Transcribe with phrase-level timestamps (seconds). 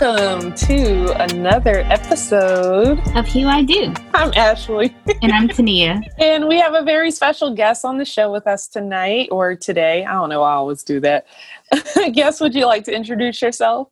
[0.00, 3.94] Welcome to another episode of Hue I Do.
[4.12, 4.92] I'm Ashley.
[5.22, 6.02] And I'm Tania.
[6.18, 10.04] and we have a very special guest on the show with us tonight or today.
[10.04, 11.26] I don't know, I always do that.
[12.12, 13.88] Guess, would you like to introduce yourself?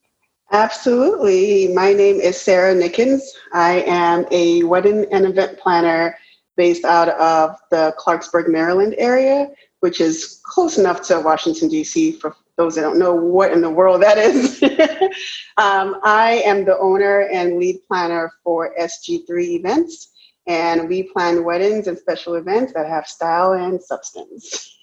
[0.51, 1.69] Absolutely.
[1.69, 3.23] My name is Sarah Nickens.
[3.53, 6.19] I am a wedding and event planner
[6.57, 9.49] based out of the Clarksburg, Maryland area,
[9.81, 12.13] which is close enough to Washington, D.C.
[12.13, 14.63] for those that don't know what in the world that is.
[15.57, 20.13] um, I am the owner and lead planner for SG3 events,
[20.47, 24.79] and we plan weddings and special events that have style and substance.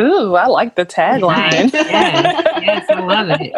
[0.00, 1.70] Ooh, I like the tagline.
[1.72, 3.52] yes, yes, I love it.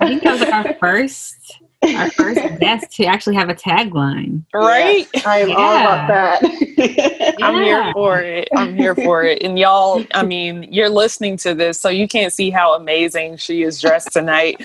[0.00, 4.42] I think that was our first our first guest to actually have a tagline.
[4.52, 5.06] Right?
[5.14, 5.56] Yes, I am yeah.
[5.56, 7.36] all about that.
[7.42, 8.48] I'm here for it.
[8.56, 9.42] I'm here for it.
[9.42, 13.62] And y'all, I mean, you're listening to this, so you can't see how amazing she
[13.62, 14.64] is dressed tonight.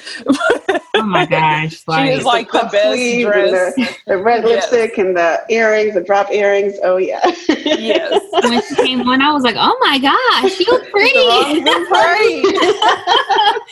[0.96, 1.84] oh my gosh.
[1.88, 3.76] Like, she is like the, the best dress.
[3.76, 4.72] The, the, red yes.
[4.72, 6.76] lipstick and the earrings, the drop earrings.
[6.84, 7.22] Oh yeah.
[7.48, 8.22] yes.
[8.44, 11.14] When she came on, I was like, oh my gosh, she looks pretty.
[11.14, 12.42] pretty.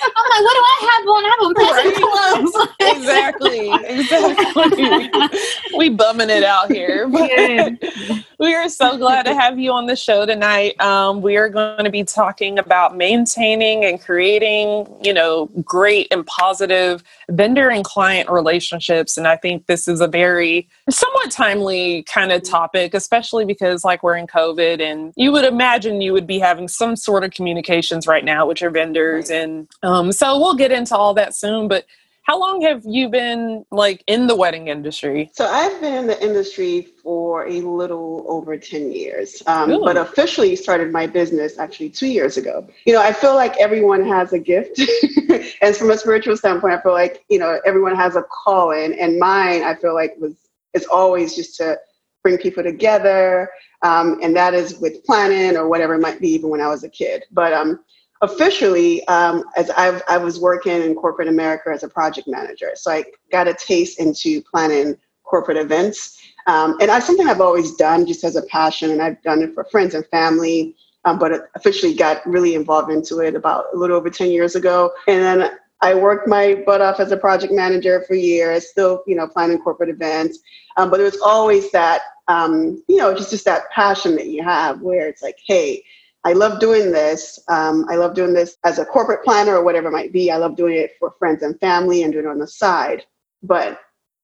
[0.04, 1.26] I'm like, what do I have on?
[1.26, 2.52] I have on peasant right.
[2.52, 2.68] clothes.
[2.80, 5.40] exactly exactly, exactly.
[5.78, 7.08] we bumming it out here.
[8.40, 10.80] we are so glad to have you on the show tonight.
[10.82, 16.26] Um, we are going to be talking about maintaining and creating, you know, great and
[16.26, 19.18] positive vendor and client relationships.
[19.18, 24.04] And I think this is a very somewhat timely kind of topic, especially because like
[24.04, 28.08] we're in COVID and you would imagine you would be having some sort of communications
[28.08, 29.30] right now with your vendors.
[29.30, 31.68] And um, so we'll get into all that soon.
[31.68, 31.86] But
[32.32, 35.30] how long have you been like in the wedding industry?
[35.34, 40.56] So I've been in the industry for a little over 10 years, um, but officially
[40.56, 42.66] started my business actually two years ago.
[42.86, 44.80] You know, I feel like everyone has a gift.
[45.62, 48.98] and from a spiritual standpoint, I feel like, you know, everyone has a calling.
[48.98, 50.36] And mine, I feel like was,
[50.74, 51.78] is always just to
[52.24, 53.50] bring people together.
[53.82, 56.86] Um, and that is with planning or whatever it might be, even when I was
[56.86, 57.26] a kid.
[57.30, 57.82] But um,
[58.22, 62.72] officially um, as I've, i was working in corporate america as a project manager.
[62.76, 66.20] So i got a taste into planning corporate events.
[66.48, 69.54] Um, and that's something i've always done just as a passion and i've done it
[69.54, 73.98] for friends and family um, but officially got really involved into it about a little
[73.98, 74.92] over 10 years ago.
[75.08, 75.52] And then
[75.84, 79.58] i worked my butt off as a project manager for years still you know planning
[79.60, 80.40] corporate events.
[80.78, 84.44] Um, but it was always that um, you know just just that passion that you
[84.44, 85.84] have where it's like hey
[86.24, 87.40] I love doing this.
[87.48, 90.32] Um, I love doing this as a corporate planner or whatever it might be.
[90.32, 93.06] I love doing it for friends and family and doing it on the side.
[93.42, 93.80] But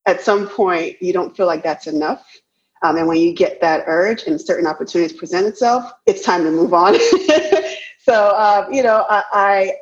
[0.05, 2.25] at some point, you don't feel like that's enough.
[2.83, 6.51] Um, and when you get that urge and certain opportunities present itself, it's time to
[6.51, 6.93] move on.
[7.99, 9.23] so, uh, you know, I,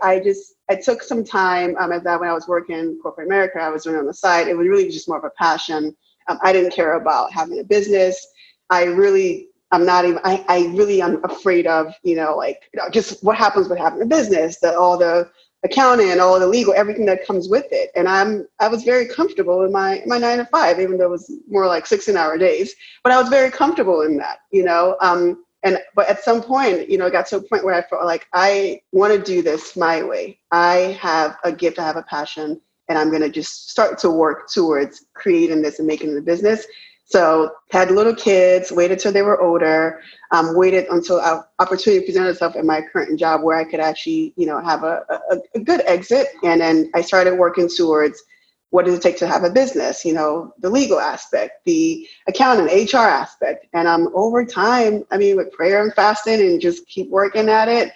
[0.01, 2.97] I, I, just, I took some time um, as that when I was working in
[3.03, 4.47] corporate America, I was doing it on the side.
[4.47, 5.95] It was really just more of a passion.
[6.27, 8.25] Um, I didn't care about having a business.
[8.69, 12.81] I really I'm not even, I, I really am afraid of, you know, like, you
[12.81, 15.29] know, just what happens with having a business, the, all the
[15.65, 17.91] accounting, all the legal, everything that comes with it.
[17.93, 21.09] And I'm, I was very comfortable in my, my nine to five, even though it
[21.09, 24.95] was more like 16 hour days, but I was very comfortable in that, you know,
[25.01, 27.81] um, and, but at some point, you know, it got to a point where I
[27.81, 30.39] felt like I want to do this my way.
[30.51, 34.09] I have a gift, I have a passion, and I'm going to just start to
[34.09, 36.65] work towards creating this and making a business.
[37.07, 40.01] So had little kids, waited till they were older,
[40.31, 44.33] um, waited until an opportunity presented itself in my current job where I could actually,
[44.35, 46.27] you know, have a, a, a good exit.
[46.43, 48.23] And then I started working towards
[48.71, 52.65] what does it take to have a business, you know, the legal aspect, the accounting,
[52.65, 53.67] HR aspect.
[53.73, 57.69] And um, over time, I mean, with prayer and fasting and just keep working at
[57.69, 57.93] it,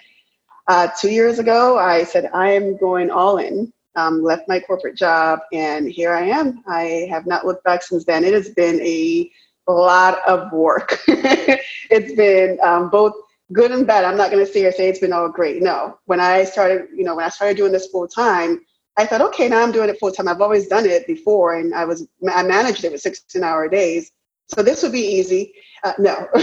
[0.68, 4.96] uh, two years ago, I said, I am going all in um, left my corporate
[4.96, 6.62] job, and here I am.
[6.66, 8.24] I have not looked back since then.
[8.24, 9.30] It has been a
[9.68, 11.00] lot of work.
[11.08, 13.14] it's been um, both
[13.52, 14.04] good and bad.
[14.04, 15.62] I'm not going to say or say it's been all great.
[15.62, 18.60] No, when I started, you know, when I started doing this full time,
[18.96, 20.28] I thought, okay, now I'm doing it full time.
[20.28, 24.12] I've always done it before, and I was I managed it with 16 hour days.
[24.48, 25.54] So this would be easy.
[25.82, 26.28] Uh, no,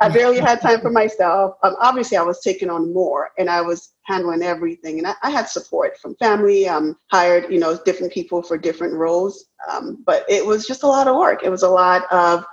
[0.00, 1.56] I barely had time for myself.
[1.62, 4.98] Um, obviously, I was taking on more, and I was handling everything.
[4.98, 6.68] And I, I had support from family.
[6.68, 9.46] Um, hired, you know, different people for different roles.
[9.70, 11.42] Um, but it was just a lot of work.
[11.44, 12.44] It was a lot of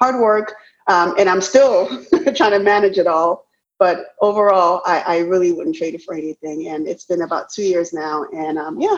[0.00, 0.54] hard work,
[0.88, 1.88] um, and I'm still
[2.34, 3.46] trying to manage it all.
[3.78, 6.68] But overall, I, I, really wouldn't trade it for anything.
[6.68, 8.96] And it's been about two years now, and um, yeah,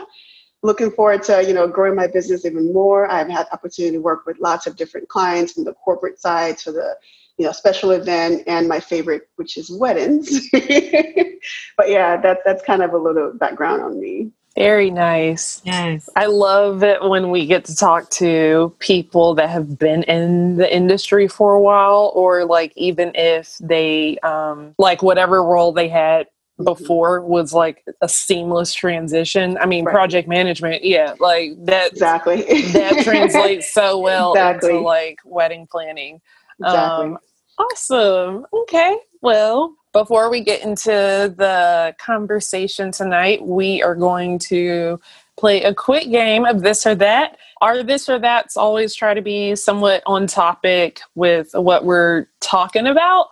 [0.63, 3.09] looking forward to you know growing my business even more.
[3.09, 6.71] I've had opportunity to work with lots of different clients from the corporate side to
[6.71, 6.95] the
[7.37, 10.49] you know special event and my favorite, which is weddings.
[10.51, 14.31] but yeah, that that's kind of a little background on me.
[14.57, 15.61] Very nice.
[15.63, 16.09] Yes.
[16.15, 20.75] I love it when we get to talk to people that have been in the
[20.75, 26.25] industry for a while, or like even if they, um, like whatever role they had.
[26.63, 29.57] Before was like a seamless transition.
[29.59, 29.93] I mean, right.
[29.93, 31.91] project management, yeah, like that.
[31.91, 32.41] Exactly.
[32.71, 34.71] that translates so well exactly.
[34.71, 36.21] into like wedding planning.
[36.59, 37.05] Exactly.
[37.05, 37.17] Um,
[37.59, 38.45] awesome.
[38.53, 38.97] Okay.
[39.21, 44.99] Well, before we get into the conversation tonight, we are going to
[45.37, 47.37] play a quick game of this or that.
[47.61, 52.87] Our this or that's always try to be somewhat on topic with what we're talking
[52.87, 53.27] about.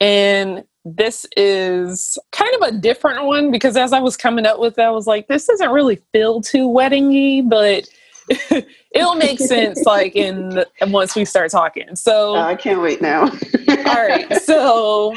[0.00, 4.78] And this is kind of a different one because as I was coming up with
[4.78, 7.88] it, I was like, this doesn't really feel too weddingy, but
[8.92, 11.96] it'll make sense like in once we start talking.
[11.96, 13.30] So uh, I can't wait now.
[13.90, 14.26] all right.
[14.50, 15.14] So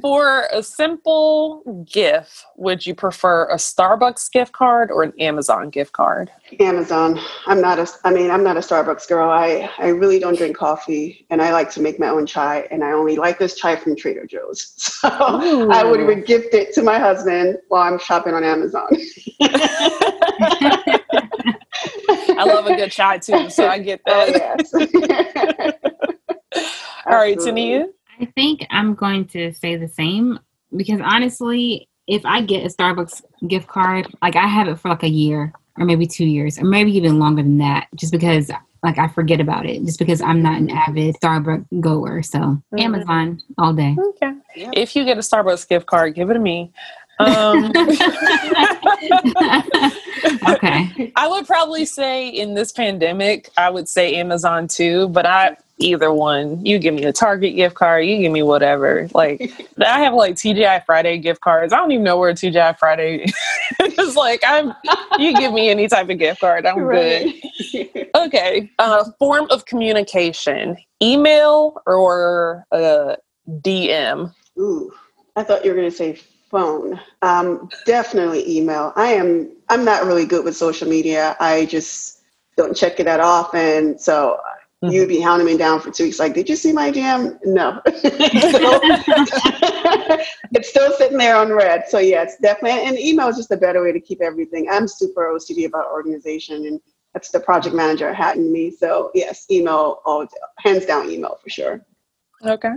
[0.00, 5.92] for a simple gift, would you prefer a Starbucks gift card or an Amazon gift
[5.92, 6.30] card?
[6.58, 7.18] Amazon.
[7.46, 9.30] I'm not a I mean, I'm not a Starbucks girl.
[9.30, 12.84] I I really don't drink coffee and I like to make my own chai and
[12.84, 14.74] I only like this chai from Trader Joe's.
[15.00, 15.70] So Ooh.
[15.70, 18.88] I would gift it to my husband while I'm shopping on Amazon.
[22.40, 24.66] I love a good chai too, so I get oh, that.
[24.74, 24.80] Oh,
[26.54, 26.80] yes.
[27.10, 27.88] All right, Tania.
[28.20, 30.38] I think I'm going to say the same
[30.76, 35.02] because honestly, if I get a Starbucks gift card, like I have it for like
[35.02, 38.50] a year or maybe two years or maybe even longer than that, just because
[38.82, 42.22] like I forget about it, just because I'm not an avid Starbucks goer.
[42.22, 42.78] So mm-hmm.
[42.78, 43.96] Amazon all day.
[43.98, 44.32] Okay.
[44.54, 46.72] If you get a Starbucks gift card, give it to me.
[47.20, 47.66] Um,
[50.48, 51.12] okay.
[51.16, 56.12] I would probably say in this pandemic, I would say Amazon too, but I either
[56.12, 56.64] one.
[56.64, 59.08] You give me a Target gift card, you give me whatever.
[59.14, 61.72] Like I have like TGI Friday gift cards.
[61.72, 63.26] I don't even know where TGI Friday
[63.80, 64.16] is.
[64.16, 64.74] like I'm
[65.18, 67.34] you give me any type of gift card, I'm right.
[67.72, 68.10] good.
[68.14, 68.70] Okay.
[68.78, 70.76] Uh, form of communication.
[71.02, 73.16] Email or uh,
[73.48, 74.32] DM?
[74.58, 74.92] Ooh.
[75.36, 76.18] I thought you were gonna say
[76.50, 77.00] phone.
[77.22, 78.92] Um, definitely email.
[78.96, 79.52] I am.
[79.68, 81.36] I'm not really good with social media.
[81.40, 82.22] I just
[82.56, 83.98] don't check it that often.
[83.98, 84.38] So
[84.82, 84.92] mm-hmm.
[84.92, 86.18] you'd be hounding me down for two weeks.
[86.18, 87.38] Like, did you see my DM?
[87.44, 87.80] No.
[90.52, 91.88] it's still sitting there on red.
[91.88, 92.86] So yeah, it's definitely.
[92.86, 94.68] And email is just a better way to keep everything.
[94.70, 96.80] I'm super OCD about organization, and
[97.14, 98.70] that's the project manager hat in me.
[98.70, 100.00] So yes, email.
[100.04, 100.26] All
[100.58, 101.84] hands down, email for sure.
[102.44, 102.72] Okay.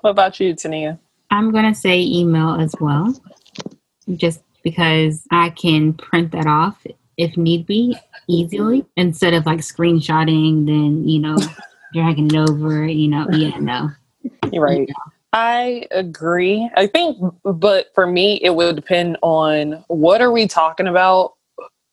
[0.00, 0.98] What about you, Tania?
[1.30, 3.14] I'm going to say email as well,
[4.16, 6.84] just because I can print that off
[7.16, 7.96] if need be
[8.28, 11.36] easily instead of like screenshotting, then, you know,
[11.92, 13.90] dragging it over, you know, yeah, no.
[14.52, 14.88] You're right.
[15.32, 16.70] I agree.
[16.76, 21.34] I think, but for me, it would depend on what are we talking about.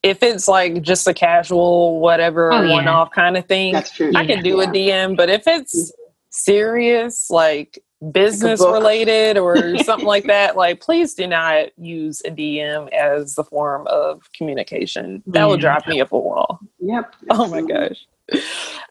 [0.03, 2.73] If it's like just a casual, whatever, oh, yeah.
[2.73, 4.63] one off kind of thing, I yeah, can do yeah.
[4.63, 5.17] a DM.
[5.17, 5.91] But if it's
[6.29, 12.91] serious, like business related or something like that, like please do not use a DM
[12.93, 15.23] as the form of communication.
[15.27, 15.41] That yeah.
[15.41, 15.49] Mm-hmm.
[15.49, 16.59] will drive me up a wall.
[16.79, 17.15] Yep.
[17.29, 18.05] Oh my gosh.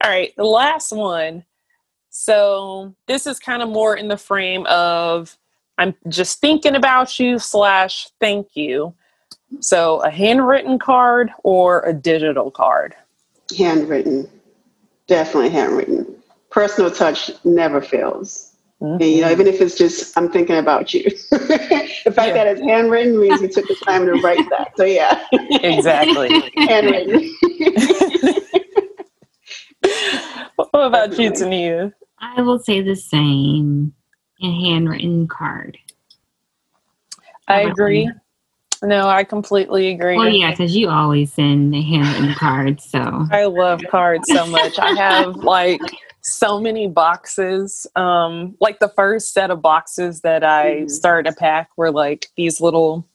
[0.02, 1.44] All right, the last one.
[2.10, 5.36] So this is kind of more in the frame of
[5.78, 8.94] I'm just thinking about you slash thank you.
[9.60, 12.94] So a handwritten card or a digital card?
[13.56, 14.28] Handwritten.
[15.06, 16.16] Definitely handwritten.
[16.50, 18.53] Personal touch never fails.
[18.84, 19.02] Mm-hmm.
[19.02, 21.04] And, you know, even if it's just I'm thinking about you.
[21.30, 22.34] the fact yeah.
[22.34, 24.76] that it's handwritten means you took the time to write that.
[24.76, 25.24] So yeah.
[25.32, 26.52] Exactly.
[26.56, 27.34] handwritten.
[30.56, 31.94] what about you, Tania?
[32.18, 33.94] I will say the same.
[34.42, 35.78] A handwritten card.
[37.48, 38.10] I agree.
[38.82, 40.18] No, I completely agree.
[40.18, 44.78] Well, yeah, because you always send a handwritten card, so I love cards so much.
[44.78, 45.80] I have like
[46.24, 47.86] so many boxes.
[47.94, 50.88] Um, like the first set of boxes that I mm-hmm.
[50.88, 53.06] started to pack were like these little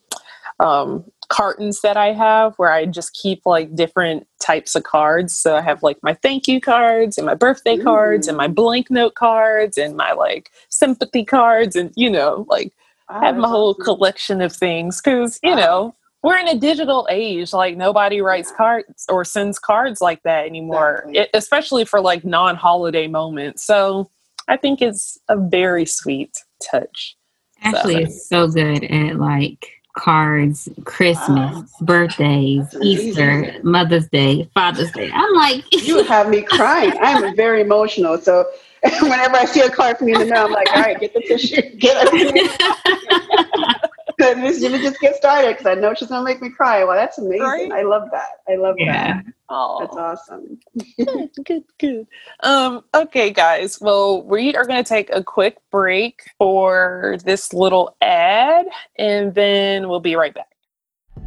[0.59, 5.35] um, cartons that I have where I just keep like different types of cards.
[5.35, 7.83] So I have like my thank you cards and my birthday mm-hmm.
[7.83, 12.73] cards and my blank note cards and my like sympathy cards and you know like
[13.09, 17.53] I have my whole collection of things because you know we're in a digital age
[17.53, 21.17] like nobody writes cards or sends cards like that anymore exactly.
[21.17, 23.63] it, especially for like non-holiday moments.
[23.63, 24.09] So
[24.47, 27.15] i think it's a very sweet touch.
[27.61, 27.99] Actually so.
[27.99, 31.65] it's so good at like cards christmas wow.
[31.81, 35.09] birthdays easter mother's day father's day.
[35.13, 36.93] I'm like you have me crying.
[37.01, 38.17] I'm very emotional.
[38.17, 38.45] So
[39.01, 41.13] whenever i see a card from you in the mail i'm like all right get
[41.13, 43.75] the tissue get it
[44.19, 46.83] let me just get started because I know she's gonna make me cry.
[46.83, 47.41] Well, that's amazing.
[47.41, 47.71] Right?
[47.71, 48.41] I love that.
[48.47, 49.21] I love yeah.
[49.21, 49.25] that.
[49.49, 50.59] Oh, that's awesome.
[50.97, 52.07] good, good, good.
[52.41, 53.81] Um, okay, guys.
[53.81, 59.89] Well, we are going to take a quick break for this little ad, and then
[59.89, 60.55] we'll be right back.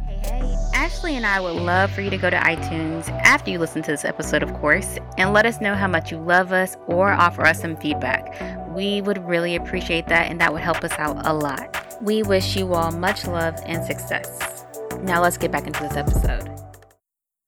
[0.07, 0.55] Hey, hey.
[0.73, 3.91] Ashley and I would love for you to go to iTunes after you listen to
[3.91, 7.45] this episode, of course, and let us know how much you love us or offer
[7.45, 8.33] us some feedback.
[8.73, 11.97] We would really appreciate that, and that would help us out a lot.
[12.01, 14.65] We wish you all much love and success.
[15.01, 16.49] Now, let's get back into this episode.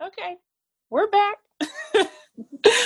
[0.02, 0.38] Okay
[0.96, 1.38] we're back.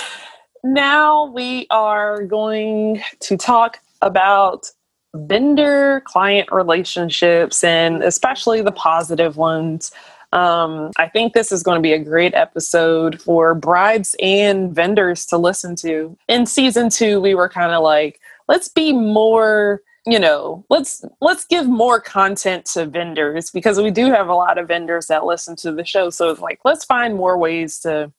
[0.63, 4.71] now we are going to talk about
[5.13, 9.91] vendor client relationships and especially the positive ones.
[10.31, 15.25] Um, I think this is going to be a great episode for brides and vendors
[15.27, 16.17] to listen to.
[16.27, 18.19] In season two, we were kind of like,
[18.49, 24.07] let's be more you know let's let's give more content to vendors because we do
[24.07, 26.09] have a lot of vendors that listen to the show.
[26.09, 28.11] So it's like let's find more ways to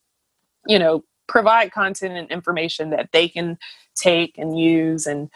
[0.66, 3.58] you know provide content and information that they can
[3.94, 5.28] take and use and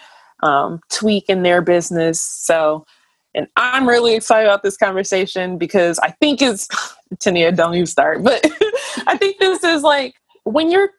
[0.42, 2.20] um, tweak in their business.
[2.20, 2.86] So
[3.34, 6.68] and i'm really excited about this conversation because i think it's
[7.18, 8.40] tania don't you start but
[9.06, 10.90] i think this is like when you're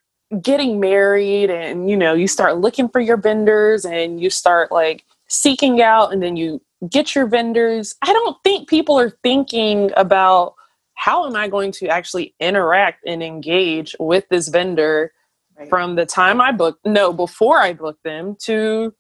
[0.42, 5.04] getting married and you know you start looking for your vendors and you start like
[5.28, 7.96] seeking out and then you get your vendors.
[8.02, 10.56] I don't think people are thinking about
[10.96, 15.12] how am I going to actually interact and engage with this vendor
[15.58, 15.70] right.
[15.70, 18.94] from the time I book no before I book them to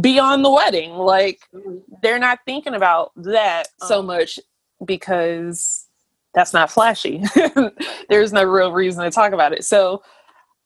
[0.00, 0.92] beyond the wedding.
[0.92, 1.78] Like mm-hmm.
[2.02, 4.02] they're not thinking about that so uh-huh.
[4.02, 4.40] much
[4.84, 5.86] because
[6.34, 7.22] that's not flashy.
[8.08, 9.64] There's no real reason to talk about it.
[9.64, 10.02] So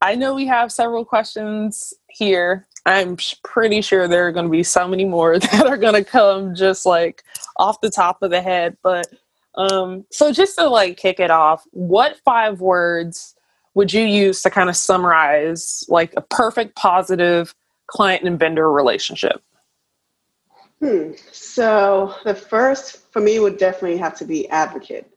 [0.00, 4.62] I know we have several questions here I'm pretty sure there are going to be
[4.62, 7.23] so many more that are going to come just like
[7.57, 8.76] off the top of the head.
[8.83, 9.07] But
[9.55, 13.35] um, so just to like kick it off, what five words
[13.75, 17.55] would you use to kind of summarize like a perfect positive
[17.88, 19.43] client and vendor relationship?
[20.81, 21.12] Hmm.
[21.33, 25.11] So the first for me would definitely have to be advocate.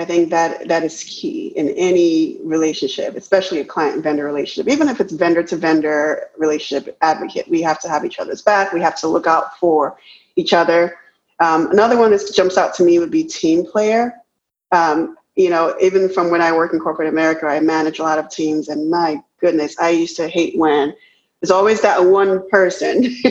[0.00, 4.72] I think that that is key in any relationship, especially a client vendor relationship.
[4.72, 8.72] Even if it's vendor to vendor relationship, advocate, we have to have each other's back.
[8.72, 9.98] We have to look out for
[10.36, 10.96] each other.
[11.40, 14.14] Um, another one that jumps out to me would be team player.
[14.72, 18.18] Um, you know, even from when I work in corporate America, I manage a lot
[18.18, 20.94] of teams, and my goodness, I used to hate when
[21.40, 23.02] there's always that one person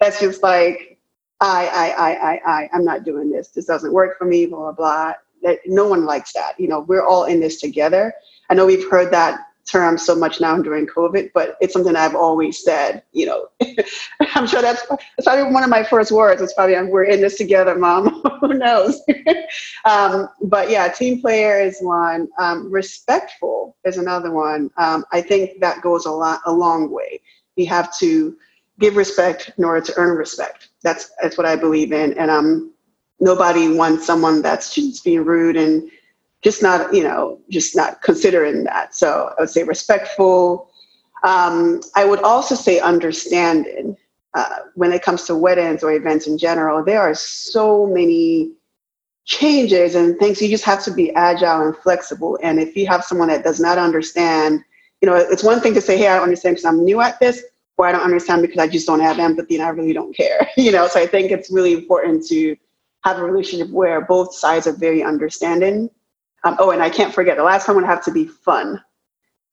[0.00, 0.98] that's just like,
[1.40, 3.48] I, I, I, I, I, I'm not doing this.
[3.48, 4.46] This doesn't work for me.
[4.46, 5.12] Blah blah blah
[5.46, 6.58] that no one likes that.
[6.58, 8.12] You know, we're all in this together.
[8.50, 12.14] I know we've heard that term so much now during COVID, but it's something I've
[12.14, 13.02] always said.
[13.12, 13.48] You know,
[14.34, 16.40] I'm sure that's, that's probably one of my first words.
[16.40, 19.00] It's probably "We're in this together, Mom." Who knows?
[19.84, 22.28] um, but yeah, team player is one.
[22.38, 24.70] Um, respectful is another one.
[24.76, 27.20] Um, I think that goes a lot a long way.
[27.56, 28.36] You have to
[28.78, 30.68] give respect in order to earn respect.
[30.82, 32.72] That's that's what I believe in, and um,
[33.20, 35.90] nobody wants someone that's just being rude and
[36.42, 38.94] just not, you know, just not considering that.
[38.94, 40.70] So I would say respectful.
[41.22, 43.96] Um, I would also say understanding.
[44.34, 48.52] Uh, when it comes to weddings or events in general, there are so many
[49.24, 50.42] changes and things.
[50.42, 52.38] You just have to be agile and flexible.
[52.42, 54.62] And if you have someone that does not understand,
[55.00, 57.18] you know, it's one thing to say, "Hey, I don't understand because I'm new at
[57.18, 57.42] this,"
[57.78, 60.48] or "I don't understand because I just don't have empathy and I really don't care."
[60.56, 62.56] you know, so I think it's really important to
[63.06, 65.88] have a relationship where both sides are very understanding.
[66.42, 68.82] Um, oh, and I can't forget the last one would have to be fun.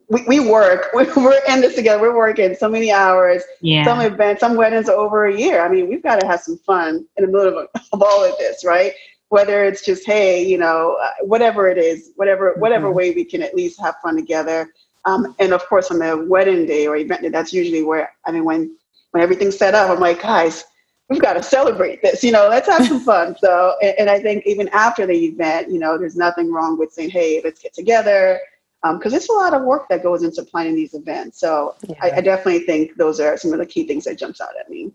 [0.10, 3.86] We, we work, we're in this together, we're working so many hours, yeah.
[3.86, 5.64] some events, some weddings are over a year.
[5.64, 8.36] I mean, we've got to have some fun in the middle of, of all of
[8.40, 8.94] this, right?
[9.30, 12.60] Whether it's just, hey, you know, uh, whatever it is, whatever, mm-hmm.
[12.60, 14.74] whatever way we can at least have fun together.
[15.06, 18.32] Um, and of course, on the wedding day or event day, that's usually where, I
[18.32, 18.76] mean, when,
[19.12, 20.66] when everything's set up, I'm like, guys,
[21.10, 23.36] we've got to celebrate this, you know, let's have some fun.
[23.40, 26.92] So, and, and, I think even after the event, you know, there's nothing wrong with
[26.94, 28.40] saying, hey, let's get together.
[28.84, 31.40] Because um, it's a lot of work that goes into planning these events.
[31.40, 31.96] So yeah.
[32.02, 34.70] I, I, definitely think those are some of the key things that jumps out at
[34.70, 34.92] me.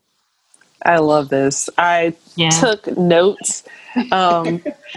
[0.85, 1.71] I love this.
[1.79, 2.51] I yeah.
[2.51, 3.65] took notes.
[4.13, 4.63] Um,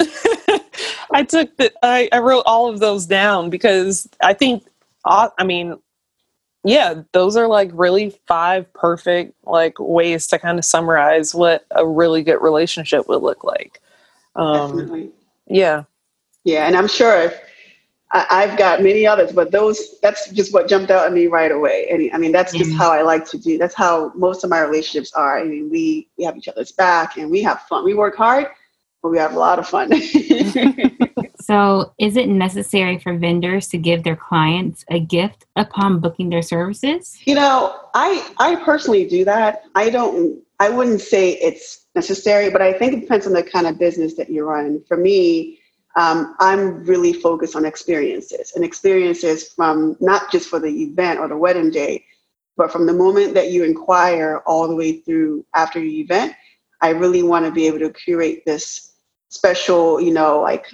[1.13, 4.65] I took the, I, I wrote all of those down because I think,
[5.05, 5.79] I mean,
[6.63, 11.85] yeah, those are like really five perfect like ways to kind of summarize what a
[11.85, 13.81] really good relationship would look like.
[14.35, 15.11] Um, Definitely.
[15.47, 15.83] Yeah.
[16.43, 17.39] Yeah, and I'm sure if
[18.13, 21.51] I, have got many others, but those that's just what jumped out at me right
[21.51, 21.87] away.
[21.89, 23.57] And I mean, that's just how I like to do.
[23.57, 25.39] That's how most of my relationships are.
[25.39, 27.85] I mean, we we have each other's back and we have fun.
[27.85, 28.47] We work hard,
[29.01, 29.91] but we have a lot of fun.
[31.43, 36.41] so, is it necessary for vendors to give their clients a gift upon booking their
[36.41, 37.17] services?
[37.25, 39.63] You know, I I personally do that.
[39.75, 40.41] I don't.
[40.59, 44.15] I wouldn't say it's necessary, but I think it depends on the kind of business
[44.15, 44.83] that you run.
[44.87, 45.59] For me
[45.95, 51.27] um, I'm really focused on experiences and experiences from not just for the event or
[51.27, 52.05] the wedding day,
[52.55, 56.33] but from the moment that you inquire all the way through after the event.
[56.81, 58.93] I really want to be able to curate this
[59.29, 60.73] special, you know, like,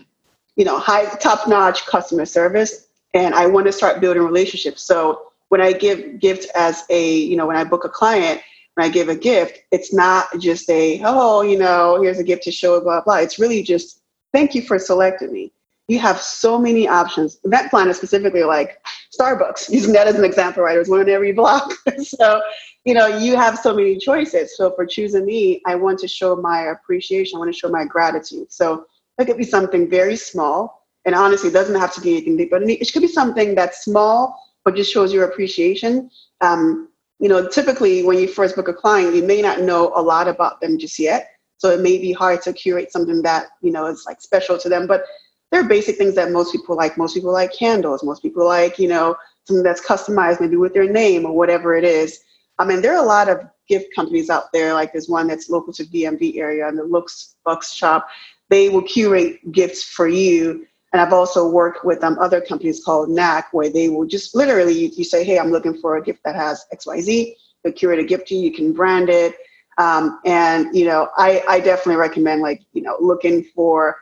[0.57, 2.87] you know, high top notch customer service.
[3.13, 4.83] And I want to start building relationships.
[4.83, 8.41] So when I give gifts as a, you know, when I book a client,
[8.73, 12.43] when I give a gift, it's not just a, oh, you know, here's a gift
[12.43, 13.17] to show, blah, blah.
[13.17, 14.01] It's really just
[14.33, 15.53] thank you for selecting me.
[15.87, 17.39] You have so many options.
[17.45, 18.81] Event planners specifically like
[19.17, 20.73] Starbucks, using that as an example, right?
[20.73, 21.71] There's one in every block.
[22.03, 22.41] so,
[22.83, 24.57] you know, you have so many choices.
[24.57, 27.37] So for choosing me, I want to show my appreciation.
[27.37, 28.51] I want to show my gratitude.
[28.51, 28.85] So
[29.19, 30.88] it could be something very small.
[31.05, 33.83] And honestly, it doesn't have to be anything big, but it could be something that's
[33.83, 36.09] small, but just shows your appreciation.
[36.41, 40.01] Um, you know, typically when you first book a client, you may not know a
[40.01, 41.29] lot about them just yet.
[41.57, 44.69] So it may be hard to curate something that, you know, is like special to
[44.69, 44.86] them.
[44.86, 45.05] But
[45.51, 46.97] there are basic things that most people like.
[46.97, 48.03] Most people like candles.
[48.03, 51.83] Most people like, you know, something that's customized maybe with their name or whatever it
[51.83, 52.19] is.
[52.59, 54.74] I mean, there are a lot of gift companies out there.
[54.74, 58.07] Like there's one that's local to DMV area and the Looks Bucks shop.
[58.50, 60.66] They will curate gifts for you.
[60.94, 64.74] And I've also worked with um, other companies called Knack, where they will just literally,
[64.74, 67.36] you, you say, hey, I'm looking for a gift that has XYZ.
[67.63, 68.50] They'll curate a gift to you.
[68.50, 69.36] You can brand it.
[69.77, 73.98] Um, and you know, I, I definitely recommend like you know looking for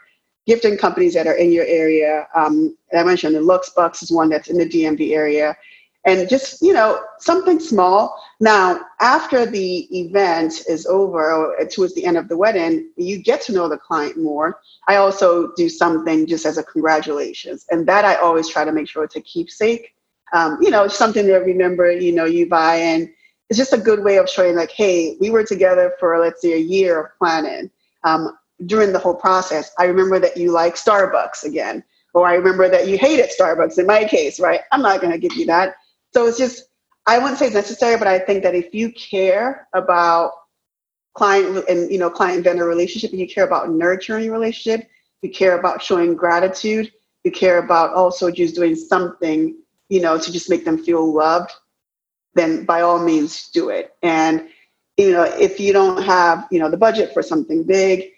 [0.48, 2.28] gifting companies that are in your area.
[2.36, 5.58] Um, I mentioned the Lux Bucks is one that's in the DMV area,
[6.05, 8.21] and just you know something small.
[8.39, 13.53] Now, after the event is over, towards the end of the wedding, you get to
[13.53, 14.59] know the client more.
[14.87, 18.87] I also do something just as a congratulations, and that I always try to make
[18.87, 19.94] sure it's a keepsake.
[20.33, 21.91] Um, you know, something to remember.
[21.91, 23.09] You know, you buy and
[23.50, 26.53] it's just a good way of showing like, hey, we were together for let's say
[26.53, 27.70] a year of planning.
[28.03, 32.70] Um, during the whole process, I remember that you like Starbucks again, or I remember
[32.70, 34.61] that you hated Starbucks in my case, right?
[34.72, 35.75] I'm not going to give you that.
[36.16, 36.70] So it's just,
[37.08, 40.32] I wouldn't say it's necessary, but I think that if you care about
[41.14, 44.88] client and you know client vendor relationship, and you care about nurturing relationship,
[45.22, 46.92] you care about showing gratitude,
[47.25, 49.58] you care about also just doing something,
[49.90, 51.51] you know, to just make them feel loved
[52.34, 53.96] then by all means do it.
[54.01, 54.48] And
[54.98, 58.12] you know, if you don't have you know the budget for something big,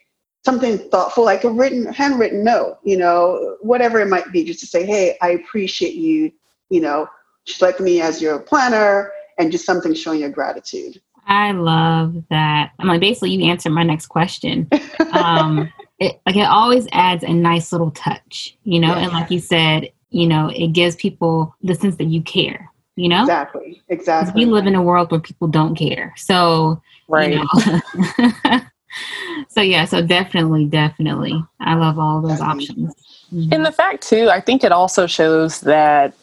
[0.45, 4.67] something thoughtful like a written handwritten note, you know, whatever it might be, just to
[4.67, 6.31] say, hey, I appreciate you,
[6.69, 7.07] you know,
[7.47, 11.01] select me as your planner, and just something showing your gratitude.
[11.25, 12.71] I love that.
[12.79, 14.69] I'm like basically you answered my next question.
[15.11, 19.03] Um, it like it always adds a nice little touch, you know, yeah.
[19.03, 23.07] and like you said, you know, it gives people the sense that you care you
[23.07, 27.37] know exactly exactly we live in a world where people don't care so right you
[27.37, 28.59] know.
[29.47, 32.93] so yeah so definitely definitely i love all those options
[33.31, 33.53] mm-hmm.
[33.53, 36.13] and the fact too i think it also shows that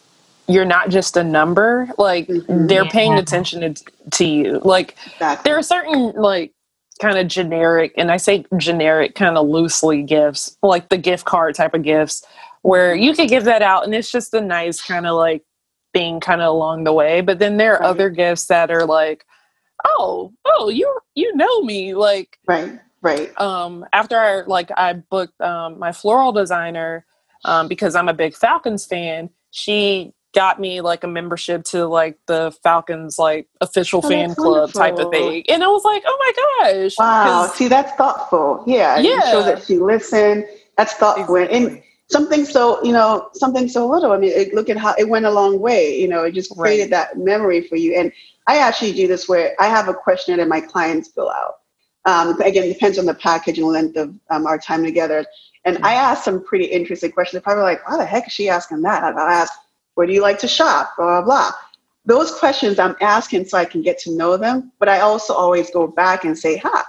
[0.48, 2.66] you're not just a number like mm-hmm.
[2.66, 2.90] they're yeah.
[2.90, 5.48] paying attention to, to you like exactly.
[5.48, 6.52] there are certain like
[7.00, 11.54] kind of generic and i say generic kind of loosely gifts like the gift card
[11.54, 12.24] type of gifts
[12.62, 15.42] where you could give that out and it's just a nice kind of like
[15.94, 17.22] thing kind of along the way.
[17.22, 17.88] But then there are right.
[17.88, 19.24] other gifts that are like,
[19.86, 23.40] oh, oh, you you know me, like right, right.
[23.40, 27.06] Um, after I like I booked um my floral designer,
[27.46, 29.30] um, because I'm a big Falcons fan.
[29.50, 34.72] She got me like a membership to like the Falcons like official oh, fan club
[34.72, 34.80] wonderful.
[34.80, 35.44] type of thing.
[35.48, 36.94] And I was like, oh my gosh.
[36.98, 37.46] Wow.
[37.54, 38.64] See, that's thoughtful.
[38.66, 38.98] Yeah.
[38.98, 39.30] Yeah.
[39.30, 40.46] Show that she listened.
[40.76, 41.36] That's thoughtful.
[41.36, 41.56] Exactly.
[41.56, 45.08] And something so you know something so little i mean it, look at how it
[45.08, 46.90] went a long way you know it just created right.
[46.90, 48.12] that memory for you and
[48.46, 51.54] i actually do this where i have a questionnaire that my clients fill out
[52.06, 55.24] um, again depends on the package and length of um, our time together
[55.64, 55.86] and i mm-hmm.
[55.86, 59.02] ask some pretty interesting questions they're probably like why the heck is she asking that
[59.02, 59.52] i'll ask
[59.94, 61.52] where do you like to shop blah blah blah
[62.04, 65.70] those questions i'm asking so i can get to know them but i also always
[65.70, 66.84] go back and say ha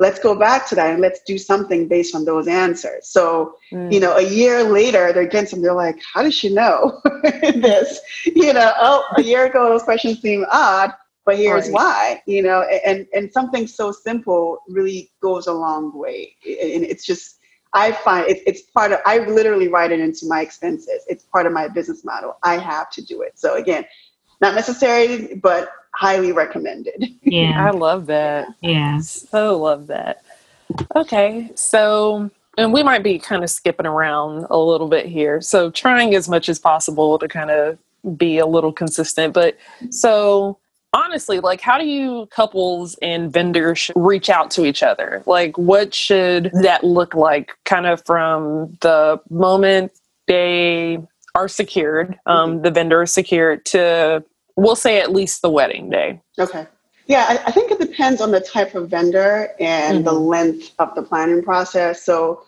[0.00, 3.08] let's go back to that and let's do something based on those answers.
[3.08, 3.92] So, mm.
[3.92, 8.00] you know, a year later, they're getting some, they're like, how does she know this?
[8.24, 10.92] You know, oh, a year ago, those questions seem odd,
[11.26, 11.72] but here's right.
[11.72, 16.36] why, you know, and, and something so simple really goes a long way.
[16.44, 17.37] And it's just,
[17.74, 21.02] I find it, it's part of, I literally write it into my expenses.
[21.08, 22.38] It's part of my business model.
[22.42, 23.38] I have to do it.
[23.38, 23.84] So again,
[24.40, 27.04] not necessary, but highly recommended.
[27.22, 27.66] Yeah.
[27.66, 28.48] I love that.
[28.62, 29.00] Yeah.
[29.00, 30.22] So love that.
[30.96, 31.50] Okay.
[31.54, 35.42] So, and we might be kind of skipping around a little bit here.
[35.42, 37.76] So, trying as much as possible to kind of
[38.16, 39.34] be a little consistent.
[39.34, 39.58] But
[39.90, 40.58] so,
[40.92, 45.22] honestly, like, how do you couples and vendors reach out to each other?
[45.26, 49.92] Like, what should that look like kind of from the moment
[50.26, 50.98] they
[51.34, 52.62] are secured, um, mm-hmm.
[52.62, 54.24] the vendor is secured to,
[54.56, 56.20] we'll say at least the wedding day?
[56.38, 56.66] Okay.
[57.06, 60.04] Yeah, I, I think it depends on the type of vendor and mm-hmm.
[60.04, 62.04] the length of the planning process.
[62.04, 62.42] So,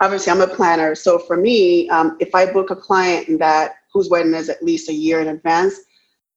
[0.00, 0.94] obviously, I'm a planner.
[0.94, 4.88] So, for me, um, if I book a client that whose wedding is at least
[4.88, 5.80] a year in advance,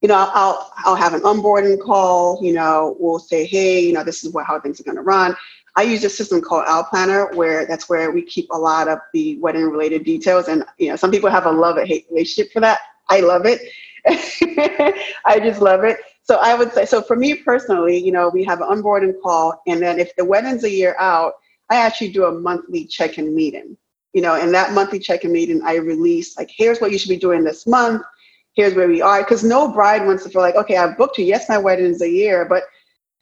[0.01, 2.39] you know, I'll I'll have an onboarding call.
[2.41, 5.01] You know, we'll say, hey, you know, this is what how things are going to
[5.01, 5.35] run.
[5.75, 8.99] I use a system called Aisle Planner, where that's where we keep a lot of
[9.13, 10.47] the wedding related details.
[10.47, 12.79] And you know, some people have a love and hate relationship for that.
[13.09, 13.61] I love it.
[15.25, 15.97] I just love it.
[16.23, 19.61] So I would say, so for me personally, you know, we have an onboarding call,
[19.65, 21.33] and then if the wedding's a year out,
[21.69, 23.77] I actually do a monthly check-in meeting.
[24.13, 27.17] You know, in that monthly check-in meeting, I release like, here's what you should be
[27.17, 28.01] doing this month
[28.57, 29.21] here's where we are.
[29.21, 31.23] Because no bride wants to feel like, okay, I've booked you.
[31.23, 32.63] Yes, my wedding is a year, but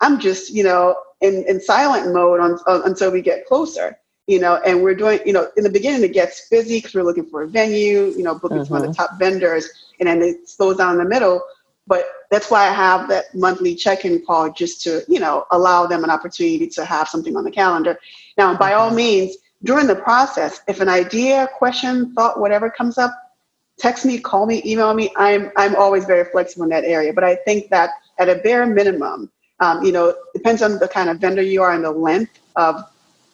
[0.02, 4.40] I'm just, you know, in, in silent mode on, on, until we get closer, you
[4.40, 7.26] know, and we're doing, you know, in the beginning it gets busy because we're looking
[7.26, 8.68] for a venue, you know, booking mm-hmm.
[8.68, 9.02] some of the mm-hmm.
[9.02, 9.70] top vendors,
[10.00, 11.42] and then it slows down in the middle.
[11.88, 16.04] But that's why I have that monthly check-in call just to, you know, allow them
[16.04, 18.00] an opportunity to have something on the calendar.
[18.38, 18.98] Now, by all mm-hmm.
[18.98, 23.12] means, during the process, if an idea, question, thought, whatever comes up,
[23.78, 25.12] text me, call me, email me.
[25.18, 27.14] I'm I'm always very flexible in that area.
[27.14, 31.10] But I think that at a bare minimum, um, you know, depends on the kind
[31.10, 32.84] of vendor you are and the length of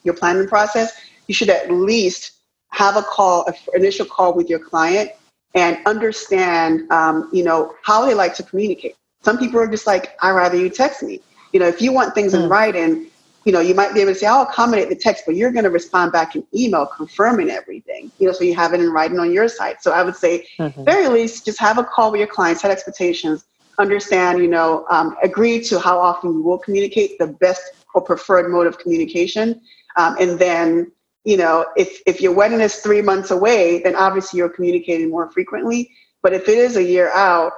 [0.04, 0.92] your planning process.
[1.28, 2.32] You should at least
[2.70, 5.10] have a call, an initial call with your client,
[5.54, 8.96] and understand, um, you know, how they like to communicate.
[9.22, 11.20] Some people are just like, I rather you text me.
[11.52, 12.42] You know, if you want things mm.
[12.42, 13.06] in writing,
[13.44, 15.64] you know, you might be able to say, I'll accommodate the text, but you're going
[15.64, 19.18] to respond back in email confirming everything, you know, so you have it in writing
[19.18, 19.76] on your side.
[19.80, 20.84] So I would say, mm-hmm.
[20.84, 23.44] very least, just have a call with your clients, set expectations,
[23.78, 27.62] understand, you know, um, agree to how often you will communicate the best
[27.94, 29.60] or preferred mode of communication.
[29.96, 30.92] Um, and then,
[31.24, 35.30] you know, if, if your wedding is three months away, then obviously you're communicating more
[35.30, 35.90] frequently.
[36.22, 37.52] But if it is a year out,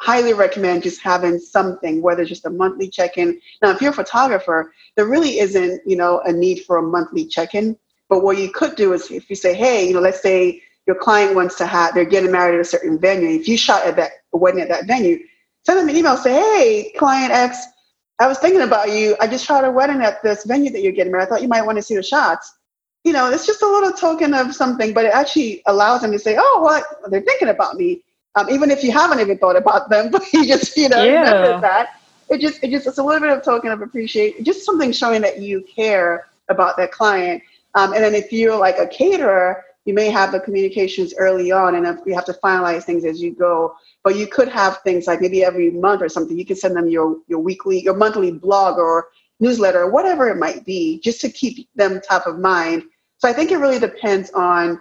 [0.00, 3.40] highly recommend just having something, whether just a monthly check-in.
[3.62, 7.26] Now, if you're a photographer, there really isn't, you know, a need for a monthly
[7.26, 7.76] check-in.
[8.08, 10.96] But what you could do is if you say, hey, you know, let's say your
[10.96, 13.28] client wants to have, they're getting married at a certain venue.
[13.28, 15.18] If you shot at that wedding at that venue,
[15.66, 17.62] send them an email, say, hey, client X,
[18.20, 19.16] I was thinking about you.
[19.20, 21.26] I just shot a wedding at this venue that you're getting married.
[21.26, 22.52] I thought you might want to see the shots.
[23.04, 26.18] You know, it's just a little token of something, but it actually allows them to
[26.18, 26.84] say, oh, what?
[27.00, 28.02] Well, they're thinking about me
[28.38, 31.32] um, even if you haven't even thought about them, but you just you know yeah.
[31.32, 32.00] remember that.
[32.30, 35.22] It just it just it's a little bit of token of appreciation, just something showing
[35.22, 37.42] that you care about that client.
[37.74, 41.74] Um, and then if you're like a caterer, you may have the communications early on,
[41.74, 43.74] and if you have to finalize things as you go.
[44.04, 46.38] But you could have things like maybe every month or something.
[46.38, 49.08] You can send them your your weekly, your monthly blog or
[49.40, 52.84] newsletter, or whatever it might be, just to keep them top of mind.
[53.18, 54.80] So I think it really depends on,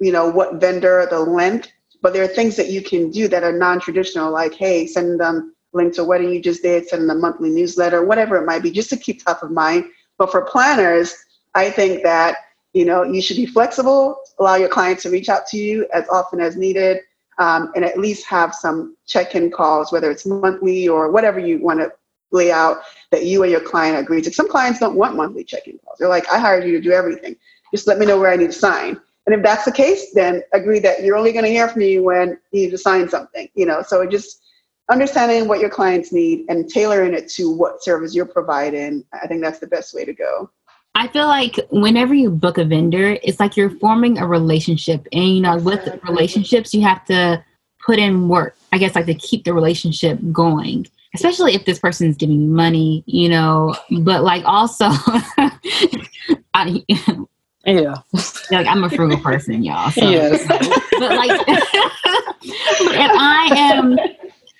[0.00, 1.70] you know, what vendor, the length
[2.02, 5.54] but there are things that you can do that are non-traditional, like hey, send them
[5.72, 8.70] link to wedding you just did, send them a monthly newsletter, whatever it might be,
[8.70, 9.84] just to keep top of mind.
[10.18, 11.14] But for planners,
[11.54, 12.36] I think that
[12.72, 16.08] you know you should be flexible, allow your clients to reach out to you as
[16.08, 16.98] often as needed,
[17.38, 21.80] um, and at least have some check-in calls, whether it's monthly or whatever you want
[21.80, 21.92] to
[22.32, 22.78] lay out
[23.10, 24.32] that you and your client agree to.
[24.32, 25.98] Some clients don't want monthly check-in calls.
[25.98, 27.34] They're like, I hired you to do everything.
[27.72, 29.00] Just let me know where I need to sign.
[29.26, 31.98] And if that's the case, then agree that you're only going to hear from me
[31.98, 33.48] when you need to sign something.
[33.54, 34.40] You know, so just
[34.90, 39.04] understanding what your clients need and tailoring it to what service you're providing.
[39.12, 40.50] I think that's the best way to go.
[40.96, 45.36] I feel like whenever you book a vendor, it's like you're forming a relationship, and
[45.36, 47.44] you know, with relationships, you have to
[47.84, 48.56] put in work.
[48.72, 52.48] I guess like to keep the relationship going especially if this person is giving you
[52.48, 54.86] money, you know, but like also
[56.54, 56.84] I,
[57.66, 57.96] yeah.
[58.50, 59.90] Like I'm a frugal person, y'all.
[59.90, 60.08] So.
[60.08, 60.46] Yes.
[60.46, 61.30] but like
[62.42, 63.96] if I am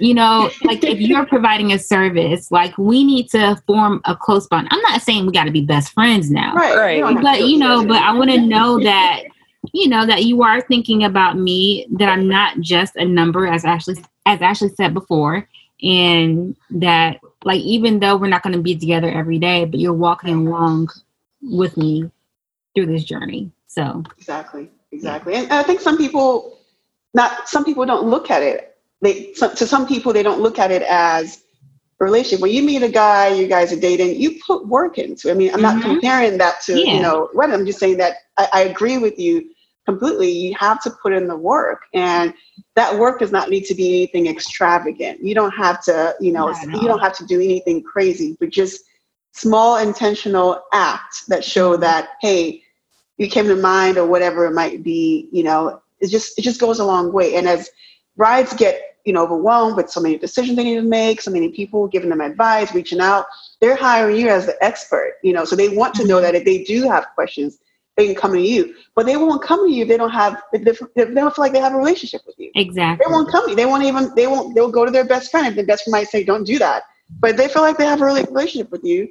[0.01, 4.47] you know, like if you're providing a service, like we need to form a close
[4.47, 4.67] bond.
[4.71, 7.03] I'm not saying we got to be best friends now, right?
[7.03, 7.23] Right.
[7.23, 9.25] But you know, but I want to know that
[9.73, 11.87] you know that you are thinking about me.
[11.91, 15.47] That I'm not just a number, as Ashley as Ashley said before,
[15.83, 19.93] and that like even though we're not going to be together every day, but you're
[19.93, 20.89] walking along
[21.43, 22.11] with me
[22.75, 23.51] through this journey.
[23.67, 26.59] So exactly, exactly, and I think some people,
[27.15, 28.77] not some people don't look at it.
[29.03, 31.43] They to some people they don't look at it as
[32.01, 32.43] a relationship.
[32.43, 35.31] When you meet a guy, you guys are dating, you put work into.
[35.31, 35.93] I mean, I'm not mm-hmm.
[35.93, 36.95] comparing that to yeah.
[36.95, 39.51] you know what I'm just saying that I, I agree with you
[39.87, 40.31] completely.
[40.31, 42.35] You have to put in the work, and
[42.77, 45.25] that work does not need to be anything extravagant.
[45.25, 48.83] You don't have to, you know, you don't have to do anything crazy, but just
[49.33, 51.83] small intentional acts that show mm-hmm.
[51.83, 52.60] that hey
[53.21, 56.61] you came to mind or whatever it might be you know it just it just
[56.61, 57.37] goes a long way.
[57.37, 57.71] And as
[58.17, 61.51] brides get you know overwhelmed with so many decisions they need to make so many
[61.51, 63.25] people giving them advice reaching out
[63.61, 66.25] they're hiring you as the expert you know so they want to know mm-hmm.
[66.25, 67.59] that if they do have questions
[67.97, 68.75] they can come to you.
[68.95, 71.53] But they won't come to you if they don't have if they, don't feel like
[71.53, 72.51] they have a relationship with you.
[72.55, 73.05] Exactly.
[73.05, 73.57] they won't come to you.
[73.57, 75.93] They won't even they won't they'll go to their best friend if the best friend
[75.93, 76.85] might say don't do that.
[77.19, 79.09] But they feel like they have a relationship with you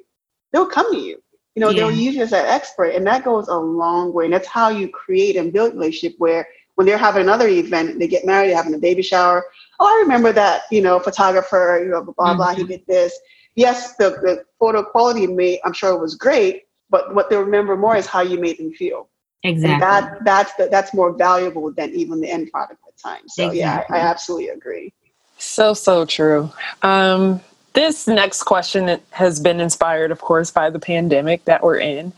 [0.52, 1.22] they'll come to you.
[1.56, 1.88] You know, yeah.
[1.88, 4.26] they'll use you as an expert, and that goes a long way.
[4.26, 8.08] And that's how you create and build relationship where when they're having another event, they
[8.08, 9.44] get married, they're having a baby shower.
[9.80, 12.62] Oh, I remember that, you know, photographer, you know, blah, blah, mm-hmm.
[12.62, 13.20] he did this.
[13.56, 17.76] Yes, the, the photo quality may, I'm sure it was great, but what they'll remember
[17.76, 19.10] more is how you made them feel.
[19.44, 19.74] Exactly.
[19.74, 23.36] And that that's the, that's more valuable than even the end product at times.
[23.36, 23.60] So exactly.
[23.60, 24.94] yeah, I, I absolutely agree.
[25.38, 26.52] So so true.
[26.82, 27.42] Um,
[27.80, 32.12] this next question has been inspired, of course, by the pandemic that we're in.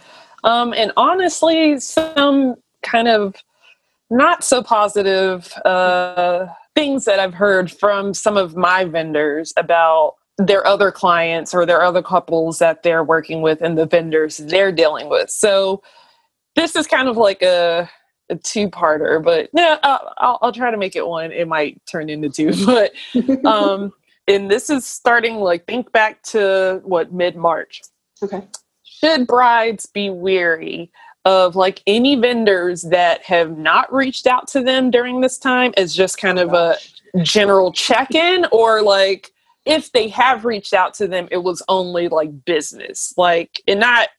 [0.43, 3.35] Um, and honestly, some kind of
[4.09, 10.65] not so positive uh, things that I've heard from some of my vendors about their
[10.65, 15.09] other clients or their other couples that they're working with and the vendors they're dealing
[15.09, 15.29] with.
[15.29, 15.83] So
[16.55, 17.87] this is kind of like a,
[18.29, 19.51] a two-parter, but
[19.83, 21.31] I'll, I'll, try to make it one.
[21.31, 22.93] It might turn into two, but
[23.45, 23.93] um,
[24.31, 27.81] and this is starting like think back to what mid March.
[28.23, 28.43] Okay.
[28.83, 30.91] Should brides be weary
[31.25, 35.93] of like any vendors that have not reached out to them during this time as
[35.93, 36.77] just kind of a
[37.23, 39.31] general check in or like
[39.65, 44.09] if they have reached out to them, it was only like business, like, and not,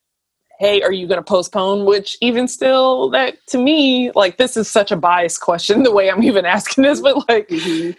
[0.60, 1.84] hey, are you going to postpone?
[1.84, 6.08] Which, even still, that to me, like, this is such a biased question, the way
[6.08, 7.90] I'm even asking this, but like, mm-hmm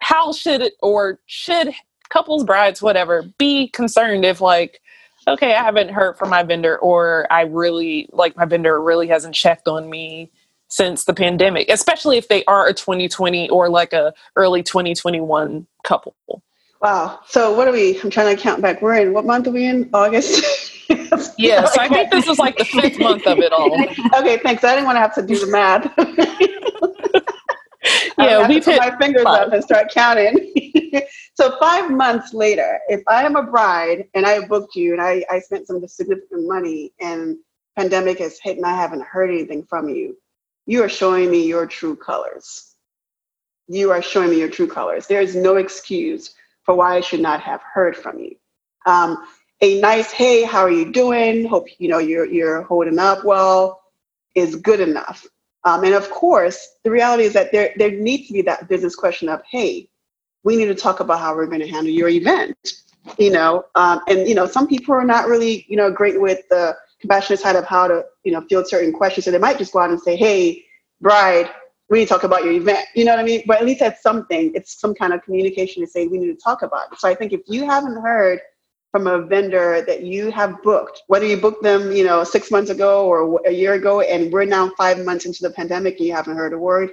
[0.00, 1.72] how should it or should
[2.08, 4.80] couples brides whatever be concerned if like
[5.26, 9.34] okay i haven't heard from my vendor or i really like my vendor really hasn't
[9.34, 10.30] checked on me
[10.68, 16.14] since the pandemic especially if they are a 2020 or like a early 2021 couple.
[16.80, 17.20] Wow.
[17.26, 18.82] So what are we i'm trying to count back.
[18.82, 19.90] We're in what month are we in?
[19.92, 20.44] August?
[21.36, 23.78] Yeah so i think this is like the fifth month of it all.
[24.18, 24.64] Okay thanks.
[24.64, 25.84] I didn't want to have to do the math
[28.18, 29.48] yeah, we put my fingers five.
[29.48, 30.52] up and start counting.
[31.34, 35.24] so five months later, if I am a bride and I booked you and I,
[35.30, 37.36] I spent some significant money and
[37.76, 40.16] pandemic has hit and I haven't heard anything from you,
[40.66, 42.74] you are showing me your true colors.
[43.68, 45.06] You are showing me your true colors.
[45.06, 48.36] There is no excuse for why I should not have heard from you.
[48.86, 49.26] Um,
[49.60, 51.46] a nice hey, how are you doing?
[51.46, 53.80] Hope you know you're you're holding up well
[54.34, 55.26] is good enough.
[55.68, 58.96] Um, and of course, the reality is that there, there needs to be that business
[58.96, 59.90] question of, hey,
[60.42, 62.56] we need to talk about how we're going to handle your event.
[63.18, 66.40] You know, um, and you know, some people are not really, you know, great with
[66.48, 69.26] the compassionate side of how to, you know, field certain questions.
[69.26, 70.64] So they might just go out and say, hey,
[71.02, 71.50] bride,
[71.90, 72.86] we need to talk about your event.
[72.94, 73.42] You know what I mean?
[73.46, 74.52] But at least that's something.
[74.54, 76.98] It's some kind of communication to say we need to talk about it.
[76.98, 78.40] So I think if you haven't heard
[78.98, 82.68] from a vendor that you have booked, whether you booked them, you know, six months
[82.68, 86.12] ago or a year ago, and we're now five months into the pandemic and you
[86.12, 86.90] haven't heard a word,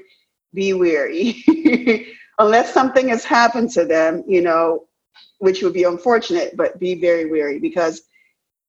[0.53, 1.43] be weary.
[2.37, 4.85] Unless something has happened to them, you know,
[5.39, 8.03] which would be unfortunate, but be very weary because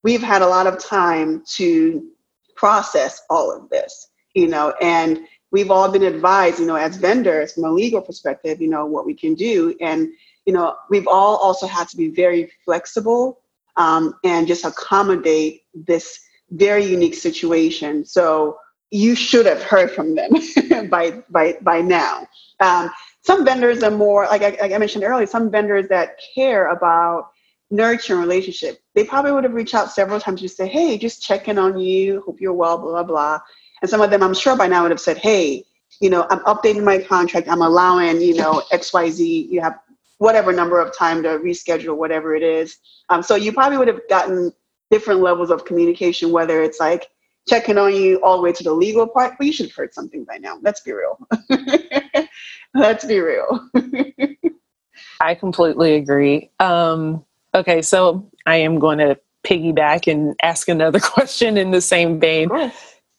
[0.02, 2.08] we've had a lot of time to
[2.54, 5.20] process all of this, you know, and
[5.52, 9.04] we've all been advised, you know, as vendors from a legal perspective, you know, what
[9.04, 9.76] we can do.
[9.82, 10.08] And
[10.46, 13.40] you know, we've all also had to be very flexible
[13.76, 16.18] um, and just accommodate this
[16.50, 18.04] very unique situation.
[18.04, 18.58] So
[18.90, 20.30] you should have heard from them
[20.90, 22.26] by by by now.
[22.60, 22.90] Um,
[23.22, 25.26] some vendors are more like I, like I, mentioned earlier.
[25.26, 27.30] Some vendors that care about
[27.70, 31.58] nurturing relationship, they probably would have reached out several times to say, "Hey, just checking
[31.58, 32.22] on you.
[32.24, 33.40] Hope you're well." Blah blah blah.
[33.82, 35.64] And some of them, I'm sure by now, would have said, "Hey,
[36.00, 37.48] you know, I'm updating my contract.
[37.48, 39.48] I'm allowing you know X Y Z.
[39.50, 39.76] You have
[40.18, 42.78] whatever number of time to reschedule whatever it is.
[43.08, 44.52] Um, so you probably would have gotten
[44.90, 47.08] different levels of communication, whether it's like
[47.48, 49.94] checking on you all the way to the legal part, but you should have heard
[49.94, 50.58] something by now.
[50.62, 51.18] Let's be real.
[52.74, 53.68] Let's be real.
[55.20, 56.50] I completely agree.
[56.60, 57.24] Um,
[57.54, 62.50] okay, so I am going to piggyback and ask another question in the same vein.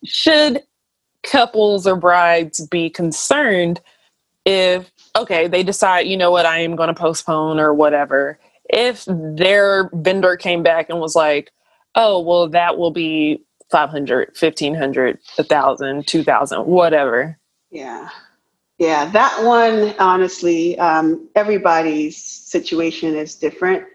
[0.04, 0.64] Should
[1.24, 3.82] couples or brides be concerned
[4.46, 8.40] if okay they decide you know what i am going to postpone or whatever.
[8.70, 11.52] If their vendor came back and was like
[11.96, 17.38] oh well that will be 500 1500 1000 2000 whatever.
[17.72, 18.10] Yeah.
[18.78, 23.86] Yeah that one honestly um, everybody's situation is different.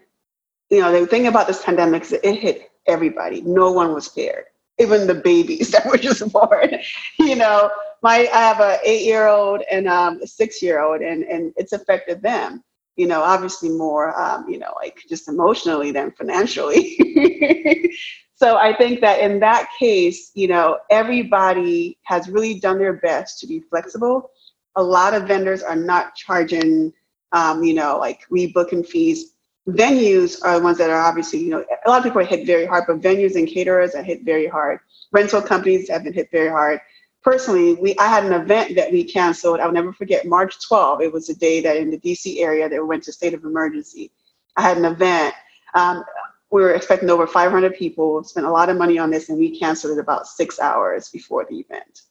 [0.69, 3.41] You know the thing about this pandemic is it hit everybody.
[3.41, 4.45] No one was spared
[4.79, 6.69] even the babies that were just born
[7.19, 7.69] you know
[8.01, 11.53] my i have a eight year old and um, a six year old and and
[11.57, 12.63] it's affected them
[12.95, 16.97] you know obviously more um, you know like just emotionally than financially
[18.35, 23.39] so I think that in that case, you know, everybody has really done their best
[23.39, 24.31] to be flexible.
[24.75, 26.91] A lot of vendors are not charging,
[27.31, 29.32] um, you know, like rebooking fees.
[29.67, 32.45] Venues are the ones that are obviously, you know, a lot of people are hit
[32.45, 34.79] very hard, but venues and caterers are hit very hard.
[35.11, 36.81] Rental companies have been hit very hard.
[37.23, 39.61] Personally, we I had an event that we canceled.
[39.61, 41.01] I'll never forget March 12.
[41.01, 44.11] It was a day that in the DC area that went to state of emergency.
[44.57, 45.33] I had an event.
[45.73, 46.03] Um,
[46.51, 49.57] we were expecting over 500 people, spent a lot of money on this, and we
[49.57, 52.01] canceled it about six hours before the event.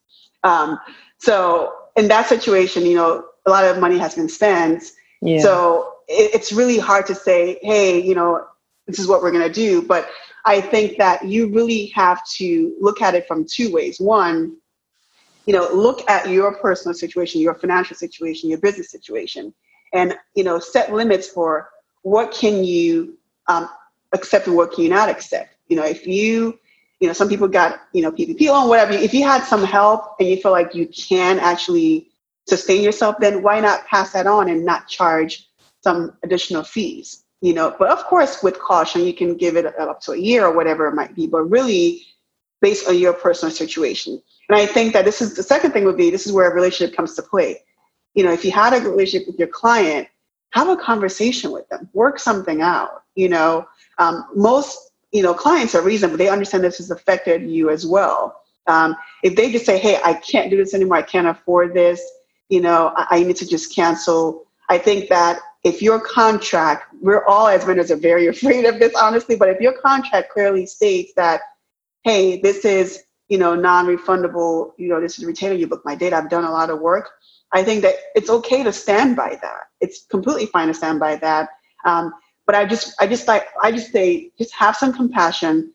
[0.42, 0.80] Um,
[1.18, 4.82] so in that situation, you know, a lot of money has been spent.
[5.22, 5.40] Yeah.
[5.40, 8.44] So it, it's really hard to say, hey, you know,
[8.86, 9.82] this is what we're going to do.
[9.82, 10.10] But
[10.44, 14.00] I think that you really have to look at it from two ways.
[14.00, 14.56] One,
[15.46, 19.54] you know, look at your personal situation, your financial situation, your business situation,
[19.94, 21.68] and you know, set limits for
[22.02, 23.68] what can you um,
[24.12, 25.54] accept and what can you not accept.
[25.68, 26.58] You know, if you,
[27.00, 28.92] you know, some people got, you know, PPP loan, whatever.
[28.92, 32.11] If you had some help and you feel like you can actually
[32.48, 35.48] sustain yourself, then why not pass that on and not charge
[35.82, 37.24] some additional fees?
[37.40, 40.46] You know, but of course, with caution, you can give it up to a year
[40.46, 42.02] or whatever it might be, but really
[42.60, 44.22] based on your personal situation.
[44.48, 46.54] And I think that this is the second thing would be this is where a
[46.54, 47.60] relationship comes to play.
[48.14, 50.08] You know, if you had a relationship with your client,
[50.50, 53.02] have a conversation with them, work something out.
[53.14, 53.66] You know,
[53.98, 58.40] um, most you know clients are reasonable; they understand this has affected you as well.
[58.66, 60.98] Um, if they just say, "Hey, I can't do this anymore.
[60.98, 62.00] I can't afford this,"
[62.52, 64.44] you know, I, I need to just cancel.
[64.68, 68.94] I think that if your contract, we're all as vendors are very afraid of this,
[68.94, 71.40] honestly, but if your contract clearly states that,
[72.04, 76.14] hey, this is, you know, non-refundable, you know, this is retainer, you book my data,
[76.14, 77.08] I've done a lot of work.
[77.52, 79.62] I think that it's okay to stand by that.
[79.80, 81.48] It's completely fine to stand by that.
[81.86, 82.12] Um,
[82.44, 85.72] but I just, I just like, I just say, just have some compassion.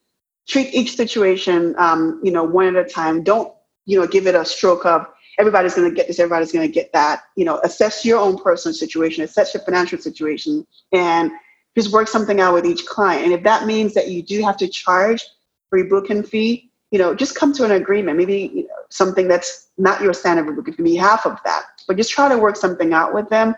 [0.47, 3.23] Treat each situation, um, you know, one at a time.
[3.23, 3.51] Don't,
[3.85, 6.73] you know, give it a stroke of everybody's going to get this, everybody's going to
[6.73, 7.23] get that.
[7.35, 11.31] You know, assess your own personal situation, assess your financial situation, and
[11.75, 13.25] just work something out with each client.
[13.25, 15.23] And if that means that you do have to charge
[15.69, 18.17] for booking fee, you know, just come to an agreement.
[18.17, 21.63] Maybe you know, something that's not your standard booking fee, half of that.
[21.87, 23.55] But just try to work something out with them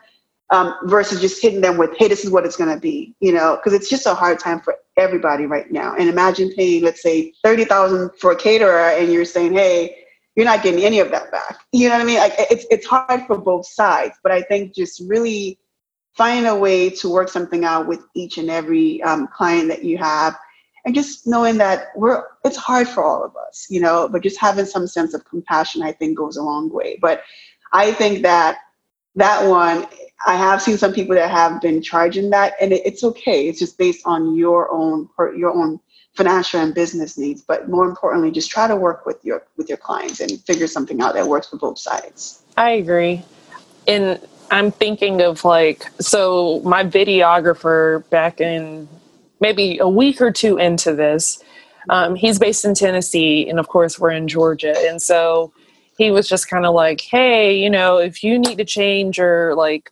[0.50, 3.32] um, versus just hitting them with, hey, this is what it's going to be, you
[3.32, 5.96] know, because it's just a hard time for everybody right now.
[5.96, 9.99] And imagine paying, let's say, 30000 for a caterer and you're saying, hey,
[10.40, 11.60] you're not getting any of that back.
[11.74, 12.18] You know what I mean?
[12.18, 15.60] Like it's, it's hard for both sides, but I think just really
[16.16, 19.98] find a way to work something out with each and every um, client that you
[19.98, 20.38] have
[20.86, 24.40] and just knowing that we're it's hard for all of us you know but just
[24.40, 27.22] having some sense of compassion i think goes a long way but
[27.74, 28.60] i think that
[29.16, 29.86] that one
[30.26, 33.48] I have seen some people that have been charging that, and it, it's okay.
[33.48, 35.80] It's just based on your own your own
[36.20, 37.42] financial and business needs.
[37.42, 41.02] But more importantly, just try to work with your with your clients and figure something
[41.02, 42.44] out that works for both sides.
[42.58, 43.24] I agree,
[43.88, 44.20] and
[44.52, 48.90] I'm thinking of like so my videographer back in
[49.40, 51.42] maybe a week or two into this.
[51.90, 55.54] Um, he's based in Tennessee, and of course, we're in Georgia, and so
[55.98, 59.56] he was just kind of like, "Hey, you know, if you need to change or
[59.56, 59.92] like."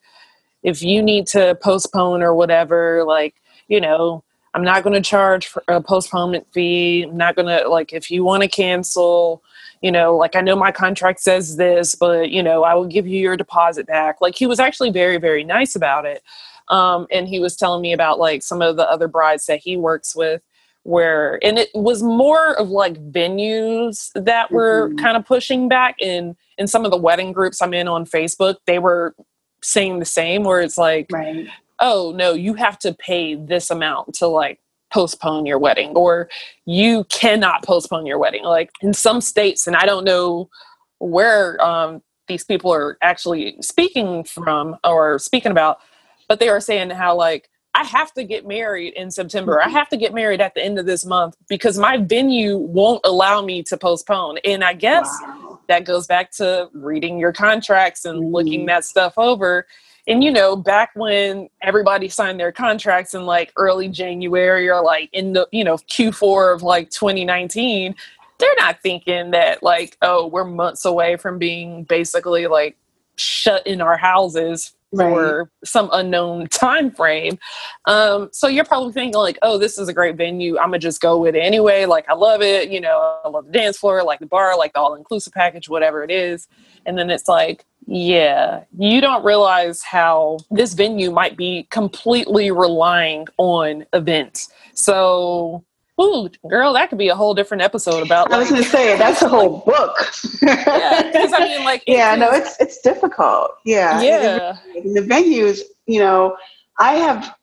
[0.64, 3.36] if you need to postpone or whatever, like,
[3.70, 7.04] you know, I'm not going to charge for a postponement fee.
[7.04, 9.44] I'm not going to, like, if you want to cancel,
[9.82, 13.08] you know, like I know my contract says this, but, you know, I will give
[13.08, 14.22] you your deposit back.
[14.22, 16.24] Like, he was actually very, very nice about it.
[16.70, 19.78] Um, and he was telling me about, like, some of the other brides that he
[19.78, 20.42] works with
[20.88, 24.98] where and it was more of like venues that were mm-hmm.
[24.98, 28.56] kind of pushing back in in some of the wedding groups i'm in on facebook
[28.68, 29.14] they were
[29.62, 31.50] saying the same where it's like right.
[31.80, 34.60] Oh no you have to pay this amount to like
[34.92, 36.30] postpone your wedding or
[36.66, 38.44] you cannot postpone your wedding.
[38.44, 40.50] Like in some states and i don't know
[41.00, 45.80] where um, these people are actually speaking from or speaking about
[46.28, 49.58] but they are saying how like i have to get married in september.
[49.58, 49.70] Mm-hmm.
[49.70, 53.02] i have to get married at the end of this month because my venue won't
[53.06, 54.40] allow me to postpone.
[54.44, 55.60] And i guess wow.
[55.68, 58.34] that goes back to reading your contracts and mm-hmm.
[58.34, 59.68] looking that stuff over
[60.08, 65.10] and you know back when everybody signed their contracts in like early january or like
[65.14, 67.94] in the you know q4 of like 2019
[68.40, 72.78] they're not thinking that like oh we're months away from being basically like
[73.18, 75.10] shut in our houses right.
[75.10, 77.38] for some unknown time frame
[77.86, 80.58] um, so you're probably thinking like oh this is a great venue.
[80.58, 81.86] I'm gonna just go with it anyway.
[81.86, 82.70] Like i love it.
[82.70, 86.04] You know i love the dance floor like the bar like the all-inclusive package whatever
[86.04, 86.48] it is.
[86.86, 93.28] And then it's like yeah, you don't realize how this venue might be completely relying
[93.38, 94.52] on events.
[94.74, 95.64] So,
[96.00, 98.32] ooh, girl, that could be a whole different episode about.
[98.34, 99.96] I was going to say that's a whole book.
[100.42, 103.52] yeah, because I mean, like, yeah, no, it's it's difficult.
[103.64, 104.58] Yeah, yeah.
[104.74, 106.36] The, the venues, you know,
[106.80, 107.36] I have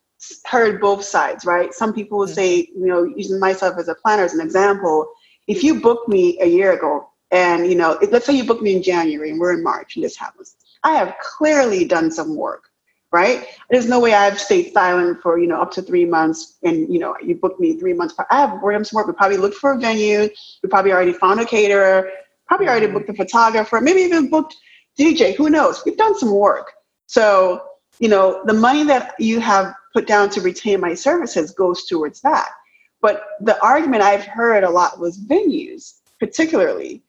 [0.44, 1.46] heard both sides.
[1.46, 2.34] Right, some people will mm-hmm.
[2.34, 5.10] say, you know, using myself as a planner as an example,
[5.48, 8.76] if you booked me a year ago and you know, let's say you book me
[8.76, 10.54] in January and we're in March and this happens.
[10.84, 12.70] I have clearly done some work,
[13.10, 13.48] right?
[13.70, 17.00] There's no way I've stayed silent for you know up to three months, and you
[17.00, 18.14] know you booked me three months.
[18.30, 19.08] I have done some work.
[19.08, 20.28] We probably looked for a venue.
[20.62, 22.08] We probably already found a caterer.
[22.46, 22.98] Probably already mm-hmm.
[22.98, 23.80] booked a photographer.
[23.80, 24.54] Maybe even booked
[24.96, 25.34] DJ.
[25.34, 25.82] Who knows?
[25.84, 26.70] We've done some work.
[27.06, 27.64] So
[27.98, 32.20] you know the money that you have put down to retain my services goes towards
[32.20, 32.50] that.
[33.00, 37.02] But the argument I've heard a lot was venues, particularly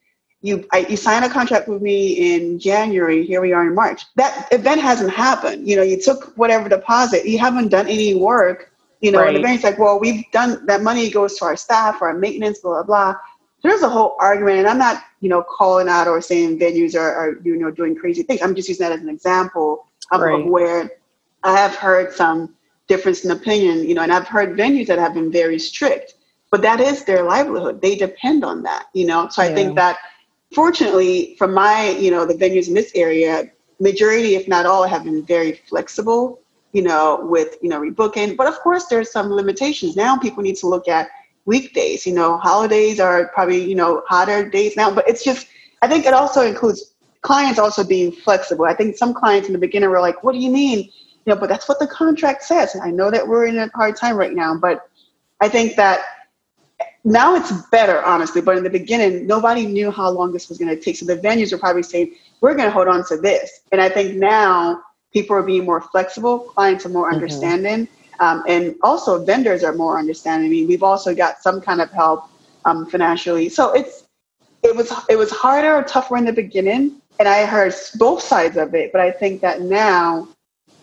[0.46, 3.26] you I, you sign a contract with me in January.
[3.26, 4.04] Here we are in March.
[4.16, 5.68] That event hasn't happened.
[5.68, 7.26] You know, you took whatever deposit.
[7.26, 8.72] You haven't done any work.
[9.02, 9.30] You know, right.
[9.30, 10.84] and the bank's like, well, we've done that.
[10.84, 13.16] Money goes to our staff, our maintenance, blah blah blah.
[13.64, 17.14] There's a whole argument, and I'm not, you know, calling out or saying venues are,
[17.16, 18.44] are you know doing crazy things.
[18.44, 20.40] I'm just using that as an example of, right.
[20.40, 20.92] of where
[21.44, 22.54] I have heard some
[22.88, 23.84] difference in opinion.
[23.90, 26.14] You know, and I've heard venues that have been very strict,
[26.52, 27.82] but that is their livelihood.
[27.82, 28.86] They depend on that.
[28.94, 29.56] You know, so I yeah.
[29.56, 29.98] think that
[30.54, 35.04] fortunately, from my, you know, the venues in this area, majority, if not all, have
[35.04, 36.42] been very flexible,
[36.72, 38.38] you know, with, you know, rebooking.
[38.38, 39.96] But of course, there's some limitations.
[39.96, 41.10] Now people need to look at
[41.46, 42.06] weekdays.
[42.06, 44.94] You know, holidays are probably, you know, hotter days now.
[44.94, 45.48] But it's just,
[45.82, 48.66] I think it also includes clients also being flexible.
[48.66, 50.80] I think some clients in the beginning were like, what do you mean?
[50.80, 52.76] You know, but that's what the contract says.
[52.76, 54.88] And I know that we're in a hard time right now, but
[55.42, 56.02] I think that
[57.06, 58.42] now it's better, honestly.
[58.42, 60.98] But in the beginning, nobody knew how long this was going to take.
[60.98, 63.62] So the venues were probably saying, we're going to hold on to this.
[63.72, 64.82] And I think now
[65.14, 67.16] people are being more flexible, clients are more mm-hmm.
[67.16, 67.88] understanding,
[68.20, 70.48] um, and also vendors are more understanding.
[70.48, 72.26] I mean, we've also got some kind of help
[72.66, 73.50] um, financially.
[73.50, 74.04] So it's
[74.64, 78.58] it was it was harder or tougher in the beginning, and I heard both sides
[78.58, 78.92] of it.
[78.92, 80.28] But I think that now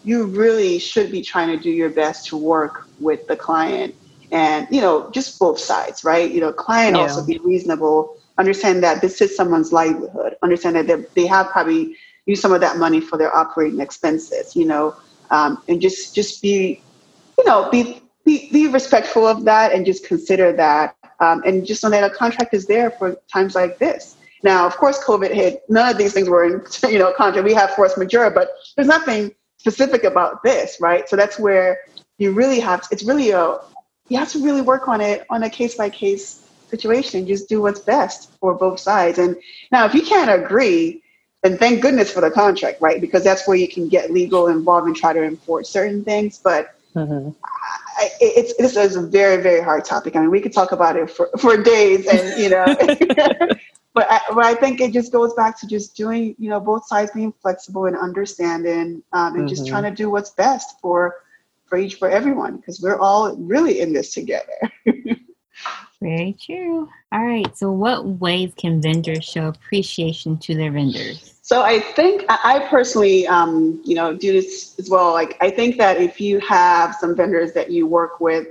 [0.05, 3.95] you really should be trying to do your best to work with the client
[4.33, 6.33] and you know just both sides right?
[6.33, 7.03] You know client yeah.
[7.03, 12.41] also be reasonable understand that this is someone's livelihood understand that they have probably used
[12.41, 14.97] some of that money for their operating expenses you know?
[15.31, 16.83] Um, and just just be
[17.39, 21.83] you know be, be be respectful of that and just consider that um, and just
[21.83, 24.17] know that a contract is there for times like this.
[24.43, 27.45] Now of course covid hit none of these things were in you know contract.
[27.47, 31.09] We have force majeure but there's nothing specific about this right?
[31.09, 31.79] So that's where
[32.19, 33.59] you really have it's really a
[34.13, 37.27] you have to really work on it on a case by case situation.
[37.27, 39.19] Just do what's best for both sides.
[39.19, 39.37] And
[39.71, 41.03] now, if you can't agree,
[41.43, 43.01] then thank goodness for the contract, right?
[43.01, 46.39] Because that's where you can get legal involved and try to enforce certain things.
[46.39, 47.31] But mm-hmm.
[47.97, 50.15] I, it's this is a very very hard topic.
[50.15, 52.67] I mean, we could talk about it for, for days, and you know.
[53.95, 56.87] but I, but I think it just goes back to just doing, you know, both
[56.87, 59.47] sides being flexible and understanding, um, and mm-hmm.
[59.47, 61.17] just trying to do what's best for
[61.73, 64.53] for each for everyone because we're all really in this together.
[66.03, 66.87] Very true.
[67.13, 67.57] All right.
[67.57, 71.39] So, what ways can vendors show appreciation to their vendors?
[71.41, 75.13] So, I think I personally, um, you know, do this as well.
[75.13, 78.49] Like, I think that if you have some vendors that you work with,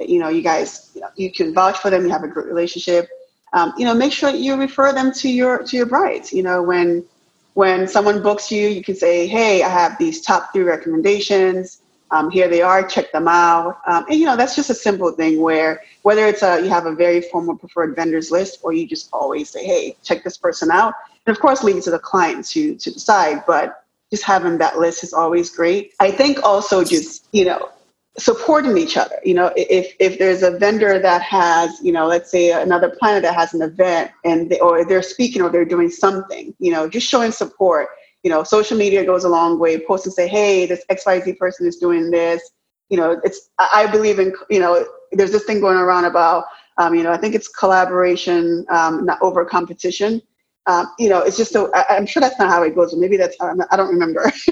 [0.00, 2.04] you know, you guys, you, know, you can vouch for them.
[2.06, 3.06] You have a great relationship.
[3.52, 6.32] Um, you know, make sure you refer them to your to your brides.
[6.32, 7.04] You know, when
[7.52, 12.30] when someone books you, you can say, "Hey, I have these top three recommendations." Um,
[12.30, 13.78] here they are, check them out.
[13.86, 16.86] Um, and you know, that's just a simple thing where whether it's a you have
[16.86, 20.70] a very formal preferred vendors list or you just always say, hey, check this person
[20.70, 20.94] out.
[21.26, 23.44] And of course, leave it to the client to to decide.
[23.46, 25.94] But just having that list is always great.
[26.00, 27.70] I think also just you know
[28.18, 29.16] supporting each other.
[29.24, 33.22] You know, if if there's a vendor that has you know, let's say another planet
[33.22, 36.88] that has an event and they, or they're speaking or they're doing something, you know,
[36.88, 37.88] just showing support
[38.22, 39.78] you know, social media goes a long way.
[39.84, 42.42] Post and say, hey, this XYZ person is doing this.
[42.88, 46.44] You know, it's, I believe in, you know, there's this thing going around about,
[46.78, 50.22] um, you know, I think it's collaboration, um, not over competition.
[50.66, 52.94] um, you know, it's just so, I, am sure that's not how it goes.
[52.94, 54.30] maybe that's how, I don't remember.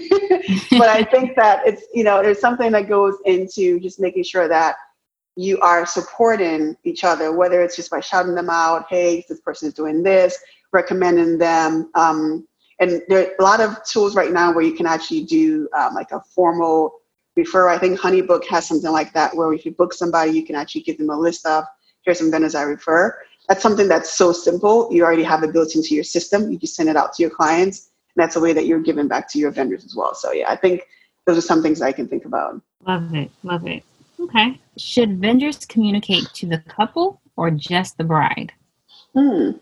[0.70, 4.48] but I think that it's, you know, there's something that goes into just making sure
[4.48, 4.76] that
[5.36, 9.68] you are supporting each other, whether it's just by shouting them out, hey, this person
[9.68, 10.36] is doing this,
[10.72, 11.90] recommending them.
[11.94, 12.46] Um,
[12.80, 15.94] and there are a lot of tools right now where you can actually do um,
[15.94, 16.94] like a formal
[17.36, 17.68] refer.
[17.68, 20.80] I think Honeybook has something like that where if you book somebody, you can actually
[20.82, 21.64] give them a list of
[22.02, 23.18] here's some vendors I refer.
[23.48, 24.88] That's something that's so simple.
[24.90, 26.50] You already have it built into your system.
[26.50, 27.90] You just send it out to your clients.
[28.16, 30.14] And that's a way that you're giving back to your vendors as well.
[30.14, 30.82] So yeah, I think
[31.26, 32.60] those are some things I can think about.
[32.86, 33.30] Love it.
[33.42, 33.84] Love it.
[34.18, 34.58] Okay.
[34.78, 38.52] Should vendors communicate to the couple or just the bride?
[39.14, 39.52] Hmm.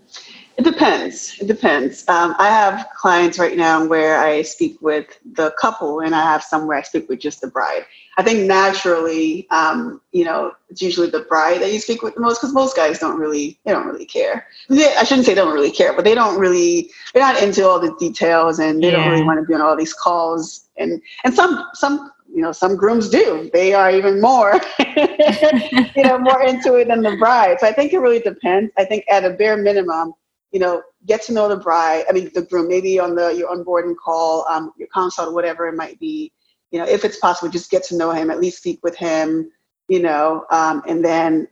[0.58, 1.38] It depends.
[1.40, 2.06] It depends.
[2.08, 6.42] Um, I have clients right now where I speak with the couple, and I have
[6.42, 7.86] some where I speak with just the bride.
[8.16, 12.20] I think naturally, um, you know, it's usually the bride that you speak with the
[12.20, 14.48] most because most guys don't really, they don't really care.
[14.68, 17.64] They, I shouldn't say they don't really care, but they don't really, they're not into
[17.64, 18.96] all the details, and they yeah.
[18.96, 20.66] don't really want to be on all these calls.
[20.76, 24.60] And and some some you know some grooms do they are even more
[24.96, 28.84] you know more into it than the bride so i think it really depends i
[28.84, 30.12] think at a bare minimum
[30.52, 33.48] you know get to know the bride i mean the groom maybe on the your
[33.54, 36.32] onboarding call um, your consult whatever it might be
[36.70, 39.50] you know if it's possible just get to know him at least speak with him
[39.88, 41.46] you know um, and then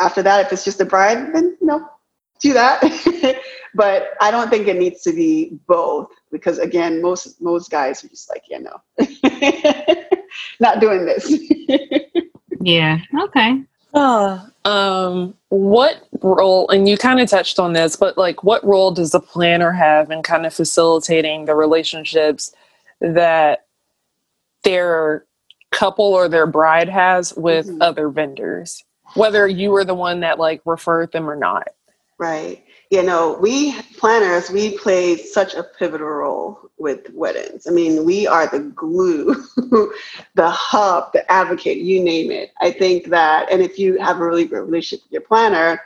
[0.00, 1.86] after that if it's just the bride then you know
[2.40, 2.82] do that.
[3.74, 8.08] But i don't think it needs to be both because again most most guys are
[8.08, 8.82] just like yeah no.
[10.60, 11.32] Not doing this.
[12.64, 13.64] Yeah okay
[13.94, 18.90] uh, um what role and you kind of touched on this but like what role
[18.90, 22.54] does the planner have in kind of facilitating the relationships
[23.00, 23.66] that
[24.62, 25.24] their
[25.72, 27.82] couple or their bride has with mm-hmm.
[27.82, 28.84] other vendors
[29.14, 31.68] whether you were the one that like referred them or not?
[32.18, 32.64] Right.
[32.90, 37.66] You know, we planners, we play such a pivotal role with weddings.
[37.66, 39.34] I mean, we are the glue,
[40.34, 42.50] the hub, the advocate, you name it.
[42.60, 45.80] I think that, and if you have a really good relationship with your planner,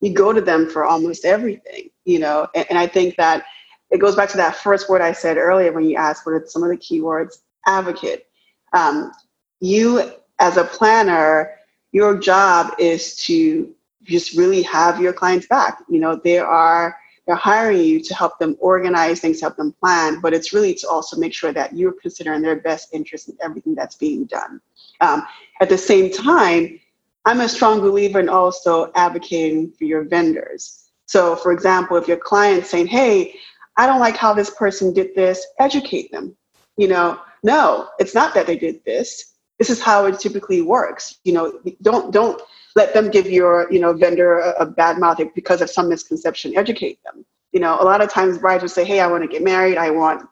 [0.00, 3.44] you go to them for almost everything, you know, and, and I think that
[3.90, 6.44] it goes back to that first word I said earlier when you asked what are
[6.46, 7.36] some of the keywords
[7.66, 8.26] advocate.
[8.72, 9.12] Um,
[9.60, 11.52] you, as a planner,
[11.92, 13.72] your job is to
[14.02, 15.78] just really have your clients back.
[15.88, 16.96] You know, they are
[17.26, 20.88] they're hiring you to help them organize things, help them plan, but it's really to
[20.88, 24.60] also make sure that you're considering their best interest in everything that's being done.
[25.00, 25.22] Um,
[25.60, 26.80] at the same time,
[27.24, 30.90] I'm a strong believer in also advocating for your vendors.
[31.06, 33.34] So, for example, if your client's saying, "Hey,
[33.76, 36.36] I don't like how this person did this," educate them.
[36.76, 39.34] You know, no, it's not that they did this.
[39.58, 41.18] This is how it typically works.
[41.24, 42.42] You know, don't don't
[42.76, 46.56] let them give your you know vendor a, a bad mouth because of some misconception.
[46.56, 47.24] Educate them.
[47.52, 49.78] You know a lot of times brides will say hey i want to get married.
[49.78, 50.28] I want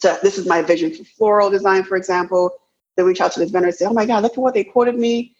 [0.00, 2.50] to this is my vision for floral design for example.
[2.96, 4.64] They reach out to this vendor and say oh my god look at what they
[4.64, 5.34] quoted me.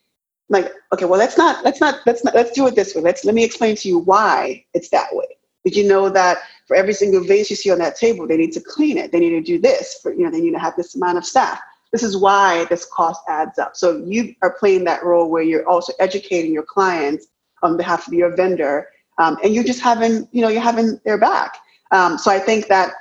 [0.48, 3.02] I'm like okay well let's not let's not let's not let's do it this way.
[3.02, 5.26] Let's let me explain to you why it's that way.
[5.64, 8.52] Did you know that for every single vase you see on that table they need
[8.52, 9.12] to clean it.
[9.12, 11.24] They need to do this for you know they need to have this amount of
[11.24, 11.60] staff
[11.92, 13.76] this is why this cost adds up.
[13.76, 17.26] So you are playing that role where you're also educating your clients
[17.62, 18.88] on behalf of your vendor,
[19.18, 21.58] um, and you're just having, you know, you're having their back.
[21.90, 22.94] Um, so I think that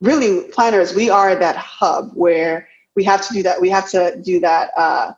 [0.00, 3.60] really planners, we are that hub where we have to do that.
[3.60, 5.12] We have to do that, uh,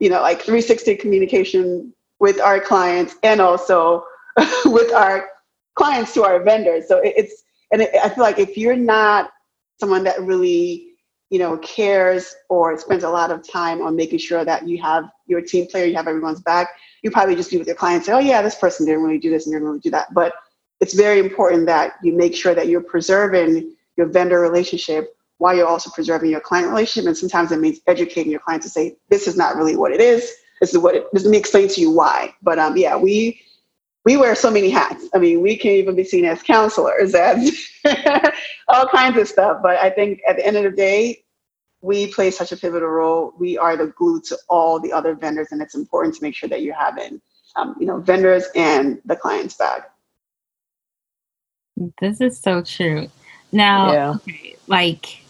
[0.00, 4.04] you know, like 360 communication with our clients and also
[4.64, 5.28] with our
[5.74, 6.88] clients to our vendors.
[6.88, 9.30] So it's, and it, I feel like if you're not
[9.80, 10.93] someone that really
[11.34, 15.10] you know, cares or spends a lot of time on making sure that you have
[15.26, 16.68] your team player, you have everyone's back,
[17.02, 19.30] you probably just be with your clients say, oh yeah, this person didn't really do
[19.30, 20.14] this and didn't really do that.
[20.14, 20.32] But
[20.80, 25.66] it's very important that you make sure that you're preserving your vendor relationship while you're
[25.66, 27.08] also preserving your client relationship.
[27.08, 30.00] And sometimes it means educating your client to say, this is not really what it
[30.00, 30.32] is.
[30.60, 32.32] This is what it, let me explain to you why.
[32.42, 33.40] But um, yeah, we,
[34.04, 35.08] we wear so many hats.
[35.14, 37.58] I mean, we can even be seen as counselors, as
[38.68, 39.58] all kinds of stuff.
[39.62, 41.23] But I think at the end of the day,
[41.84, 43.34] we play such a pivotal role.
[43.38, 46.48] We are the glue to all the other vendors, and it's important to make sure
[46.48, 47.20] that you're having,
[47.56, 49.90] um, you know, vendors and the clients back.
[52.00, 53.08] This is so true.
[53.52, 54.14] Now, yeah.
[54.14, 55.22] okay, like,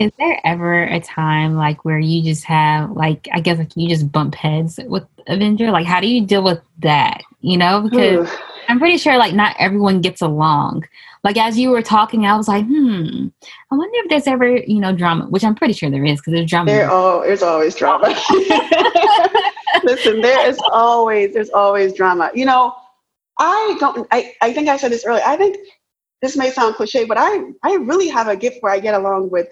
[0.00, 3.88] is there ever a time like where you just have like I guess like you
[3.88, 5.70] just bump heads with a vendor?
[5.70, 7.22] Like, how do you deal with that?
[7.42, 8.30] You know, because
[8.68, 10.84] I'm pretty sure like not everyone gets along
[11.24, 13.28] like as you were talking, I was like, hmm,
[13.70, 16.32] I wonder if there's ever, you know, drama, which I'm pretty sure there is because
[16.32, 16.70] there's drama.
[16.70, 18.08] There oh, there's always drama.
[19.84, 22.30] Listen, there is always, there's always drama.
[22.34, 22.74] You know,
[23.38, 25.22] I don't, I, I think I said this earlier.
[25.24, 25.58] I think
[26.22, 29.30] this may sound cliche, but I I really have a gift where I get along
[29.30, 29.48] with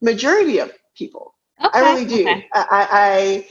[0.00, 1.34] majority of people.
[1.62, 1.78] Okay.
[1.78, 2.22] I really do.
[2.22, 2.48] Okay.
[2.52, 3.48] I, I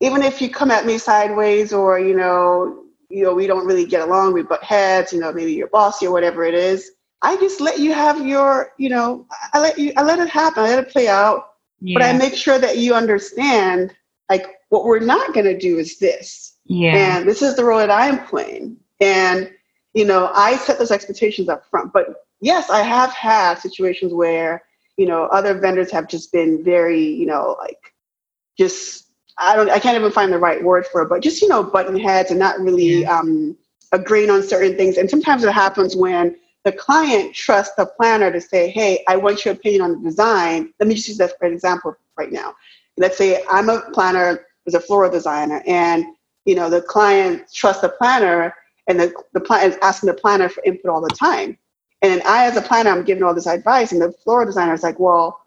[0.00, 2.77] even if you come at me sideways or you know
[3.08, 5.12] you know we don't really get along, we butt heads.
[5.12, 6.90] You know maybe your bossy or whatever it is.
[7.22, 10.64] I just let you have your you know I let you I let it happen.
[10.64, 11.52] I let it play out.
[11.80, 11.98] Yeah.
[11.98, 13.94] But I make sure that you understand
[14.28, 16.56] like what we're not going to do is this.
[16.64, 17.18] Yeah.
[17.18, 18.76] And this is the role that I'm playing.
[19.00, 19.50] And
[19.94, 21.92] you know I set those expectations up front.
[21.92, 22.06] But
[22.40, 24.62] yes, I have had situations where
[24.96, 27.94] you know other vendors have just been very you know like
[28.58, 29.07] just
[29.38, 31.62] I don't I can't even find the right word for it, but just you know
[31.62, 33.56] button heads and not really um,
[33.92, 34.96] agreeing on certain things.
[34.96, 39.44] And sometimes it happens when the client trusts the planner to say, "Hey, I want
[39.44, 42.54] your opinion on the design." Let me just use that for an example right now.
[42.96, 46.04] Let's say I'm a planner, as a floral designer, and
[46.44, 48.54] you know the client trusts the planner,
[48.88, 51.56] and the the plan is asking the planner for input all the time.
[52.02, 54.82] And I, as a planner, I'm giving all this advice, and the floral designer is
[54.82, 55.40] like, "Well."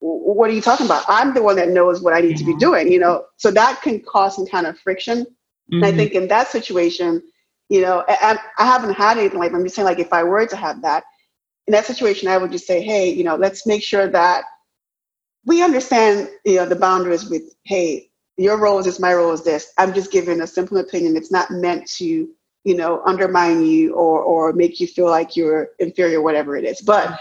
[0.00, 1.04] What are you talking about?
[1.08, 3.24] I'm the one that knows what I need to be doing, you know.
[3.36, 5.20] So that can cause some kind of friction.
[5.20, 5.74] Mm-hmm.
[5.76, 5.98] And I mm-hmm.
[5.98, 7.22] think in that situation,
[7.68, 10.46] you know, I, I haven't had anything like I'm just saying, like if I were
[10.46, 11.04] to have that,
[11.66, 14.44] in that situation, I would just say, hey, you know, let's make sure that
[15.44, 19.44] we understand, you know, the boundaries with, hey, your role is this, my role is
[19.44, 19.72] this.
[19.78, 21.16] I'm just giving a simple opinion.
[21.16, 22.28] It's not meant to,
[22.64, 26.80] you know, undermine you or or make you feel like you're inferior, whatever it is.
[26.80, 27.20] But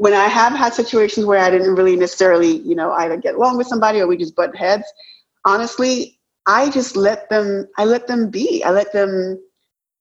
[0.00, 3.58] when I have had situations where I didn't really necessarily, you know, either get along
[3.58, 4.84] with somebody or we just butt heads,
[5.44, 8.64] honestly, I just let them, I let them be.
[8.64, 9.38] I let them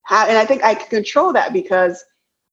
[0.05, 2.01] have, and I think I can control that because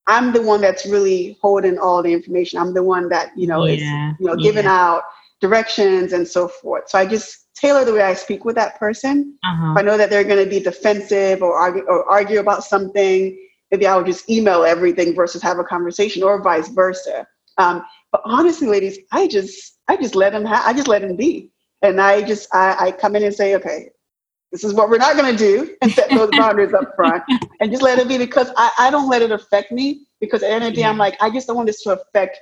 [0.08, 2.58] I'm the one that's really holding all the information.
[2.58, 4.10] I'm the one that, you know, yeah.
[4.10, 4.82] is, you know, giving yeah.
[4.82, 5.02] out
[5.40, 6.90] directions and so forth.
[6.90, 9.38] So I just tailor the way I speak with that person.
[9.44, 9.70] Uh-huh.
[9.70, 13.38] If I know that they're going to be defensive or argue, or argue about something,
[13.70, 17.24] maybe I would just email everything versus have a conversation or vice versa.
[17.58, 21.16] Um, but honestly, ladies, I just I just let him ha- I just let him
[21.16, 21.50] be,
[21.82, 23.90] and I just I, I come in and say, okay,
[24.52, 27.22] this is what we're not going to do, and set those boundaries up front,
[27.60, 30.48] and just let it be because I, I don't let it affect me because at
[30.48, 32.38] the end of the day, I'm like I just don't want this to affect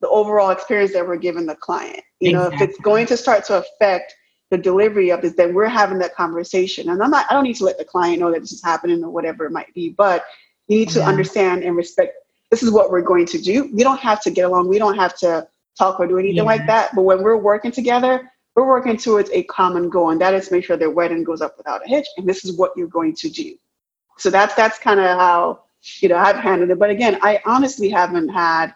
[0.00, 2.00] the overall experience that we're giving the client.
[2.20, 4.14] You know, if it's going to start to affect
[4.50, 6.88] the delivery of this, then we're having that conversation.
[6.88, 9.02] And I'm not, I don't need to let the client know that this is happening
[9.04, 10.24] or whatever it might be, but
[10.68, 11.08] you need to yeah.
[11.08, 12.14] understand and respect
[12.50, 13.70] this is what we're going to do.
[13.72, 14.68] We don't have to get along.
[14.68, 15.46] We don't have to
[15.78, 16.42] talk or do anything yeah.
[16.42, 16.94] like that.
[16.94, 20.64] But when we're working together, we're working towards a common goal, and that is make
[20.64, 22.06] sure their wedding goes up without a hitch.
[22.16, 23.54] And this is what you're going to do.
[24.18, 25.62] So that's that's kind of how
[26.00, 26.78] you know I've handled it.
[26.78, 28.74] But again, I honestly haven't had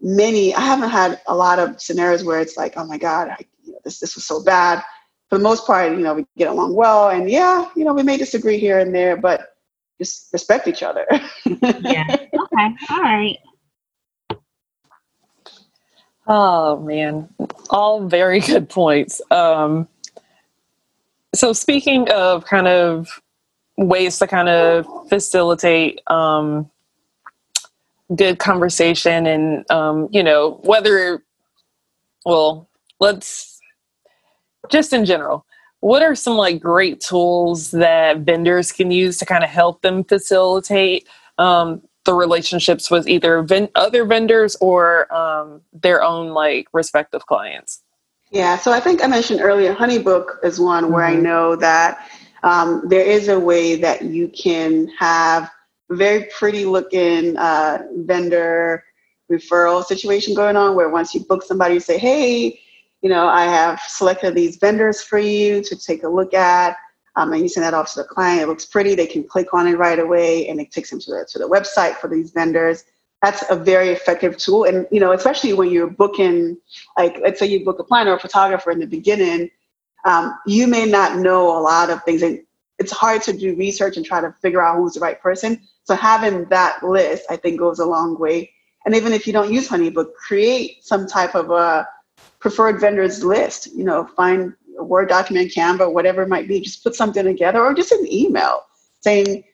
[0.00, 0.54] many.
[0.54, 3.72] I haven't had a lot of scenarios where it's like, oh my god, I, you
[3.72, 4.82] know, this this was so bad.
[5.28, 8.02] For the most part, you know, we get along well, and yeah, you know, we
[8.02, 9.51] may disagree here and there, but
[10.02, 11.06] just respect each other.
[11.44, 12.16] yeah.
[12.54, 12.74] Okay.
[12.90, 13.38] All right.
[16.26, 17.28] Oh man,
[17.70, 19.20] all very good points.
[19.30, 19.88] Um,
[21.34, 23.08] so speaking of kind of
[23.76, 26.70] ways to kind of facilitate um,
[28.14, 31.22] good conversation and um, you know whether
[32.24, 32.68] well
[33.00, 33.60] let's
[34.70, 35.44] just in general
[35.82, 40.04] what are some like great tools that vendors can use to kind of help them
[40.04, 41.08] facilitate
[41.38, 47.82] um, the relationships with either ven- other vendors or um, their own like respective clients
[48.30, 50.92] yeah so i think i mentioned earlier honeybook is one mm-hmm.
[50.94, 51.24] where i mm-hmm.
[51.24, 52.08] know that
[52.44, 55.50] um, there is a way that you can have
[55.90, 58.84] very pretty looking uh, vendor
[59.30, 62.58] referral situation going on where once you book somebody you say hey
[63.02, 66.76] you know, I have selected these vendors for you to take a look at.
[67.14, 68.40] Um, and you send that off to the client.
[68.40, 68.94] It looks pretty.
[68.94, 71.48] They can click on it right away, and it takes them to the to the
[71.48, 72.84] website for these vendors.
[73.20, 76.56] That's a very effective tool, and you know, especially when you're booking,
[76.96, 79.50] like let's say you book a planner or a photographer in the beginning,
[80.06, 82.42] um, you may not know a lot of things, and
[82.78, 85.60] it's hard to do research and try to figure out who's the right person.
[85.84, 88.50] So having that list, I think, goes a long way.
[88.86, 91.86] And even if you don't use Honeybook, create some type of a
[92.42, 93.72] preferred vendors list.
[93.74, 96.60] You know, find a Word document, Canva, whatever it might be.
[96.60, 98.64] Just put something together, or just an email
[99.00, 99.44] saying,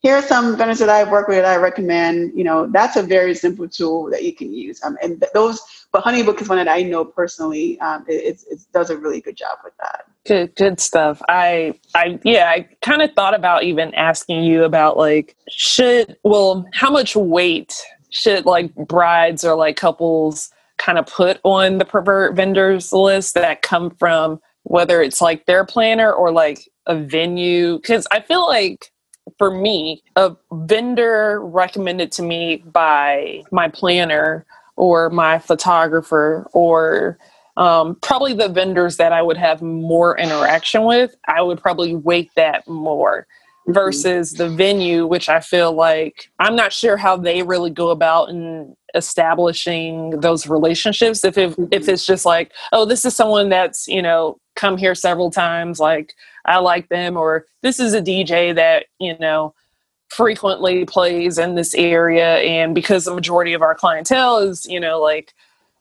[0.00, 3.02] "Here are some vendors that I work with that I recommend." You know, that's a
[3.02, 4.82] very simple tool that you can use.
[4.82, 5.62] Um, and those,
[5.92, 7.80] but HoneyBook is one that I know personally.
[7.80, 10.04] Um, it, it does a really good job with that.
[10.24, 11.20] Good, good stuff.
[11.28, 16.64] I, I, yeah, I kind of thought about even asking you about like, should, well,
[16.72, 17.74] how much weight
[18.10, 20.51] should like brides or like couples
[20.84, 25.64] kind of put on the pervert vendors list that come from whether it's like their
[25.64, 28.92] planner or like a venue because i feel like
[29.38, 34.44] for me, a vendor recommended to me by my planner
[34.76, 37.18] or my photographer or
[37.56, 42.30] um, probably the vendors that I would have more interaction with, I would probably weight
[42.34, 43.26] that more
[43.66, 43.72] mm-hmm.
[43.74, 48.30] versus the venue, which I feel like I'm not sure how they really go about
[48.30, 51.24] in establishing those relationships.
[51.24, 51.90] If it, if mm-hmm.
[51.90, 56.14] it's just like, oh, this is someone that's you know come here several times, like
[56.44, 59.54] I like them, or this is a DJ that you know
[60.08, 65.00] frequently plays in this area, and because the majority of our clientele is you know
[65.00, 65.34] like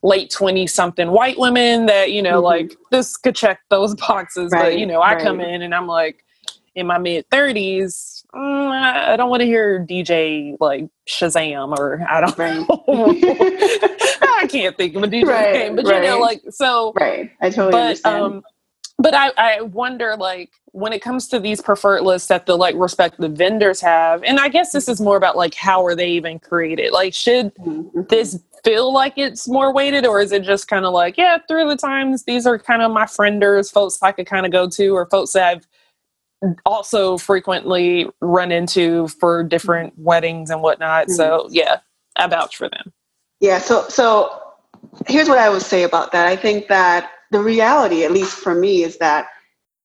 [0.04, 2.46] late 20 something white women that you know mm-hmm.
[2.46, 5.24] like this could check those boxes right, but you know i right.
[5.24, 6.26] come in and i'm like
[6.74, 12.22] in my mid 30s mm, i don't want to hear dj like shazam or i
[12.22, 12.66] don't right.
[14.22, 15.24] i can't think of a dj
[15.54, 18.24] name but you know like so right i totally but understand.
[18.24, 18.44] um
[19.02, 22.76] but I, I wonder like when it comes to these preferred lists that the like
[22.78, 26.40] respective vendors have and i guess this is more about like how are they even
[26.40, 28.02] created like should mm-hmm.
[28.10, 31.68] this feel like it's more weighted or is it just kind of like yeah through
[31.68, 34.90] the times these are kind of my frienders folks i could kind of go to
[34.90, 35.68] or folks that i've
[36.66, 41.06] also frequently run into for different weddings and whatnot.
[41.06, 41.14] Mm-hmm.
[41.14, 41.80] so yeah
[42.18, 42.92] i vouch for them.
[43.40, 44.42] Yeah so so
[45.08, 46.28] here's what i would say about that.
[46.28, 49.28] I think that the reality at least for me is that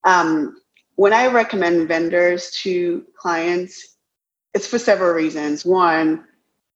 [0.05, 0.57] um,
[0.97, 3.97] when i recommend vendors to clients
[4.55, 5.67] it's for several reasons.
[5.67, 6.25] One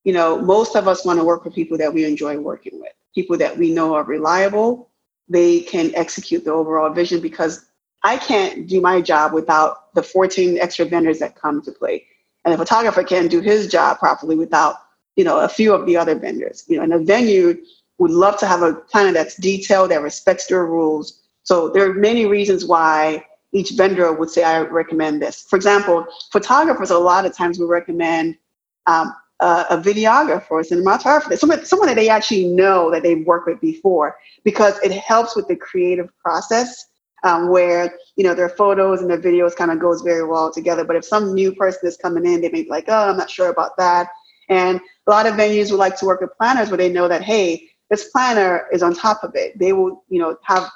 [0.05, 2.93] you know, most of us want to work with people that we enjoy working with,
[3.15, 4.91] people that we know are reliable.
[5.29, 7.67] They can execute the overall vision because
[8.03, 12.07] I can't do my job without the 14 extra vendors that come to play.
[12.45, 14.77] And the photographer can't do his job properly without,
[15.17, 16.65] you know, a few of the other vendors.
[16.69, 17.63] You know, and a venue
[17.99, 21.21] would love to have a planner that's detailed, that respects their rules.
[21.43, 25.43] So there are many reasons why each vendor would say, I recommend this.
[25.43, 28.39] For example, photographers, a lot of times we recommend
[28.87, 33.49] um, uh, a videographer a cinematographer, someone, someone that they actually know that they've worked
[33.49, 36.87] with before, because it helps with the creative process
[37.23, 40.85] um, where you know their photos and their videos kind of goes very well together.
[40.85, 43.31] But if some new person is coming in, they may be like, "Oh, I'm not
[43.31, 44.09] sure about that."
[44.49, 47.23] And a lot of venues would like to work with planners where they know that,
[47.23, 49.59] hey, this planner is on top of it.
[49.59, 50.71] They will, you know, have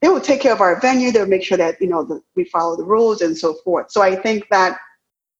[0.00, 1.10] they will take care of our venue.
[1.10, 3.90] They'll make sure that you know the, we follow the rules and so forth.
[3.90, 4.78] So I think that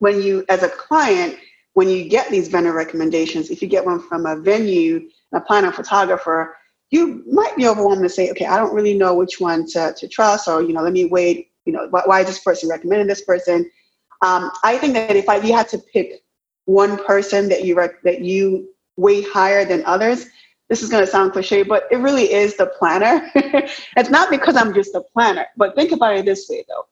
[0.00, 1.36] when you, as a client,
[1.74, 5.72] when you get these vendor recommendations, if you get one from a venue, a planner,
[5.72, 6.56] photographer,
[6.90, 10.08] you might be overwhelmed to say, okay, I don't really know which one to, to
[10.08, 11.50] trust, or you know, let me wait.
[11.64, 13.70] You know, why, why is this person recommending this person?
[14.24, 16.22] Um, I think that if I, you had to pick
[16.64, 20.26] one person that you rec- that you weight higher than others,
[20.68, 23.30] this is going to sound cliche, but it really is the planner.
[23.34, 26.86] it's not because I'm just a planner, but think about it this way though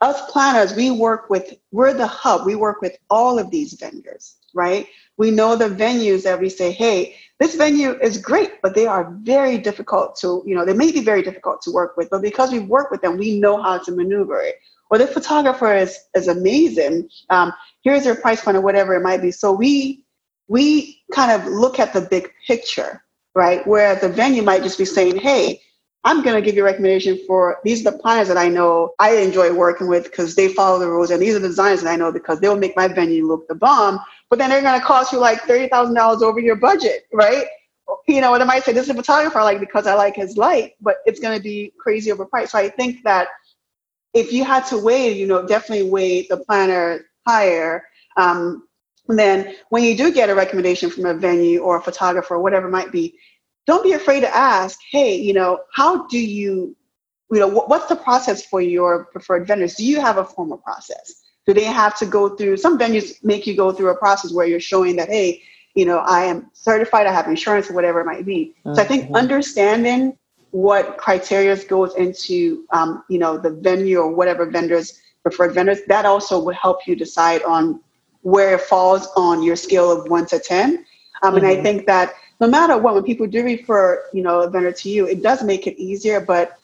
[0.00, 2.46] us planners, we work with, we're the hub.
[2.46, 4.86] We work with all of these vendors, right?
[5.18, 9.14] We know the venues that we say, hey, this venue is great, but they are
[9.22, 12.52] very difficult to, you know, they may be very difficult to work with, but because
[12.52, 14.56] we work with them, we know how to maneuver it.
[14.90, 17.08] Or the photographer is, is amazing.
[17.30, 17.52] Um,
[17.82, 19.30] here's their price point or whatever it might be.
[19.30, 20.04] So we
[20.48, 23.04] we kind of look at the big picture,
[23.34, 23.66] right?
[23.66, 25.60] Where the venue might just be saying, hey,
[26.04, 28.94] I'm going to give you a recommendation for these are the planners that I know
[28.98, 31.90] I enjoy working with because they follow the rules, and these are the designers that
[31.90, 33.98] I know because they'll make my venue look the bomb.
[34.30, 37.46] But then they're going to cost you like thirty thousand dollars over your budget, right?
[38.06, 40.16] You know, and I might say this is a photographer I like because I like
[40.16, 42.50] his light, but it's going to be crazy overpriced.
[42.50, 43.28] So I think that
[44.14, 47.84] if you had to weigh, you know, definitely weigh the planner higher.
[48.16, 48.68] Um,
[49.08, 52.42] and then when you do get a recommendation from a venue or a photographer or
[52.42, 53.18] whatever it might be,
[53.68, 56.74] don't be afraid to ask, hey, you know, how do you,
[57.30, 59.74] you know, what's the process for your preferred vendors?
[59.74, 61.22] Do you have a formal process?
[61.46, 64.46] Do they have to go through, some venues make you go through a process where
[64.46, 65.42] you're showing that, hey,
[65.74, 68.54] you know, I am certified, I have insurance or whatever it might be.
[68.64, 68.74] Mm-hmm.
[68.74, 69.16] So I think mm-hmm.
[69.16, 70.16] understanding
[70.50, 76.06] what criteria goes into, um, you know, the venue or whatever vendors, preferred vendors, that
[76.06, 77.82] also would help you decide on
[78.22, 80.86] where it falls on your scale of one to 10.
[81.22, 81.36] Um, mm-hmm.
[81.36, 81.62] And I mm-hmm.
[81.64, 85.06] think that no matter what, when people do refer, you know, a vendor to you,
[85.06, 86.58] it does make it easier, but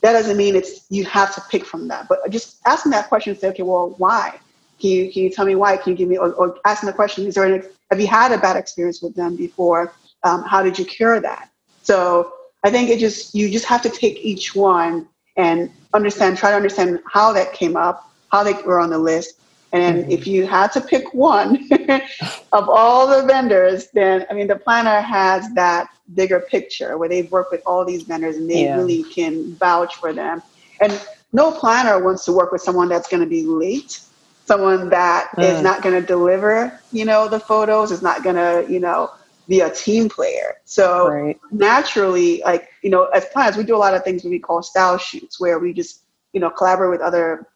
[0.00, 2.08] that doesn't mean it's you have to pick from that.
[2.08, 4.38] But just asking that question, say, okay, well, why?
[4.80, 5.76] Can you can you tell me why?
[5.76, 8.32] Can you give me or, or asking the question, is there an have you had
[8.32, 9.92] a bad experience with them before?
[10.22, 11.50] Um, how did you cure that?
[11.82, 12.32] So
[12.64, 16.56] I think it just you just have to take each one and understand, try to
[16.56, 19.40] understand how that came up, how they were on the list,
[19.72, 21.68] and if you had to pick one
[22.52, 27.30] of all the vendors, then I mean, the planner has that bigger picture where they've
[27.30, 28.76] worked with all these vendors and they yeah.
[28.76, 30.42] really can vouch for them.
[30.80, 30.98] And
[31.32, 34.00] no planner wants to work with someone that's going to be late.
[34.46, 35.44] someone that mm.
[35.44, 39.10] is not going to deliver, you know, the photos, is not going to, you know,
[39.46, 40.56] be a team player.
[40.64, 41.38] So right.
[41.50, 44.96] naturally, like, you know, as planners, we do a lot of things we call style
[44.96, 47.46] shoots where we just, you know, collaborate with other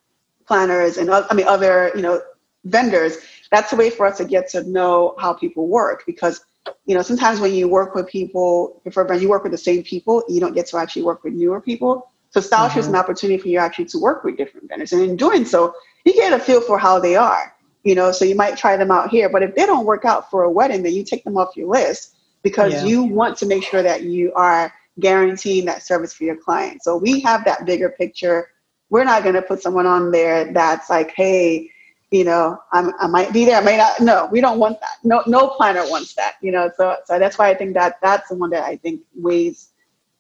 [0.47, 2.23] planners and I mean, other, you know,
[2.65, 3.17] vendors.
[3.51, 6.45] That's a way for us to get to know how people work because,
[6.87, 9.83] you know, sometimes when you work with people, for when you work with the same
[9.83, 12.11] people, you don't get to actually work with newer people.
[12.31, 12.79] So style mm-hmm.
[12.79, 14.93] is an opportunity for you actually to work with different vendors.
[14.93, 15.75] And in doing so,
[16.05, 17.53] you get a feel for how they are
[17.85, 20.31] you know so you might try them out here but if they don't work out
[20.31, 22.85] for a wedding then you take them off your list because yeah.
[22.85, 26.97] you want to make sure that you are guaranteeing that service for your client so
[26.97, 28.49] we have that bigger picture
[28.93, 31.71] we're not going to put someone on there that's like hey
[32.11, 34.97] you know I'm, i might be there i may not no we don't want that
[35.03, 38.29] no no planner wants that you know so so that's why i think that that's
[38.29, 39.71] the one that i think weighs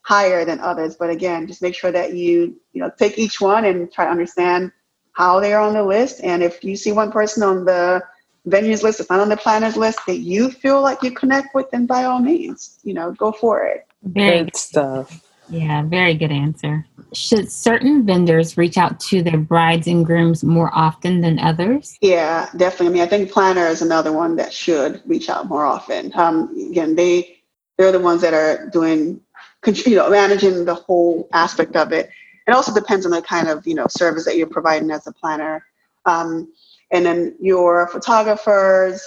[0.01, 3.64] higher than others but again just make sure that you you know take each one
[3.64, 4.73] and try to understand
[5.12, 6.20] how they are on the list.
[6.23, 8.03] And if you see one person on the
[8.49, 11.70] venues list, it's not on the planners list that you feel like you connect with,
[11.70, 13.87] then by all means, you know, go for it.
[14.03, 15.23] Very good stuff.
[15.53, 16.87] Yeah, very good answer.
[17.13, 21.99] Should certain vendors reach out to their brides and grooms more often than others?
[22.01, 22.87] Yeah, definitely.
[22.87, 26.11] I mean, I think planner is another one that should reach out more often.
[26.15, 27.39] Um, again, they
[27.79, 29.21] they're the ones that are doing,
[29.67, 32.11] you know, managing the whole aspect of it
[32.47, 35.13] it also depends on the kind of you know service that you're providing as a
[35.13, 35.65] planner
[36.07, 36.53] um,
[36.91, 39.03] and then your photographers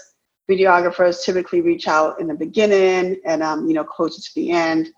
[0.49, 4.89] videographers typically reach out in the beginning and um, you know closer to the end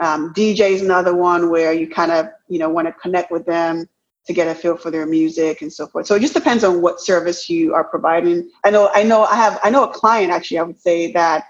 [0.00, 3.46] um, dj is another one where you kind of you know want to connect with
[3.46, 3.88] them
[4.26, 6.80] to get a feel for their music and so forth so it just depends on
[6.80, 10.32] what service you are providing i know i know i have i know a client
[10.32, 11.44] actually i would say that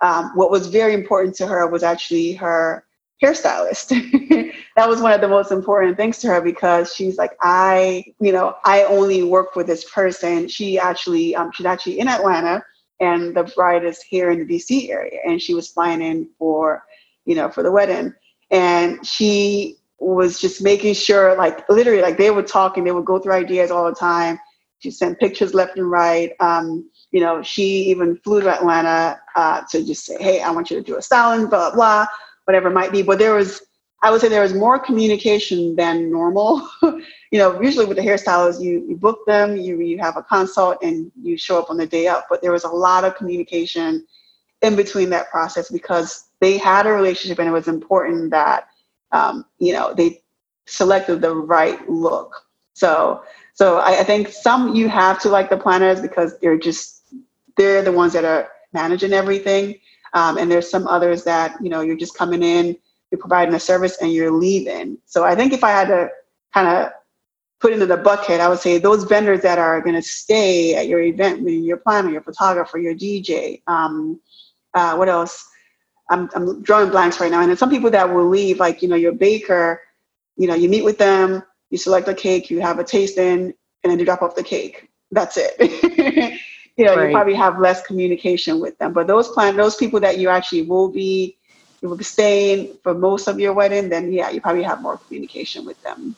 [0.00, 2.84] um, what was very important to her was actually her
[3.22, 3.88] hairstylist.
[4.76, 8.32] that was one of the most important things to her because she's like, I, you
[8.32, 10.48] know, I only work with this person.
[10.48, 12.62] She actually, um, she's actually in Atlanta
[13.00, 16.84] and the bride is here in the DC area and she was flying in for,
[17.28, 18.14] you know, for the wedding.
[18.50, 23.04] And she was just making sure, like literally, like they would talk and they would
[23.04, 24.40] go through ideas all the time.
[24.78, 26.32] She sent pictures left and right.
[26.40, 30.70] Um, you know, she even flew to Atlanta uh, to just say, hey, I want
[30.70, 32.06] you to do a styling, blah, blah, blah
[32.46, 33.02] whatever it might be.
[33.02, 33.60] But there was,
[34.02, 36.66] I would say there was more communication than normal.
[36.82, 37.02] you
[37.38, 41.12] know, usually with the hairstylists, you, you book them, you, you have a consult, and
[41.20, 42.26] you show up on the day up.
[42.30, 44.06] But there was a lot of communication
[44.62, 48.68] in between that process because they had a relationship and it was important that,
[49.12, 50.22] um, you know, they
[50.66, 52.34] selected the right look.
[52.74, 53.22] So,
[53.54, 57.02] so I, I think some you have to like the planners because they're just,
[57.56, 59.78] they're the ones that are managing everything.
[60.14, 62.76] Um, and there's some others that, you know, you're just coming in,
[63.10, 64.98] you're providing a service and you're leaving.
[65.06, 66.08] So I think if I had to
[66.54, 66.92] kind of
[67.60, 70.86] put into the bucket, I would say those vendors that are going to stay at
[70.86, 74.20] your event, meaning your planner, your photographer, your DJ, um,
[74.74, 75.47] uh, what else?
[76.10, 77.40] I'm, I'm drawing blanks right now.
[77.40, 79.80] And then some people that will leave, like, you know, your baker,
[80.36, 83.52] you know, you meet with them, you select a cake, you have a tasting,
[83.82, 84.88] and then you drop off the cake.
[85.10, 85.54] That's it.
[86.76, 87.08] you know, right.
[87.08, 88.92] you probably have less communication with them.
[88.92, 91.36] But those plan those people that you actually will be
[91.80, 94.96] you will be staying for most of your wedding, then yeah, you probably have more
[94.96, 96.16] communication with them.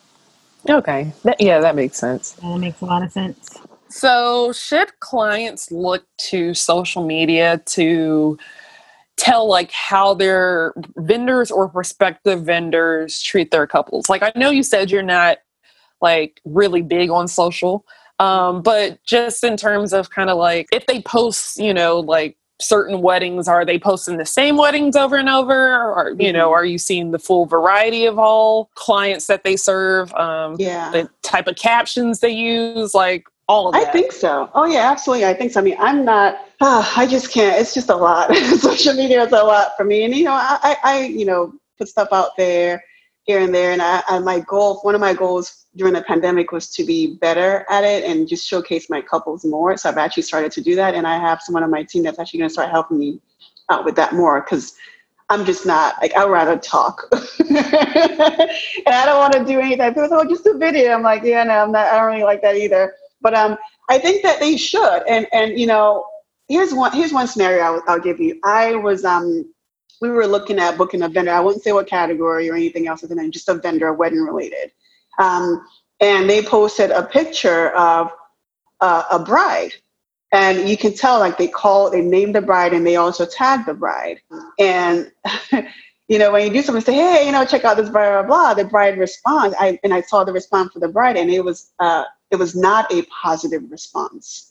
[0.68, 1.12] Okay.
[1.24, 2.32] That, yeah, that makes sense.
[2.32, 3.58] That makes a lot of sense.
[3.88, 8.38] So, should clients look to social media to
[9.20, 14.08] tell like how their vendors or prospective vendors treat their couples?
[14.08, 15.38] Like I know you said you're not
[16.00, 17.84] like really big on social,
[18.18, 22.36] um, but just in terms of kind of like if they post, you know, like
[22.60, 25.54] certain weddings, are they posting the same weddings over and over?
[25.92, 26.54] Or, you know, mm-hmm.
[26.54, 30.12] are you seeing the full variety of all clients that they serve?
[30.14, 30.90] Um, yeah.
[30.90, 33.88] The type of captions they use, like all of that.
[33.88, 34.50] I think so.
[34.54, 35.26] Oh, yeah, absolutely.
[35.26, 35.60] I think so.
[35.60, 37.60] I mean, I'm not, oh, I just can't.
[37.60, 38.34] It's just a lot.
[38.58, 40.04] Social media is a lot for me.
[40.04, 42.82] And, you know, I, I, you know, put stuff out there
[43.24, 43.72] here and there.
[43.72, 47.16] And I, I, my goal, one of my goals during the pandemic was to be
[47.16, 49.76] better at it and just showcase my couples more.
[49.76, 50.94] So I've actually started to do that.
[50.94, 53.20] And I have someone on my team that's actually going to start helping me
[53.70, 54.74] out with that more because
[55.30, 59.88] I'm just not like I'd rather talk, and I don't want to do anything.
[59.90, 61.86] People say, "Oh, just a video." I'm like, "Yeah, no, I'm not.
[61.86, 63.56] I don't really like that either." But um,
[63.88, 65.02] I think that they should.
[65.06, 66.04] And and you know,
[66.50, 68.40] here's one here's one scenario I'll, I'll give you.
[68.44, 69.54] I was um
[70.02, 71.32] we were looking at booking a vendor.
[71.32, 74.72] I wouldn't say what category or anything else, than just a vendor, wedding related.
[75.18, 75.66] Um,
[76.00, 78.12] and they posted a picture of
[78.80, 79.72] uh, a bride,
[80.32, 83.66] and you can tell like they call, they named the bride, and they also tagged
[83.68, 84.20] the bride.
[84.58, 85.12] And
[86.08, 88.54] you know, when you do something, say, hey, you know, check out this bride, blah
[88.54, 88.54] blah.
[88.54, 91.72] The bride responds, I and I saw the response for the bride, and it was
[91.80, 94.49] uh, it was not a positive response.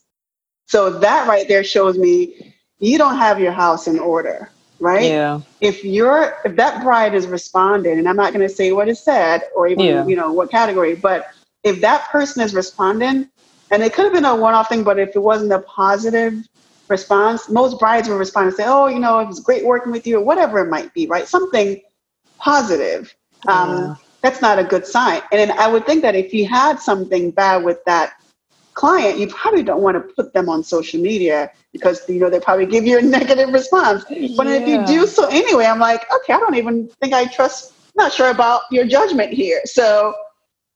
[0.70, 5.10] So that right there shows me you don't have your house in order, right?
[5.10, 5.42] Yeah.
[5.62, 9.00] If you're if that bride is responding, and I'm not going to say what is
[9.04, 10.06] said or even yeah.
[10.06, 11.32] you know what category, but
[11.64, 13.28] if that person is responding,
[13.72, 16.36] and it could have been a one-off thing, but if it wasn't a positive
[16.88, 20.06] response, most brides will respond and say, "Oh, you know, it was great working with
[20.06, 21.28] you," or whatever it might be, right?
[21.28, 21.82] Something
[22.38, 23.12] positive.
[23.48, 23.96] Um, yeah.
[24.22, 25.24] That's not a good sign.
[25.32, 28.19] And I would think that if you had something bad with that
[28.80, 32.40] client, you probably don't want to put them on social media because you know they
[32.40, 34.06] probably give you a negative response.
[34.38, 37.74] But if you do so anyway, I'm like, okay, I don't even think I trust.
[37.96, 39.60] Not sure about your judgment here.
[39.66, 40.14] So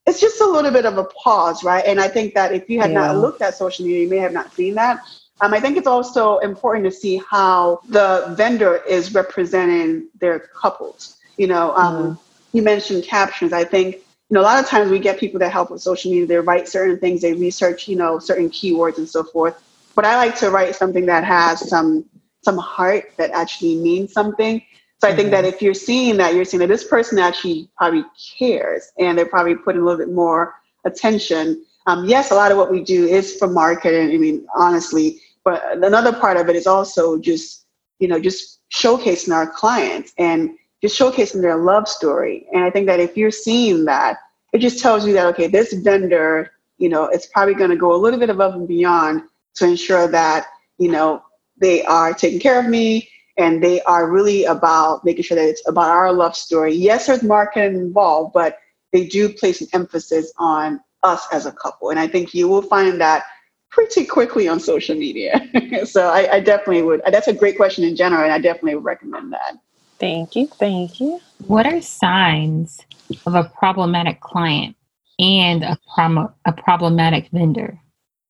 [0.05, 1.85] it's just a little bit of a pause, right?
[1.85, 3.07] And I think that if you had yeah.
[3.07, 4.99] not looked at social media, you may have not seen that.
[5.39, 11.17] Um, I think it's also important to see how the vendor is representing their couples.
[11.37, 12.19] You know, um, mm.
[12.51, 13.53] you mentioned captions.
[13.53, 14.03] I think
[14.33, 16.25] you know a lot of times we get people that help with social media.
[16.25, 19.61] They write certain things, they research, you know, certain keywords and so forth.
[19.93, 22.09] But I like to write something that has some
[22.41, 24.59] some heart that actually means something.
[24.97, 25.53] So I think that mm-hmm.
[25.53, 28.05] if you're seeing that, you're seeing that this person actually probably
[28.39, 31.63] cares and they're probably putting a little bit more attention.
[31.85, 34.15] Um, yes, a lot of what we do is for marketing.
[34.15, 37.67] I mean, honestly, but another part of it is also just,
[37.99, 42.45] you know, just showcasing our clients and just showcasing their love story.
[42.51, 44.17] And I think that if you're seeing that,
[44.51, 47.95] it just tells you that, okay, this vendor, you know, it's probably going to go
[47.95, 49.21] a little bit above and beyond
[49.55, 51.23] to ensure that, you know,
[51.57, 55.65] they are taking care of me and they are really about making sure that it's
[55.69, 56.73] about our love story.
[56.73, 58.57] Yes, there's marketing involved, but
[58.91, 61.91] they do place an emphasis on us as a couple.
[61.91, 63.23] And I think you will find that
[63.71, 65.49] pretty quickly on social media.
[65.85, 67.01] so I, I, definitely would.
[67.09, 69.55] That's a great question in general, and I definitely would recommend that.
[70.03, 70.47] Thank you.
[70.47, 71.21] Thank you.
[71.47, 72.81] What are signs
[73.25, 74.75] of a problematic client
[75.17, 77.79] and a, prom- a problematic vendor?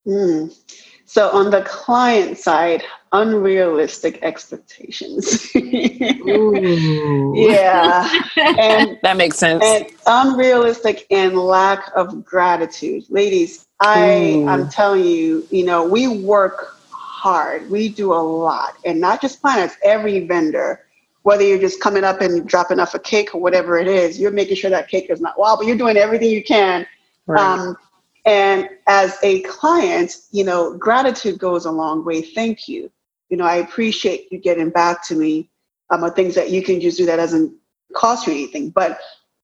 [0.06, 0.56] Mm.
[1.06, 5.50] So on the client side, unrealistic expectations.
[5.56, 5.64] yeah.
[8.38, 9.64] And that makes sense.
[9.66, 13.06] And unrealistic and lack of gratitude.
[13.10, 14.48] Ladies, I Ooh.
[14.48, 17.72] I'm telling you, you know, we work hard.
[17.72, 18.76] We do a lot.
[18.86, 20.83] And not just planners, every vendor
[21.24, 24.32] whether you're just coming up and dropping off a cake or whatever it is, you're
[24.32, 26.86] making sure that cake is not wow, but you're doing everything you can
[27.28, 27.60] right.
[27.60, 27.78] um,
[28.26, 32.22] and as a client, you know, gratitude goes a long way.
[32.22, 32.90] Thank you.
[33.30, 35.50] You know, I appreciate you getting back to me
[35.90, 37.54] um, things that you can just do that doesn't
[37.94, 38.70] cost you anything.
[38.70, 39.00] But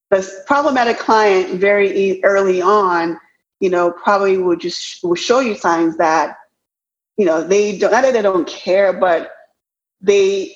[0.09, 3.19] the problematic client very early on,
[3.59, 6.37] you know, probably will just will show you signs that,
[7.17, 9.31] you know, they don't not that they don't care, but
[9.99, 10.55] they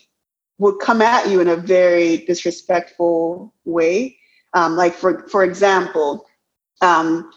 [0.58, 4.18] would come at you in a very disrespectful way.
[4.54, 6.26] Um, like for for example,
[6.82, 7.32] um,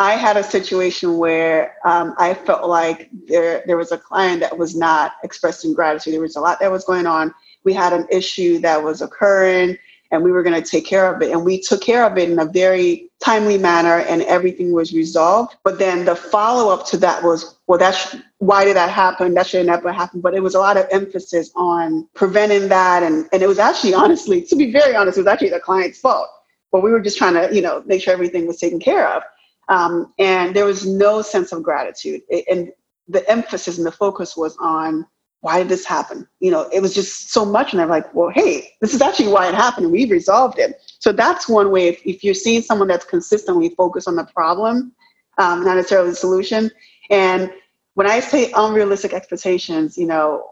[0.00, 4.56] I had a situation where um, I felt like there there was a client that
[4.56, 6.14] was not expressing gratitude.
[6.14, 7.34] There was a lot that was going on.
[7.64, 9.76] We had an issue that was occurring,
[10.10, 11.30] and we were going to take care of it.
[11.32, 15.56] And we took care of it in a very timely manner, and everything was resolved.
[15.64, 19.34] But then the follow up to that was, well, that's why did that happen?
[19.34, 20.20] That should never happen.
[20.20, 23.94] But it was a lot of emphasis on preventing that, and and it was actually,
[23.94, 26.28] honestly, to be very honest, it was actually the client's fault.
[26.72, 29.22] But we were just trying to, you know, make sure everything was taken care of.
[29.68, 32.22] Um, and there was no sense of gratitude.
[32.28, 32.72] It, and
[33.08, 35.06] the emphasis and the focus was on
[35.40, 36.26] why did this happen?
[36.40, 37.72] You know, it was just so much.
[37.72, 39.84] And I'm like, well, hey, this is actually why it happened.
[39.84, 40.80] And we resolved it.
[40.98, 41.88] So that's one way.
[41.88, 44.92] If, if you're seeing someone that's consistently focused on the problem,
[45.38, 46.70] um, not necessarily the solution.
[47.10, 47.52] And
[47.94, 50.50] when I say unrealistic expectations, you know,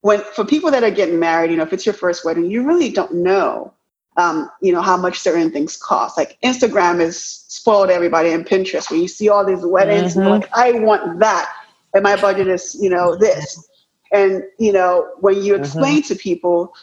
[0.00, 2.66] when for people that are getting married, you know, if it's your first wedding, you
[2.66, 3.72] really don't know
[4.16, 6.16] um, you know, how much certain things cost.
[6.16, 7.18] Like Instagram is
[7.48, 10.20] spoiled everybody and Pinterest where you see all these weddings mm-hmm.
[10.20, 11.52] and like, I want that.
[11.94, 13.68] And my budget is, you know, this.
[14.14, 15.64] And, you know, when you mm-hmm.
[15.64, 16.14] explain mm-hmm.
[16.14, 16.74] to people,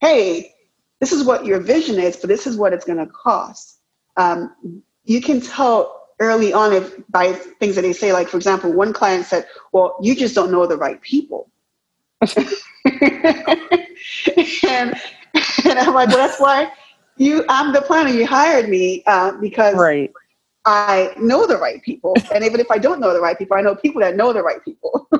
[0.00, 0.52] hey,
[0.98, 3.78] this is what your vision is, but this is what it's going to cost.
[4.16, 8.72] Um, you can tell early on if by things that they say, like, for example,
[8.72, 11.48] one client said, well, you just don't know the right people.
[12.20, 12.44] and
[15.64, 16.70] and I'm like, well, that's why
[17.16, 17.44] you.
[17.48, 18.10] I'm the planner.
[18.10, 20.12] You hired me uh, because right.
[20.66, 23.62] I know the right people, and even if I don't know the right people, I
[23.62, 25.08] know people that know the right people.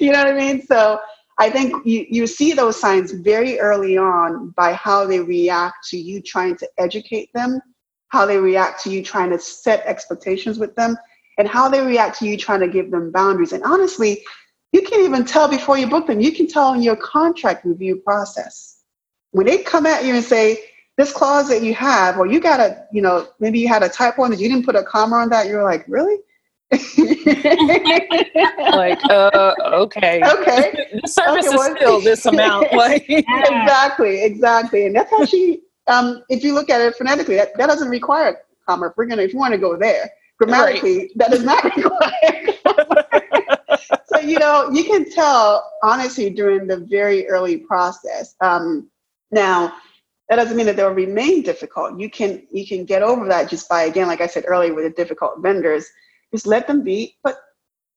[0.00, 0.62] you know what I mean?
[0.62, 0.98] So
[1.38, 5.98] I think you, you see those signs very early on by how they react to
[5.98, 7.60] you trying to educate them,
[8.08, 10.96] how they react to you trying to set expectations with them,
[11.38, 13.52] and how they react to you trying to give them boundaries.
[13.52, 14.22] And honestly,
[14.72, 16.20] you can't even tell before you book them.
[16.20, 18.82] You can tell in your contract review process
[19.32, 20.58] when they come at you and say,
[21.00, 23.88] this clause that you have, or you got a, you know, maybe you had a
[23.88, 25.46] typo and you didn't put a comma on that.
[25.46, 26.18] You're like, really?
[28.70, 30.20] like, uh, okay.
[30.34, 30.86] Okay.
[31.02, 32.68] the service okay, is still this amount.
[32.74, 34.86] Like exactly, exactly.
[34.86, 38.34] And that's actually, um, if you look at it phonetically, that, that doesn't require a
[38.66, 38.88] comma.
[38.88, 41.10] If we're gonna, if you want to go there, grammatically, right.
[41.16, 42.44] that does not require.
[44.04, 48.36] so you know, you can tell honestly during the very early process.
[48.42, 48.90] Um,
[49.32, 49.72] now,
[50.30, 52.00] that doesn't mean that they'll remain difficult.
[52.00, 54.84] You can you can get over that just by again, like I said earlier, with
[54.84, 55.86] the difficult vendors
[56.32, 57.38] just let them be, but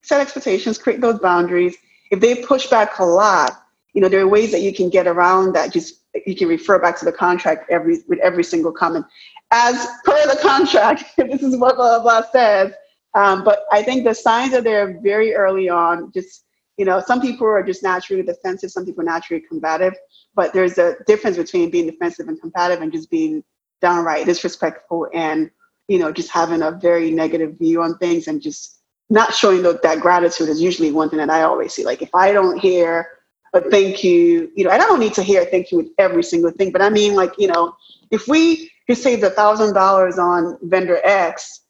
[0.02, 1.76] set expectations, create those boundaries.
[2.12, 3.64] If they push back a lot,
[3.94, 5.72] you know, there are ways that you can get around that.
[5.72, 9.06] Just you can refer back to the contract every with every single comment.
[9.52, 12.74] As per the contract, this is what blah blah, blah says.
[13.16, 16.12] Um, but I think the signs are there very early on.
[16.12, 16.46] Just
[16.78, 19.94] you know, some people are just naturally defensive, some people are naturally combative.
[20.36, 23.44] But there's a difference between being defensive and combative and just being
[23.82, 25.52] downright disrespectful and
[25.88, 28.80] you know, just having a very negative view on things and just
[29.10, 31.86] not showing that, that gratitude is usually one thing that I always see.
[31.86, 33.08] Like if I don't hear
[33.54, 36.24] a thank you, you know, and I don't need to hear thank you with every
[36.24, 37.76] single thing, but I mean like, you know,
[38.12, 41.62] if we could save a thousand dollars on vendor X,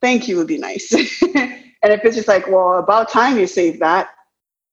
[0.00, 0.92] thank you would be nice.
[0.92, 4.10] and if it's just like, well, about time you saved that,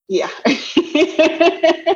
[0.08, 0.30] yeah.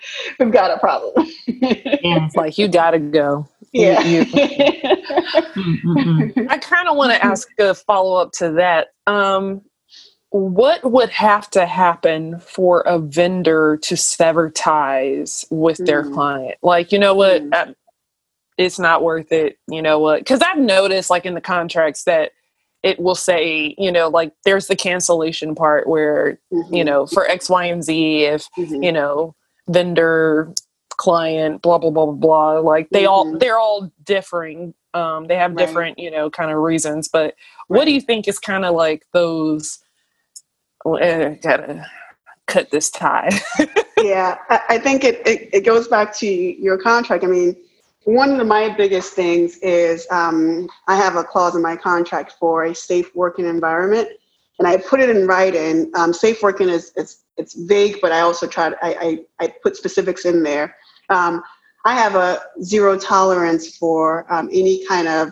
[0.38, 1.26] We've got a problem.
[1.46, 3.48] yeah, it's like you gotta go.
[3.72, 4.00] Yeah.
[4.00, 4.34] You, you.
[6.48, 8.88] I kind of want to ask a follow up to that.
[9.06, 9.62] Um,
[10.30, 15.86] what would have to happen for a vendor to sever ties with mm.
[15.86, 16.56] their client?
[16.62, 17.42] Like, you know what?
[17.42, 17.74] Mm.
[18.58, 19.58] It's not worth it.
[19.68, 20.20] You know what?
[20.20, 22.32] Because I've noticed, like, in the contracts that
[22.82, 26.74] it will say, you know, like there's the cancellation part where, mm-hmm.
[26.74, 28.82] you know, for X, Y, and Z, if, mm-hmm.
[28.82, 29.34] you know,
[29.68, 30.52] vendor
[30.88, 32.58] client, blah blah blah blah blah.
[32.58, 33.10] Like they mm-hmm.
[33.10, 34.74] all they're all differing.
[34.94, 35.66] Um, they have right.
[35.66, 37.08] different, you know, kind of reasons.
[37.08, 37.34] But
[37.68, 37.78] right.
[37.78, 39.78] what do you think is kind of like those?
[40.84, 41.86] Uh, gotta
[42.46, 43.30] cut this tie.
[43.98, 47.22] yeah, I, I think it, it, it goes back to your contract.
[47.22, 47.54] I mean,
[48.04, 52.64] one of my biggest things is um, I have a clause in my contract for
[52.64, 54.08] a safe working environment,
[54.58, 55.90] and I put it in writing.
[55.94, 58.88] Um, safe working is it's it's vague, but I also try to I,
[59.40, 60.76] I, I put specifics in there.
[61.08, 61.42] Um,
[61.84, 65.30] I have a zero tolerance for um, any kind of,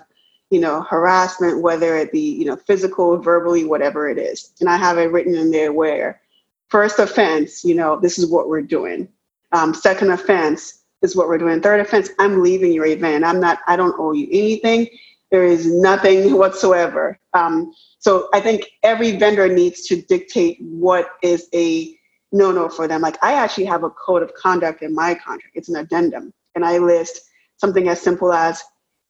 [0.51, 4.53] you know, harassment, whether it be, you know, physical, verbally, whatever it is.
[4.61, 6.21] And I have it written in there where
[6.69, 9.09] first offense, you know, this is what we're doing.
[9.53, 11.61] Um, second offense, is what we're doing.
[11.61, 13.25] Third offense, I'm leaving your event.
[13.25, 14.89] I'm not, I don't owe you anything.
[15.31, 17.19] There is nothing whatsoever.
[17.35, 21.97] Um, so I think every vendor needs to dictate what is a
[22.33, 23.01] no no for them.
[23.01, 25.55] Like I actually have a code of conduct in my contract.
[25.55, 26.33] It's an addendum.
[26.55, 27.21] And I list
[27.59, 28.63] something as simple as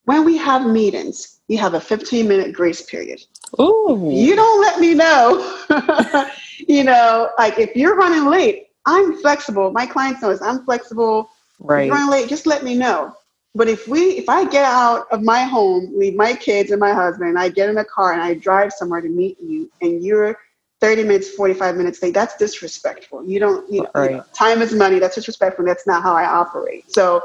[0.05, 3.21] when we have meetings, you have a 15 minute grace period.
[3.61, 4.11] Ooh.
[4.13, 5.57] You don't let me know.
[6.69, 9.73] you know, like if you're running late, I'm flexible.
[9.73, 10.43] My clients know this.
[10.43, 11.29] I'm flexible.
[11.59, 11.83] Right.
[11.83, 13.15] If you're running late, just let me know.
[13.57, 16.93] But if we if I get out of my home, leave my kids and my
[16.93, 20.05] husband, and I get in a car and I drive somewhere to meet you, and
[20.05, 20.39] you're
[20.81, 23.25] 30 minutes, 45 minutes late, that's disrespectful.
[23.25, 24.11] You don't, you know, right.
[24.11, 24.99] you know, time is money.
[24.99, 25.65] That's disrespectful.
[25.65, 26.93] That's not how I operate.
[26.93, 27.23] So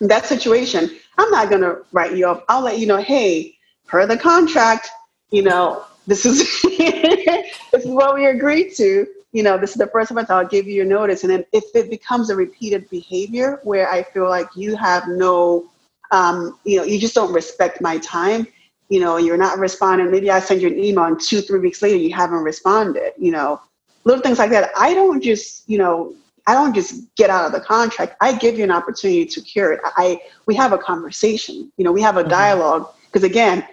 [0.00, 2.44] in that situation, I'm not going to write you off.
[2.48, 3.56] I'll let you know, hey,
[3.88, 4.88] per the contract,
[5.30, 9.06] you know, this is this is what we agreed to.
[9.38, 11.22] You know, this is the first month I'll give you your notice.
[11.22, 15.70] And then if it becomes a repeated behavior where I feel like you have no,
[16.10, 18.48] um, you know, you just don't respect my time,
[18.88, 20.10] you know, you're not responding.
[20.10, 23.30] Maybe I send you an email and two, three weeks later you haven't responded, you
[23.30, 23.60] know,
[24.02, 24.72] little things like that.
[24.76, 26.16] I don't just, you know,
[26.48, 28.16] I don't just get out of the contract.
[28.20, 29.80] I give you an opportunity to cure it.
[29.84, 32.30] I we have a conversation, you know, we have a mm-hmm.
[32.30, 32.88] dialogue.
[33.06, 33.64] Because again,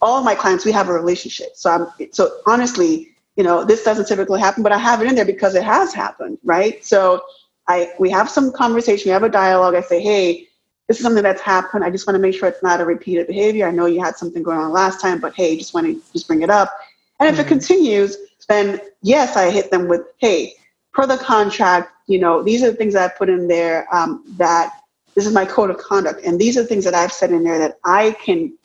[0.00, 1.50] all my clients, we have a relationship.
[1.56, 5.14] So I'm so honestly, you know, this doesn't typically happen, but I have it in
[5.14, 6.84] there because it has happened, right?
[6.84, 7.22] So
[7.68, 9.74] I we have some conversation, we have a dialogue.
[9.74, 10.48] I say, hey,
[10.88, 11.84] this is something that's happened.
[11.84, 13.68] I just want to make sure it's not a repeated behavior.
[13.68, 16.26] I know you had something going on last time, but hey, just want to just
[16.26, 16.72] bring it up.
[17.20, 17.42] And if mm-hmm.
[17.42, 18.16] it continues,
[18.48, 20.54] then yes, I hit them with, hey,
[20.92, 24.24] per the contract, you know, these are the things that I put in there um,
[24.38, 24.72] that
[25.14, 27.44] this is my code of conduct, and these are the things that I've said in
[27.44, 28.56] there that I can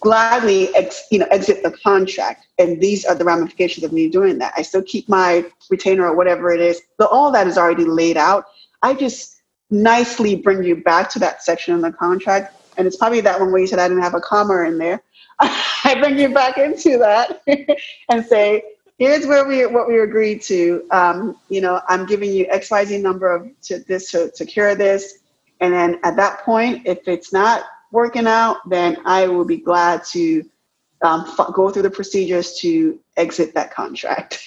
[0.00, 4.38] gladly, ex, you know, exit the contract, and these are the ramifications of me doing
[4.38, 4.52] that.
[4.56, 6.80] I still keep my retainer or whatever it is.
[6.98, 8.44] But all that is already laid out.
[8.82, 12.54] I just nicely bring you back to that section in the contract.
[12.76, 15.02] And it's probably that one where you said I didn't have a comma in there.
[15.40, 17.42] I bring you back into that
[18.08, 18.62] and say,
[18.98, 20.86] here's where we what we agreed to.
[20.90, 24.74] Um, you know, I'm giving you X Y Z number of to this to secure
[24.74, 25.18] this,
[25.60, 27.64] And then at that point, if it's not
[27.94, 30.42] working out, then I will be glad to
[31.02, 34.42] um, f- go through the procedures to exit that contract.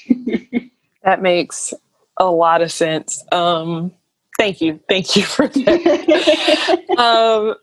[1.04, 1.74] that makes
[2.18, 3.24] a lot of sense.
[3.32, 3.94] Um,
[4.38, 4.82] thank you.
[4.90, 6.86] Thank you for that.
[6.98, 7.56] um,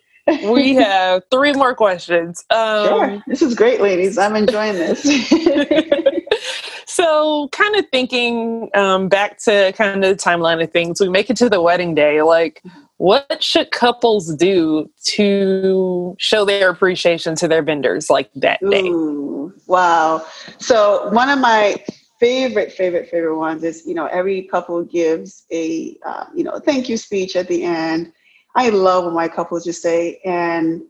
[0.51, 2.47] we have three more questions.
[2.48, 3.23] Um, sure.
[3.27, 4.16] This is great, ladies.
[4.16, 5.02] I'm enjoying this.
[6.86, 11.28] so, kind of thinking um, back to kind of the timeline of things, we make
[11.28, 12.23] it to the wedding day.
[12.23, 12.62] Like,
[12.98, 18.82] what should couples do to show their appreciation to their vendors like that day?
[18.82, 20.24] Ooh, wow.
[20.58, 21.76] So, one of my
[22.20, 26.88] favorite, favorite, favorite ones is you know, every couple gives a, uh, you know, thank
[26.88, 28.12] you speech at the end
[28.54, 30.82] I love when my couples just say, and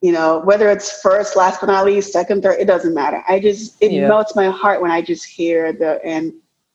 [0.00, 3.22] you know, whether it's first, last but not least, second, third, it doesn't matter.
[3.28, 4.06] I just it yeah.
[4.06, 6.32] melts my heart when I just hear the and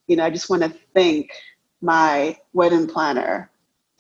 [0.08, 1.32] you know, I just want to thank
[1.82, 3.50] my wedding planner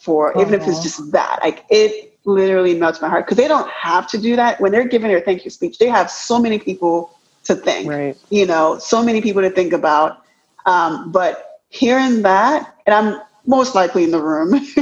[0.03, 0.41] for uh-huh.
[0.41, 1.39] even if it's just that.
[1.41, 4.87] Like it literally melts my heart because they don't have to do that when they're
[4.87, 5.77] giving their thank you speech.
[5.77, 7.89] They have so many people to thank.
[7.89, 8.17] Right.
[8.29, 10.23] You know, so many people to think about.
[10.65, 14.53] Um, but hearing that, and I'm most likely in the room,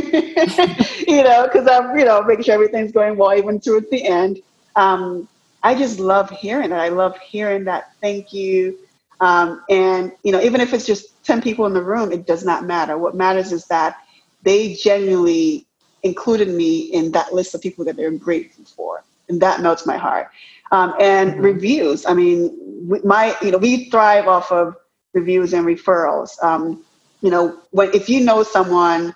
[1.08, 4.40] you know, because I'm, you know, making sure everything's going well, even towards the end.
[4.76, 5.28] Um,
[5.64, 6.80] I just love hearing that.
[6.80, 8.78] I love hearing that thank you.
[9.20, 12.44] Um, and, you know, even if it's just 10 people in the room, it does
[12.44, 12.98] not matter.
[12.98, 14.01] What matters is that
[14.44, 15.68] they genuinely
[16.04, 19.04] included me in that list of people that they're grateful for.
[19.30, 20.30] And that melts my heart.
[20.72, 21.42] Um, and mm-hmm.
[21.42, 22.06] reviews.
[22.06, 24.76] I mean, my, you know, we thrive off of
[25.14, 26.42] reviews and referrals.
[26.44, 26.84] Um,
[27.22, 29.14] you know, when if you know someone,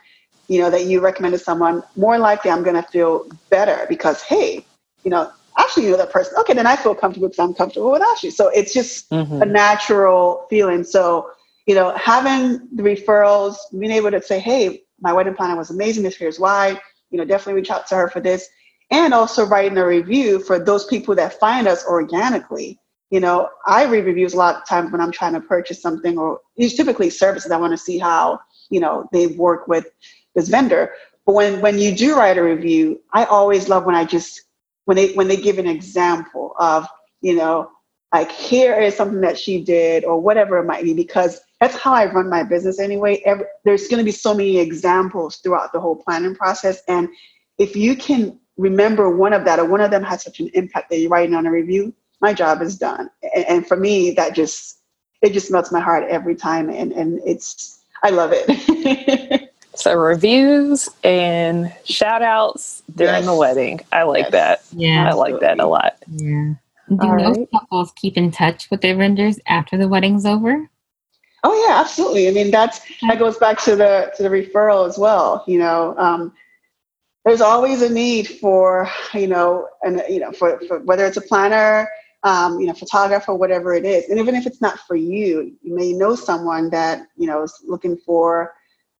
[0.48, 4.22] you know, that you recommend to someone, more likely I'm going to feel better because,
[4.22, 4.66] hey,
[5.04, 6.34] you know, actually you know that person.
[6.40, 8.30] Okay, then I feel comfortable because I'm comfortable with Ashley.
[8.30, 9.42] So it's just mm-hmm.
[9.42, 10.84] a natural feeling.
[10.84, 11.32] So,
[11.66, 16.04] you know, having the referrals, being able to say, hey, my wedding planner was amazing.
[16.04, 16.80] This here's why.
[17.12, 18.48] You know, definitely reach out to her for this.
[18.92, 22.80] And also writing a review for those people that find us organically
[23.12, 26.18] you know, I read reviews a lot of times when I'm trying to purchase something,
[26.18, 27.52] or it's typically services.
[27.52, 28.40] I want to see how
[28.70, 29.86] you know they work with
[30.34, 30.92] this vendor.
[31.26, 34.42] But when when you do write a review, I always love when I just
[34.86, 36.88] when they when they give an example of
[37.22, 37.70] you know
[38.14, 41.94] like here is something that she did or whatever it might be because that's how
[41.94, 43.22] I run my business anyway.
[43.26, 47.10] Every, there's going to be so many examples throughout the whole planning process, and
[47.58, 50.90] if you can remember one of that or one of them has such an impact
[50.90, 53.10] that you're writing on a review, my job is done.
[53.36, 54.80] And, and for me, that just
[55.22, 59.50] it just melts my heart every time, and and it's I love it.
[59.76, 63.26] so reviews and shout outs during yes.
[63.26, 63.80] the wedding.
[63.92, 64.32] I like yes.
[64.32, 64.64] that.
[64.72, 65.10] Yeah.
[65.10, 65.98] I like that a lot.
[66.08, 66.54] Yeah.
[66.90, 67.50] Do All most right.
[67.52, 70.70] couples keep in touch with their vendors after the wedding's over?
[71.46, 72.28] Oh yeah, absolutely.
[72.28, 75.44] I mean that's that goes back to the to the referral as well.
[75.48, 76.34] You know, um,
[77.24, 81.22] there's always a need for you know and you know for, for whether it's a
[81.22, 81.88] planner
[82.26, 84.10] um, you know, photographer, whatever it is.
[84.10, 87.64] And even if it's not for you, you may know someone that, you know, is
[87.68, 88.52] looking for,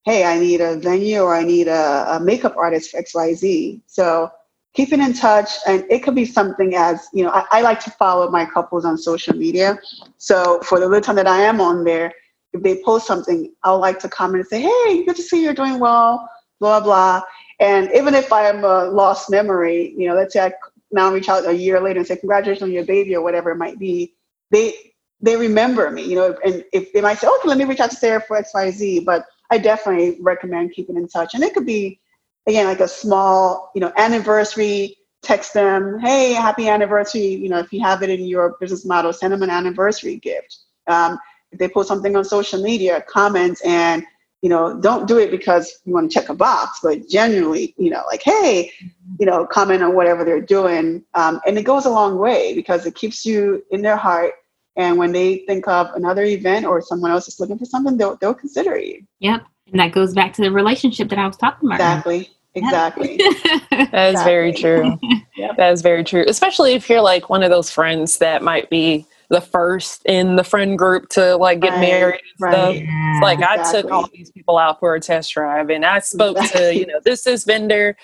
[0.06, 3.82] hey, I need a venue or I need a, a makeup artist for XYZ.
[3.88, 4.30] So
[4.76, 7.90] keeping in touch, and it could be something as, you know, I, I like to
[7.92, 9.80] follow my couples on social media.
[10.20, 12.14] So for the little time that I am on there,
[12.56, 15.54] if they post something, I'll like to comment and say, hey, good to see you're
[15.54, 16.30] doing well,
[16.60, 17.22] blah, blah.
[17.60, 20.54] And even if I am a lost memory, you know, let's say I
[20.92, 23.58] now reach out a year later and say congratulations on your baby or whatever it
[23.58, 24.16] might be,
[24.52, 24.74] they
[25.22, 27.90] they remember me, you know, and if they might say, okay, let me reach out
[27.90, 31.34] to Sarah for X, Y, Z, but I definitely recommend keeping in touch.
[31.34, 32.00] And it could be,
[32.48, 37.28] again, like a small, you know, anniversary, text them, hey, happy anniversary.
[37.28, 40.60] You know, if you have it in your business model, send them an anniversary gift.
[40.88, 41.18] Um,
[41.58, 44.06] they post something on social media, comments and
[44.46, 47.90] you know, don't do it because you want to check a box, but genuinely, you
[47.90, 48.72] know, like, hey,
[49.20, 51.04] you know, comment on whatever they're doing.
[51.16, 54.34] Um, and it goes a long way because it keeps you in their heart.
[54.76, 58.18] And when they think of another event or someone else is looking for something, they'll,
[58.18, 59.04] they'll consider you.
[59.20, 59.48] Yep.
[59.72, 61.80] And that goes back to the relationship that I was talking about.
[61.80, 62.30] Exactly.
[62.54, 63.18] Exactly.
[63.72, 64.24] that is exactly.
[64.26, 65.00] very true.
[65.38, 65.58] yep.
[65.58, 66.24] That is very true.
[66.28, 70.44] Especially if you're like one of those friends that might be the first in the
[70.44, 72.54] friend group to like get right, married and right.
[72.54, 72.76] stuff.
[72.76, 73.80] Yeah, like exactly.
[73.80, 76.62] I took all these people out for a test drive and I spoke exactly.
[76.62, 77.98] to, you know, this is vendor,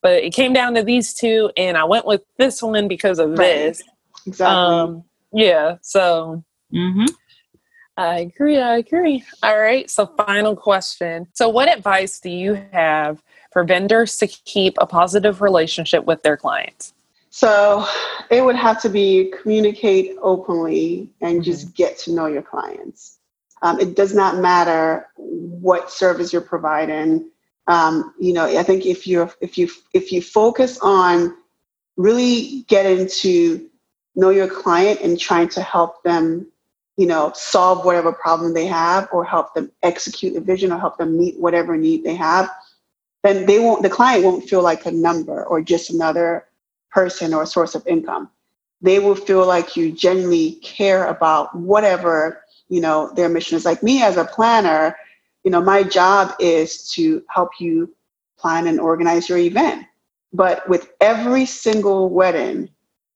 [0.00, 3.30] but it came down to these two and I went with this one because of
[3.30, 3.38] right.
[3.38, 3.82] this.
[4.26, 4.56] Exactly.
[4.56, 5.76] Um, yeah.
[5.82, 7.06] So mm-hmm.
[7.96, 8.58] I agree.
[8.58, 9.22] I agree.
[9.42, 9.90] All right.
[9.90, 11.26] So final question.
[11.34, 13.22] So what advice do you have
[13.52, 16.94] for vendors to keep a positive relationship with their clients?
[17.34, 17.86] So
[18.30, 21.74] it would have to be communicate openly and just mm-hmm.
[21.76, 23.18] get to know your clients.
[23.62, 27.30] Um, it does not matter what service you're providing.
[27.68, 31.34] Um, you know, I think if you if you if you focus on
[31.96, 33.66] really getting to
[34.14, 36.46] know your client and trying to help them,
[36.98, 40.98] you know, solve whatever problem they have or help them execute the vision or help
[40.98, 42.50] them meet whatever need they have,
[43.22, 46.44] then they won't the client won't feel like a number or just another
[46.92, 48.30] person or source of income.
[48.80, 53.64] They will feel like you genuinely care about whatever, you know, their mission is.
[53.64, 54.96] Like me as a planner,
[55.44, 57.94] you know, my job is to help you
[58.38, 59.86] plan and organize your event.
[60.32, 62.68] But with every single wedding,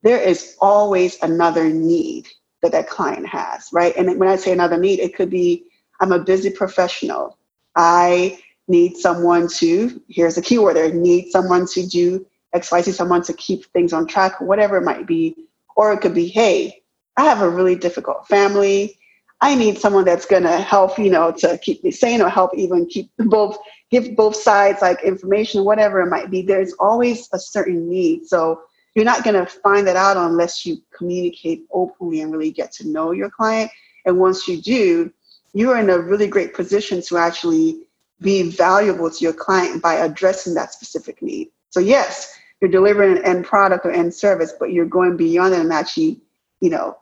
[0.03, 2.29] there is always another need
[2.63, 3.97] that that client has, right?
[3.97, 5.65] And when I say another need, it could be
[6.01, 7.39] I'm a busy professional.
[7.75, 8.39] I
[8.69, 12.27] need someone to, here's a keyword there, need someone to do
[12.61, 15.37] XYZ, someone to keep things on track, whatever it might be.
[15.77, 16.83] Or it could be, hey,
[17.17, 18.99] I have a really difficult family.
[19.41, 22.57] I need someone that's going to help, you know, to keep me sane or help
[22.57, 23.59] even keep both,
[23.91, 26.43] give both sides like information, whatever it might be.
[26.43, 28.27] There's always a certain need.
[28.27, 28.63] So
[28.95, 32.89] you're not going to find that out unless you communicate openly and really get to
[32.89, 33.71] know your client.
[34.07, 35.13] And once you do,
[35.53, 37.81] you're in a really great position to actually
[38.21, 41.49] be valuable to your client by addressing that specific need.
[41.71, 45.61] So yes, you're delivering an end product or end service, but you're going beyond it
[45.61, 46.21] and actually,
[46.61, 46.97] you know,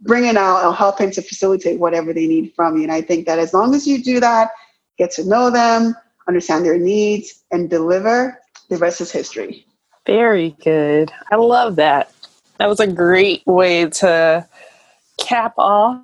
[0.00, 2.82] bringing out or helping to facilitate whatever they need from you.
[2.84, 4.50] And I think that as long as you do that,
[4.98, 5.94] get to know them,
[6.28, 9.66] understand their needs, and deliver, the rest is history.
[10.06, 11.12] Very good.
[11.30, 12.12] I love that.
[12.58, 14.46] That was a great way to
[15.18, 16.00] cap off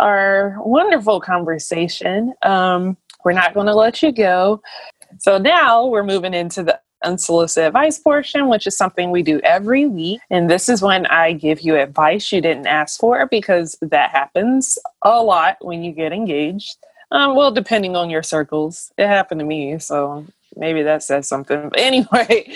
[0.00, 2.34] our wonderful conversation.
[2.42, 4.60] Um, we're not going to let you go.
[5.18, 9.86] So now we're moving into the unsolicited advice portion, which is something we do every
[9.86, 10.20] week.
[10.30, 14.78] And this is when I give you advice you didn't ask for because that happens
[15.02, 16.76] a lot when you get engaged.
[17.10, 19.78] Um, well, depending on your circles, it happened to me.
[19.78, 20.26] So
[20.56, 21.68] maybe that says something.
[21.70, 22.52] But anyway,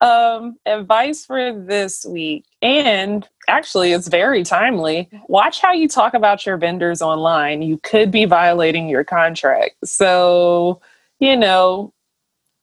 [0.00, 5.08] um, advice for this week, and actually, it's very timely.
[5.28, 7.62] Watch how you talk about your vendors online.
[7.62, 9.76] You could be violating your contract.
[9.84, 10.80] So,
[11.18, 11.92] you know,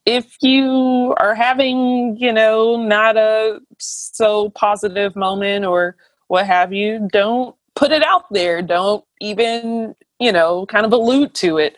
[0.08, 5.98] if you are having, you know, not a so positive moment or
[6.28, 8.62] what have you, don't put it out there.
[8.62, 11.76] Don't even, you know, kind of allude to it.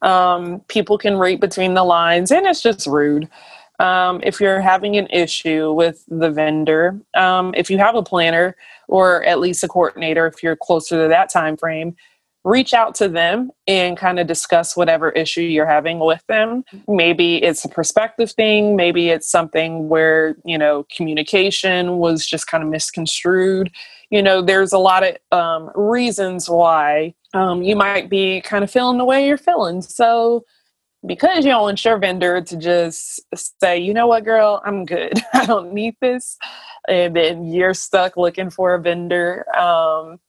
[0.00, 3.28] Um, people can read between the lines, and it's just rude.
[3.80, 8.54] Um, if you're having an issue with the vendor, um, if you have a planner
[8.86, 11.96] or at least a coordinator, if you're closer to that time frame,
[12.44, 16.64] reach out to them and kind of discuss whatever issue you're having with them.
[16.88, 22.64] Maybe it's a perspective thing, maybe it's something where, you know, communication was just kind
[22.64, 23.70] of misconstrued.
[24.10, 28.70] You know, there's a lot of um, reasons why um, you might be kind of
[28.70, 29.80] feeling the way you're feeling.
[29.80, 30.44] So,
[31.04, 33.20] because you don't want your vendor to just
[33.60, 35.14] say, you know what, girl, I'm good.
[35.34, 36.38] I don't need this.
[36.88, 39.44] And then you're stuck looking for a vendor.
[39.56, 40.20] Um,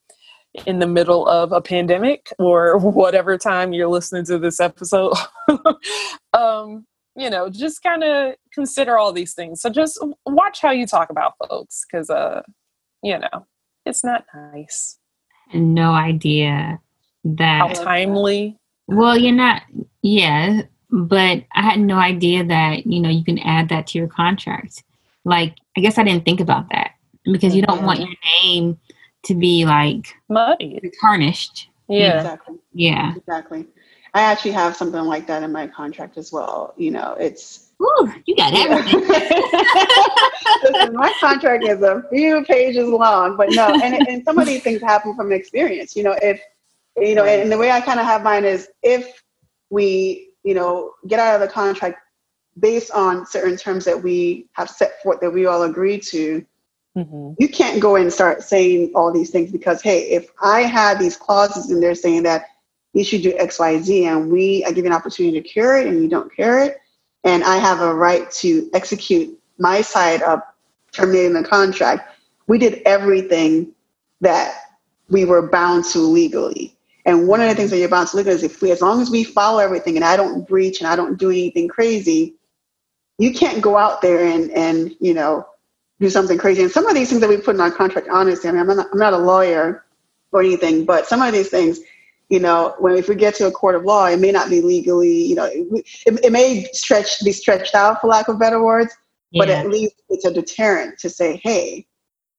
[0.66, 5.14] in the middle of a pandemic or whatever time you're listening to this episode.
[6.34, 6.86] um,
[7.16, 9.62] you know, just kind of consider all these things.
[9.62, 12.42] So just watch how you talk about folks because, uh,
[13.04, 13.46] you know,
[13.86, 14.98] it's not nice.
[15.54, 16.80] No idea
[17.24, 17.60] that.
[17.60, 18.58] How timely.
[18.88, 19.62] Well, you're not,
[20.02, 24.08] yeah, but I had no idea that, you know, you can add that to your
[24.08, 24.84] contract.
[25.24, 26.92] Like, I guess I didn't think about that
[27.24, 28.10] because you don't want mm-hmm.
[28.10, 28.78] your name
[29.24, 31.70] to be like muddy, tarnished.
[31.88, 32.56] Yeah, exactly.
[32.74, 33.68] Yeah, exactly.
[34.14, 36.74] I actually have something like that in my contract as well.
[36.78, 39.02] You know, it's Ooh, you got everything.
[40.64, 44.62] Listen, my contract is a few pages long, but no, and, and some of these
[44.62, 45.96] things happen from experience.
[45.96, 46.42] You know, if
[46.98, 49.22] you know, and the way I kind of have mine is if
[49.70, 51.98] we, you know, get out of the contract
[52.60, 56.46] based on certain terms that we have set forth that we all agree to,
[56.98, 57.34] Mm-hmm.
[57.40, 61.00] You can't go in and start saying all these things because, hey, if I had
[61.00, 62.46] these clauses in there saying that
[62.94, 65.88] you should do X, Y, Z, and we, give you an opportunity to cure it
[65.88, 66.78] and you don't cure it,
[67.24, 70.42] and I have a right to execute my side of
[70.92, 72.16] terminating the contract,
[72.48, 73.72] we did everything
[74.22, 74.56] that
[75.10, 76.76] we were bound to legally.
[77.06, 79.02] And one of the things that you're bound to legally is if we, as long
[79.02, 82.36] as we follow everything and I don't breach and I don't do anything crazy,
[83.18, 85.46] you can't go out there and, and you know,
[86.04, 86.62] do something crazy.
[86.62, 88.76] And some of these things that we put in our contract, honestly, I mean, I'm
[88.76, 89.86] not, I'm not a lawyer
[90.34, 91.80] or anything, but some of these things,
[92.30, 94.60] you know, when if we get to a court of law, it may not be
[94.60, 98.94] legally, you know, it, it may stretch be stretched out for lack of better words,
[99.32, 99.42] yeah.
[99.42, 101.86] but at least it's a deterrent to say, hey,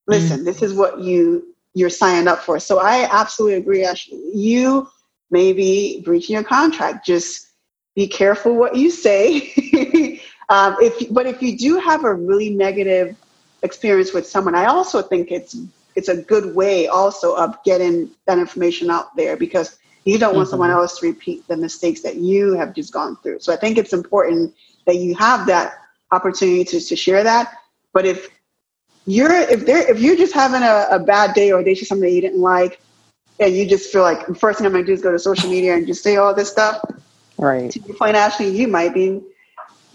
[0.05, 0.45] listen, mm-hmm.
[0.45, 2.59] this is what you you're signing up for.
[2.59, 4.21] So I absolutely agree, Ashley.
[4.33, 4.87] You
[5.31, 7.05] may be breaching your contract.
[7.05, 7.47] Just
[7.95, 9.53] be careful what you say.
[10.49, 13.17] um, if but if you do have a really negative
[13.65, 15.57] experience with someone, I also think it's
[15.95, 20.45] it's a good way also of getting that information out there because you don't want
[20.45, 20.51] mm-hmm.
[20.51, 23.39] someone else to repeat the mistakes that you have just gone through.
[23.39, 24.53] So I think it's important
[24.85, 25.73] that you have that
[26.11, 27.53] opportunity to, to share that.
[27.93, 28.29] But if
[29.05, 31.85] you're if they're if you're just having a, a bad day or a day to
[31.85, 32.79] something that you didn't like,
[33.39, 35.49] and you just feel like the first thing I'm gonna do is go to social
[35.49, 36.83] media and just say all this stuff.
[37.37, 37.71] Right.
[37.71, 39.21] To your point, Ashley, you might be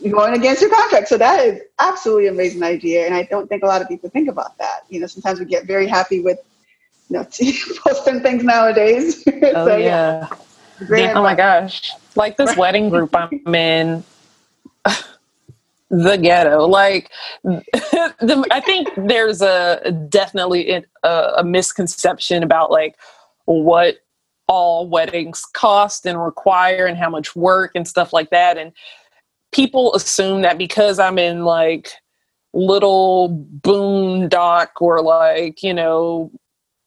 [0.09, 1.09] going against your contract.
[1.09, 3.07] So that is absolutely amazing idea.
[3.07, 4.81] And I don't think a lot of people think about that.
[4.89, 6.39] You know, sometimes we get very happy with
[7.09, 7.25] you know
[7.85, 9.25] posting things nowadays.
[9.43, 10.29] Oh so, yeah.
[10.91, 11.13] yeah.
[11.17, 11.91] Oh my gosh.
[12.15, 14.05] Like this wedding group I'm in
[15.91, 16.67] the ghetto.
[16.67, 17.11] Like,
[17.43, 20.71] the, I think there's a definitely
[21.03, 22.97] a, a, misconception about like
[23.47, 23.97] what
[24.47, 28.59] all weddings cost and require and how much work and stuff like that.
[28.59, 28.73] And
[29.53, 31.93] people assume that because I'm in like
[32.53, 36.31] little boondock or like, you know,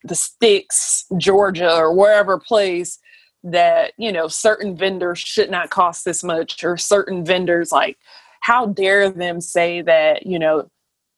[0.04, 3.00] the sticks, Georgia or wherever place
[3.44, 7.98] that, you know, certain vendors should not cost this much or certain vendors like
[8.42, 10.70] how dare them say that, you know,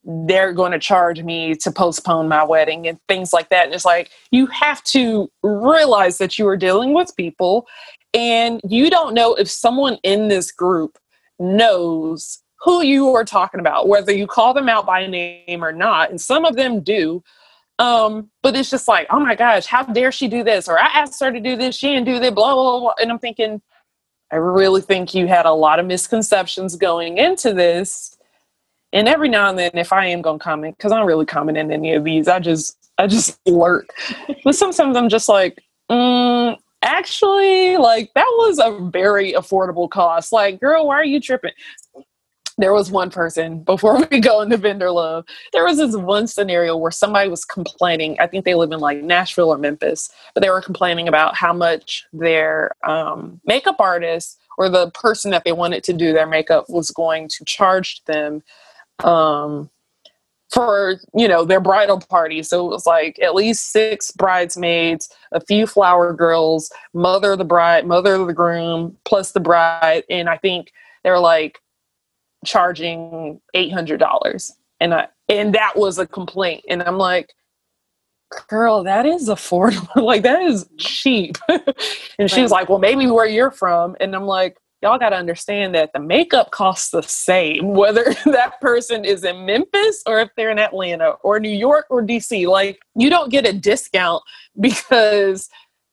[0.04, 3.66] they're going to charge me to postpone my wedding and things like that.
[3.66, 7.66] And it's like, you have to realize that you are dealing with people
[8.14, 11.00] and you don't know if someone in this group
[11.40, 16.10] knows who you are talking about, whether you call them out by name or not.
[16.10, 17.24] And some of them do.
[17.78, 20.68] Um, but it's just like, oh my gosh, how dare she do this?
[20.68, 22.94] Or I asked her to do this, she didn't do that, blah, blah, blah.
[23.02, 23.62] And I'm thinking,
[24.32, 28.18] I really think you had a lot of misconceptions going into this.
[28.94, 31.26] And every now and then, if I am going to comment, because I don't really
[31.26, 33.90] comment in any of these, I just I just lurk.
[34.44, 40.32] but sometimes I'm just like, mm, actually, like that was a very affordable cost.
[40.32, 41.52] Like, girl, why are you tripping?
[42.58, 46.76] there was one person before we go into vendor love there was this one scenario
[46.76, 50.50] where somebody was complaining i think they live in like nashville or memphis but they
[50.50, 55.84] were complaining about how much their um, makeup artist or the person that they wanted
[55.84, 58.42] to do their makeup was going to charge them
[59.04, 59.70] um,
[60.52, 62.44] for you know their bridal party.
[62.44, 67.46] So it was like at least six bridesmaids a few flower girls mother of the
[67.46, 70.04] bride mother of the groom plus the bride.
[70.10, 70.72] And i think
[71.04, 71.60] they were like
[72.46, 76.64] charging $800 and I, and that was a complaint.
[76.70, 77.34] And i'm like
[78.48, 79.88] girl that is affordable.
[80.04, 81.38] Like that is cheap.
[82.18, 83.96] And she was like well maybe where you're from.
[84.00, 88.62] And i'm like y'all got to understand that the makeup costs the same whether that
[88.62, 92.78] person is in memphis or if they're in atlanta or new york or dc like
[92.96, 94.22] you don't get a discount
[94.60, 95.50] because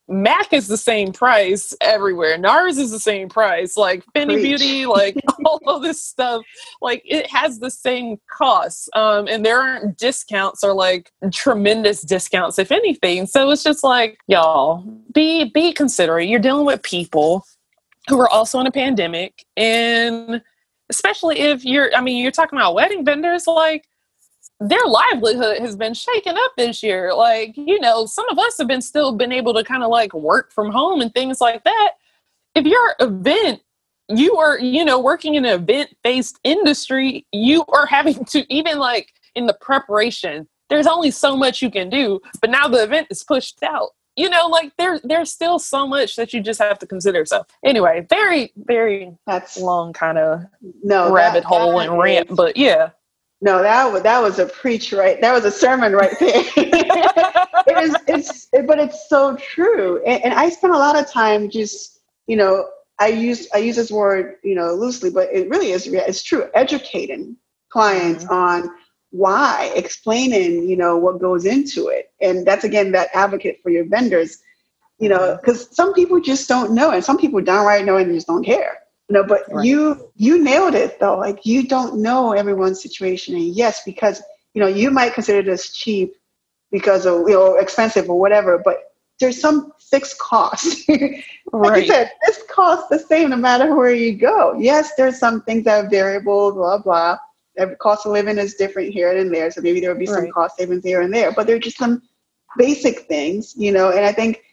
[0.09, 2.37] Mac is the same price everywhere.
[2.37, 3.77] NARS is the same price.
[3.77, 4.59] Like Fenty Preach.
[4.59, 5.15] Beauty, like
[5.45, 6.43] all of this stuff,
[6.81, 8.89] like it has the same costs.
[8.95, 13.25] Um, and there aren't discounts or like tremendous discounts, if anything.
[13.25, 14.83] So it's just like, y'all,
[15.13, 16.27] be be considerate.
[16.27, 17.45] You're dealing with people
[18.07, 19.45] who are also in a pandemic.
[19.57, 20.41] And
[20.89, 23.87] especially if you're I mean, you're talking about wedding vendors, like
[24.59, 27.13] their livelihood has been shaken up this year.
[27.13, 30.13] Like, you know, some of us have been still been able to kind of like
[30.13, 31.91] work from home and things like that.
[32.55, 33.61] If your event,
[34.09, 38.77] you are, you know, working in an event based industry, you are having to even
[38.77, 42.19] like in the preparation, there's only so much you can do.
[42.39, 43.89] But now the event is pushed out.
[44.15, 47.25] You know, like there there's still so much that you just have to consider.
[47.25, 50.43] So anyway, very, very that's long kind of
[50.83, 52.35] no rabbit that, hole that and rant.
[52.35, 52.91] But yeah.
[53.41, 55.19] No, that was that was a preach right.
[55.19, 56.43] That was a sermon right there.
[56.55, 60.01] it is, it's, it, but it's so true.
[60.05, 62.69] And, and, I spent a lot of time just, you know,
[62.99, 66.49] I use I use this word, you know, loosely, but it really is it's true.
[66.53, 67.35] Educating
[67.69, 68.33] clients mm-hmm.
[68.33, 68.75] on
[69.13, 73.85] why, explaining, you know, what goes into it, and that's again that advocate for your
[73.85, 74.39] vendors,
[74.97, 75.73] you know, because mm-hmm.
[75.75, 78.79] some people just don't know, and some people downright know and just don't care.
[79.09, 79.63] You know, but right.
[79.63, 81.19] you you nailed it though.
[81.19, 84.19] Like you don't know everyone's situation, and yes, because
[84.55, 86.15] you know you might consider this cheap
[86.71, 90.89] because of you know expensive or whatever, but there's some fixed cost.
[90.89, 91.23] like
[91.53, 91.81] right.
[91.83, 94.55] you said, this costs the same no matter where you go.
[94.57, 97.19] Yes, there's some things that are variable, blah blah.
[97.57, 100.23] Every cost of living is different here and there, so maybe there would be right.
[100.23, 101.31] some cost savings here and there.
[101.31, 102.01] But there are just some
[102.57, 103.91] basic things, you know.
[103.91, 104.43] And I think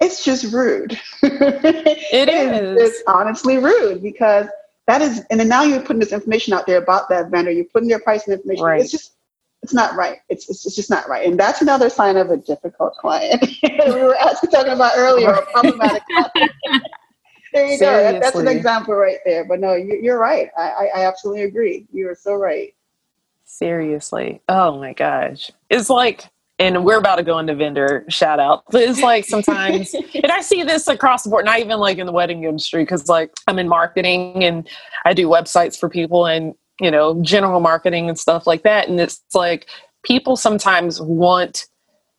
[0.00, 0.98] it's just rude.
[1.22, 2.80] it is.
[2.80, 4.46] It's honestly rude because
[4.86, 7.50] that is, and then now you're putting this information out there about that vendor.
[7.50, 8.64] You're putting their pricing information.
[8.64, 8.80] Right.
[8.80, 9.12] It's just,
[9.62, 10.18] it's not right.
[10.28, 11.26] It's, it's, it's just not right.
[11.26, 13.42] And that's another sign of a difficult client.
[13.62, 16.02] we were actually talking about earlier, a problematic
[17.54, 18.12] there you Seriously.
[18.12, 18.20] go.
[18.20, 19.44] that's an example right there.
[19.44, 20.50] But no, you, are right.
[20.58, 21.86] I, I, I absolutely agree.
[21.92, 22.74] You are so right.
[23.44, 24.42] Seriously.
[24.48, 25.50] Oh my gosh.
[25.70, 26.28] It's like
[26.58, 28.64] and we're about to go into vendor shout out.
[28.72, 32.12] It's like sometimes, and I see this across the board, not even like in the
[32.12, 34.68] wedding industry, because like I'm in marketing and
[35.04, 38.88] I do websites for people and, you know, general marketing and stuff like that.
[38.88, 39.68] And it's like
[40.04, 41.66] people sometimes want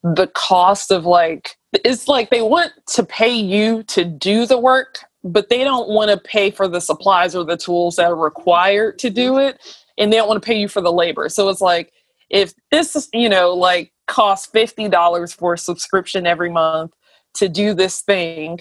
[0.04, 5.00] the cost of like, it's like they want to pay you to do the work,
[5.26, 9.00] but they don't want to pay for the supplies or the tools that are required
[9.00, 9.60] to do it.
[9.98, 11.30] And they don't want to pay you for the labor.
[11.30, 11.92] So it's like,
[12.30, 16.92] if this is, you know, like costs $50 for a subscription every month
[17.36, 18.60] to do this thing,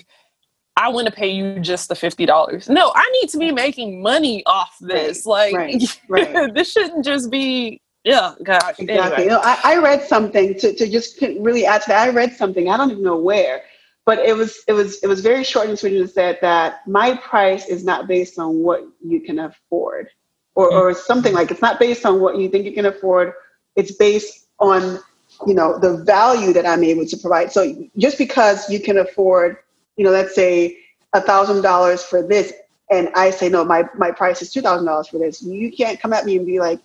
[0.77, 2.69] I want to pay you just the $50.
[2.71, 5.25] No, I need to be making money off this.
[5.27, 6.55] Right, like, right, right.
[6.55, 8.35] this shouldn't just be, yeah.
[8.41, 8.89] Exactly.
[8.89, 9.23] Anyway.
[9.23, 12.09] You know, I, I, read something to, to just really add to that.
[12.09, 13.63] I read something, I don't even know where,
[14.07, 17.17] but it was, it was, it was very short and sweet and said that my
[17.17, 20.09] price is not based on what you can afford
[20.55, 20.77] or, mm-hmm.
[20.77, 23.33] or something like it's not based on what you think you can afford.
[23.77, 25.01] It's based on
[25.47, 29.57] you know the value that i'm able to provide so just because you can afford
[29.97, 30.79] you know let's say
[31.13, 32.53] a thousand dollars for this
[32.91, 36.01] and i say no my, my price is two thousand dollars for this you can't
[36.01, 36.79] come at me and be like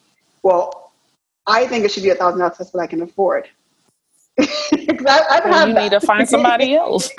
[0.44, 0.92] well
[1.46, 3.48] i think it should be a thousand dollars that's what i can afford
[5.08, 5.84] I, well, you that.
[5.84, 7.12] need to find somebody else.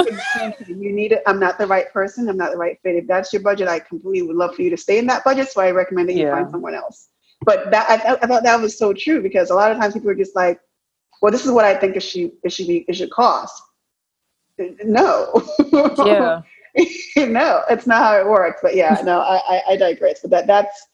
[0.66, 1.22] you need it.
[1.26, 2.28] I'm not the right person.
[2.28, 2.97] I'm not the right fit.
[2.97, 5.48] If that's your budget, I completely would love for you to stay in that budget.
[5.48, 6.34] So I recommend that you yeah.
[6.34, 7.09] find someone else.
[7.42, 10.10] But that I, I, thought that was so true because a lot of times people
[10.10, 10.60] are just like,
[11.22, 13.62] well, this is what I think it should it should be it should cost.
[14.84, 15.42] No.
[15.98, 16.42] Yeah.
[17.16, 18.60] no, it's not how it works.
[18.62, 20.20] But yeah, no, I, I, I digress.
[20.20, 20.86] But that that's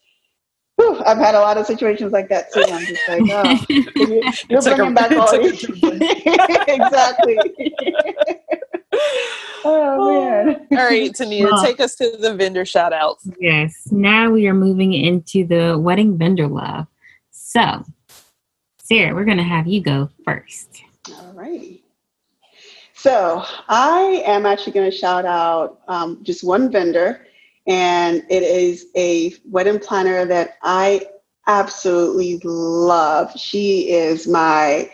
[0.77, 2.63] whew, I've had a lot of situations like that too.
[2.67, 7.37] I'm just like, oh, you're, you're bringing back all the exactly.
[9.65, 10.67] oh man!
[10.71, 13.27] All right, Tania, well, take us to the vendor shout outs.
[13.39, 13.89] Yes.
[13.91, 16.87] Now we are moving into the wedding vendor love.
[17.31, 17.83] So
[18.87, 20.81] Sarah, we're going to have you go first.
[21.11, 21.81] All right.
[22.93, 27.26] So I am actually going to shout out um, just one vendor,
[27.67, 31.07] and it is a wedding planner that I
[31.47, 33.37] absolutely love.
[33.37, 34.89] She is my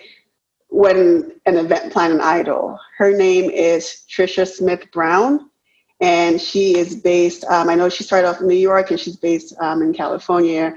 [0.70, 2.80] wedding and event planning idol.
[2.98, 5.52] Her name is Trisha Smith Brown,
[6.02, 7.46] and she is based.
[7.46, 10.76] Um, I know she started off in New York, and she's based um, in California.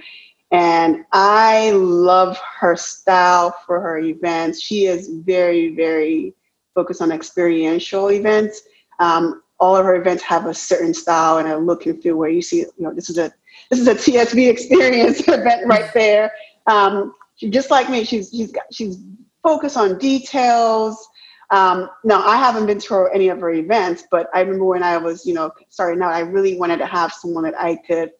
[0.52, 4.60] And I love her style for her events.
[4.60, 6.34] She is very, very
[6.74, 8.62] focused on experiential events.
[9.00, 12.28] Um, all of her events have a certain style and a look and feel where
[12.28, 13.32] you see, you know, this is a
[13.70, 16.32] this is a TSB experience event right there.
[16.66, 18.98] Um, she, just like me, she's she's got she's
[19.42, 21.08] focused on details.
[21.50, 24.96] Um, now I haven't been to any of her events, but I remember when I
[24.96, 28.10] was, you know, starting out, I really wanted to have someone that I could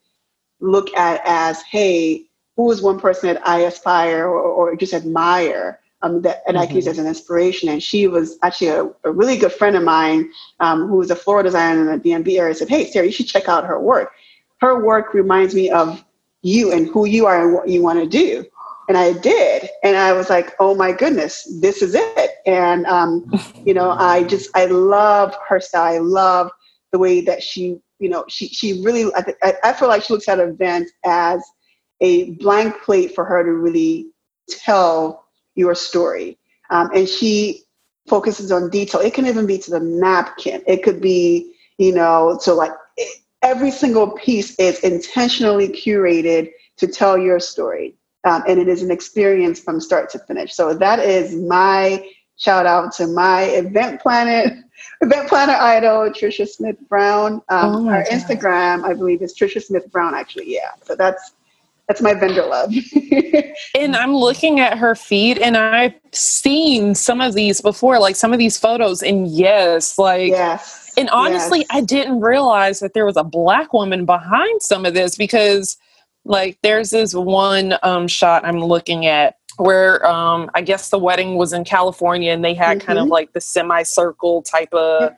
[0.61, 2.27] look at as, hey,
[2.57, 6.71] who is one person that I aspire or, or just admire um, that, and mm-hmm.
[6.71, 7.69] I use as an inspiration.
[7.69, 11.17] And she was actually a, a really good friend of mine um, who was a
[11.17, 12.55] floral designer in the DMV area.
[12.55, 14.13] Said, "Hey, Sarah, you should check out her work.
[14.61, 16.05] Her work reminds me of
[16.43, 18.45] you and who you are and what you want to do."
[18.89, 23.31] And I did, and I was like, "Oh my goodness, this is it!" And um,
[23.65, 25.95] you know, I just I love her style.
[25.95, 26.51] I love
[26.93, 29.11] the way that she you know, she she really
[29.43, 31.43] I, I feel like she looks at events as
[32.01, 34.09] a blank plate for her to really
[34.49, 35.26] tell
[35.57, 36.39] your story.
[36.71, 37.63] Um, and she
[38.07, 39.01] focuses on detail.
[39.01, 40.63] It can even be to the napkin.
[40.67, 42.73] It could be, you know, so like
[43.43, 47.97] every single piece is intentionally curated to tell your story.
[48.25, 50.55] Um, and it is an experience from start to finish.
[50.55, 54.53] So that is my shout out to my event planet
[55.01, 57.35] event planner idol, Trisha Smith Brown.
[57.49, 60.15] Um, oh her Instagram, I believe, is Trisha Smith Brown.
[60.15, 60.73] Actually, yeah.
[60.83, 61.33] So that's
[61.89, 62.73] that's my vendor love.
[63.75, 68.33] and I'm looking at her feed, and I've seen some of these before, like some
[68.33, 70.87] of these photos, and yes, like yes.
[70.97, 71.69] And honestly, yes.
[71.71, 75.77] I didn't realize that there was a black woman behind some of this because,
[76.25, 81.37] like, there's this one um, shot I'm looking at where um, I guess the wedding
[81.37, 82.87] was in California and they had mm-hmm.
[82.87, 83.13] kind of mm-hmm.
[83.13, 85.13] like the semicircle type of.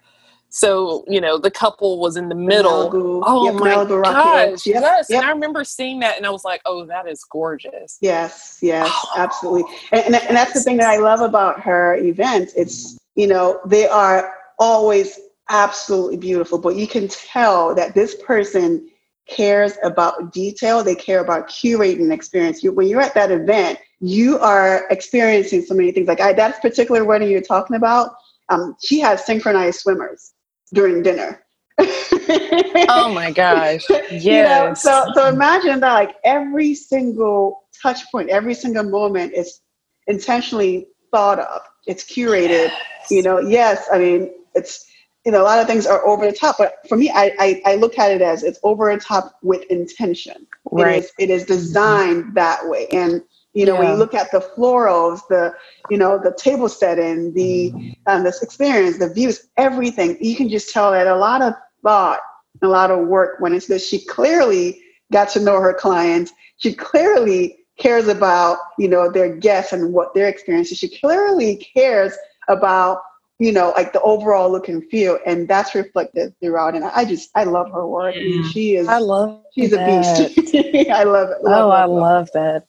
[0.51, 2.91] So you know the couple was in the middle.
[2.91, 3.23] Malibu.
[3.27, 4.67] Oh yep, my Malibu gosh!
[4.67, 4.81] Yep.
[4.81, 5.21] Yes, yep.
[5.21, 8.89] and I remember seeing that, and I was like, "Oh, that is gorgeous." Yes, yes,
[8.91, 9.13] oh.
[9.17, 9.65] absolutely.
[9.93, 12.55] And, and, and that's the thing that I love about her events.
[12.57, 15.21] It's you know they are always
[15.51, 18.89] absolutely beautiful, but you can tell that this person
[19.29, 20.83] cares about detail.
[20.83, 22.63] They care about curating experience.
[22.63, 26.09] You, when you're at that event, you are experiencing so many things.
[26.09, 28.13] Like I, that particular wedding you're talking about,
[28.49, 30.33] um, she has synchronized swimmers
[30.73, 31.43] during dinner.
[31.79, 33.85] oh my gosh.
[33.89, 34.25] Yes.
[34.25, 39.61] you know, so so imagine that like every single touch point, every single moment is
[40.07, 41.63] intentionally thought of.
[41.87, 42.69] It's curated.
[42.69, 43.11] Yes.
[43.11, 44.89] You know, yes, I mean it's
[45.25, 47.63] you know, a lot of things are over the top, but for me, I, I,
[47.67, 50.47] I look at it as it's over the top with intention.
[50.71, 50.97] Right.
[50.97, 52.87] It is, it is designed that way.
[52.93, 53.23] And,
[53.55, 53.81] you know, yeah.
[53.81, 55.55] when you look at the florals, the,
[55.91, 60.71] you know, the table setting, the, um, this experience, the views, everything, you can just
[60.71, 62.21] tell that a lot of thought,
[62.63, 63.89] a lot of work went into this.
[63.89, 64.81] She clearly
[65.13, 66.33] got to know her clients.
[66.59, 70.79] She clearly cares about, you know, their guests and what their experience is.
[70.79, 72.13] She clearly cares
[72.49, 73.01] about
[73.39, 76.75] you know, like the overall look and feel, and that's reflected throughout.
[76.75, 78.17] And I just, I love her work.
[78.17, 78.43] Yeah.
[78.49, 79.89] She is, I love, she's that.
[79.89, 80.55] a beast.
[80.91, 81.45] I love it.
[81.45, 82.67] Love, oh, love, I love, love that.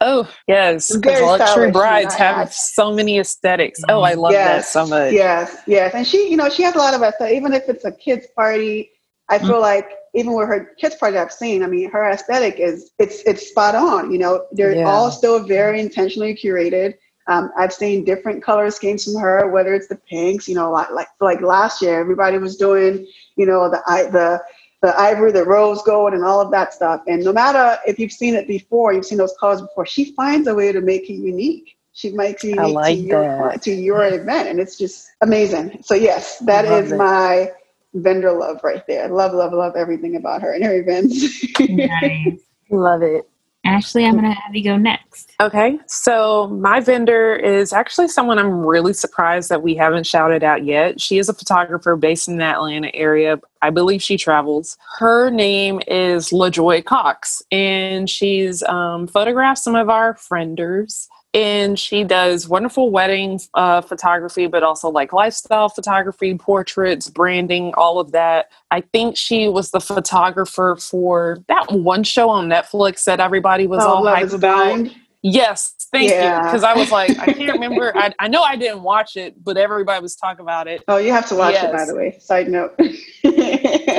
[0.00, 3.80] Oh yes, because luxury brides have so many aesthetics.
[3.88, 5.12] Oh, I love yes, that so much.
[5.12, 7.36] Yes, yes, and she, you know, she has a lot of aesthetic.
[7.36, 8.90] Even if it's a kids' party,
[9.28, 9.60] I feel mm-hmm.
[9.60, 13.48] like even with her kids' party I've seen, I mean, her aesthetic is it's it's
[13.48, 14.10] spot on.
[14.12, 14.84] You know, they're yeah.
[14.84, 16.94] all still very intentionally curated.
[17.26, 20.90] Um, I've seen different color schemes from her, whether it's the pinks, you know, like
[20.90, 23.06] like, like last year, everybody was doing,
[23.36, 23.80] you know, the
[24.12, 24.42] the
[24.84, 27.00] the ivory, the rose gold, and all of that stuff.
[27.06, 30.46] And no matter if you've seen it before, you've seen those colors before, she finds
[30.46, 31.78] a way to make it unique.
[31.94, 35.78] She makes it unique like to, your, to your event, and it's just amazing.
[35.82, 36.96] So yes, that is it.
[36.96, 37.50] my
[37.94, 39.08] vendor love right there.
[39.08, 41.46] Love, love, love everything about her and her events.
[41.60, 42.40] nice.
[42.68, 43.26] Love it.
[43.64, 45.32] Ashley, I'm going to have you go next.
[45.40, 45.78] Okay.
[45.86, 51.00] So, my vendor is actually someone I'm really surprised that we haven't shouted out yet.
[51.00, 53.40] She is a photographer based in the Atlanta area.
[53.62, 54.76] I believe she travels.
[54.98, 62.04] Her name is LaJoy Cox, and she's um, photographed some of our frienders and she
[62.04, 68.52] does wonderful wedding uh, photography, but also like lifestyle photography, portraits, branding, all of that.
[68.70, 73.82] I think she was the photographer for that one show on Netflix that everybody was
[73.82, 74.88] oh, all hyped about.
[75.26, 76.36] Yes, thank yeah.
[76.36, 76.44] you.
[76.44, 77.96] Because I was like, I can't remember.
[77.96, 80.84] I, I know I didn't watch it, but everybody was talking about it.
[80.86, 81.64] Oh, you have to watch yes.
[81.64, 82.18] it, by the way.
[82.20, 82.74] Side note.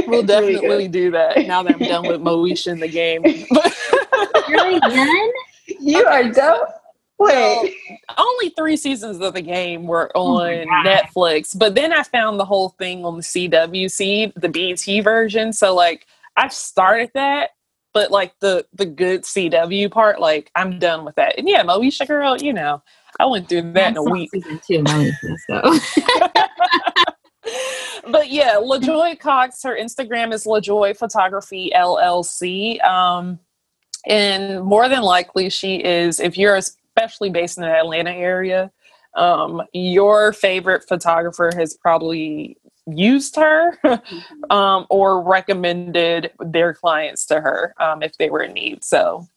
[0.07, 3.23] we'll definitely really do that now that I'm done with Moesha in the game.
[3.23, 5.31] really done?
[5.81, 6.69] You okay, are dope.
[7.17, 7.73] Wait.
[8.17, 12.39] only three seasons of the game were oh on oh Netflix, but then I found
[12.39, 15.53] the whole thing on the CWC, the BET version.
[15.53, 17.51] So like I've started that,
[17.93, 21.37] but like the the good CW part, like I'm done with that.
[21.37, 22.83] And yeah, Moesha girl, you know,
[23.19, 24.31] I went through that in a week.
[24.33, 25.61] Two, Moesha, so.
[28.11, 32.83] but yeah, LaJoy Cox, her Instagram is LaJoy Photography LLC.
[32.83, 33.39] Um,
[34.05, 36.61] and more than likely, she is, if you're a
[36.95, 38.71] especially based in the Atlanta area,
[39.15, 42.57] um, your favorite photographer has probably
[42.87, 43.77] used her
[44.49, 48.83] um, or recommended their clients to her um, if they were in need.
[48.83, 49.27] So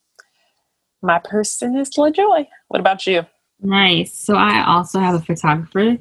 [1.03, 2.47] my person is LaJoy.
[2.69, 3.25] What about you?
[3.61, 4.13] Nice.
[4.13, 5.97] So I also have a photographer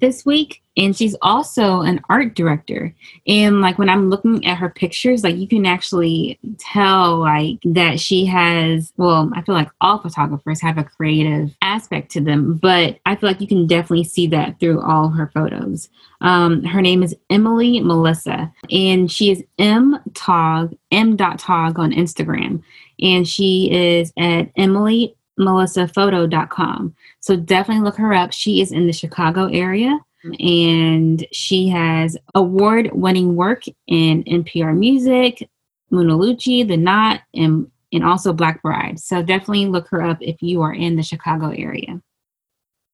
[0.00, 2.94] this week and she's also an art director.
[3.26, 8.00] And like when i'm looking at her pictures like you can actually tell like that
[8.00, 12.98] she has well i feel like all photographers have a creative aspect to them but
[13.06, 15.88] i feel like you can definitely see that through all her photos.
[16.22, 21.92] Um, her name is emily melissa and she is m tog m dot tog on
[21.92, 22.62] instagram.
[23.02, 26.94] And she is at emily melissaphoto.com.
[27.20, 28.32] So definitely look her up.
[28.32, 29.98] She is in the Chicago area
[30.38, 35.48] and she has award winning work in NPR Music,
[35.90, 39.00] Munaluchi, The Knot, and, and also Black Bride.
[39.00, 42.00] So definitely look her up if you are in the Chicago area.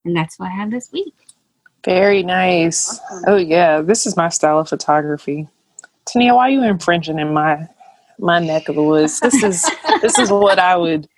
[0.05, 1.14] And that's what I have this week.
[1.85, 2.98] Very nice.
[3.27, 5.48] Oh yeah, this is my style of photography.
[6.05, 7.68] Tania, why are you infringing in my
[8.18, 9.20] my neck of the woods?
[9.20, 9.70] This is
[10.01, 11.09] this is what I would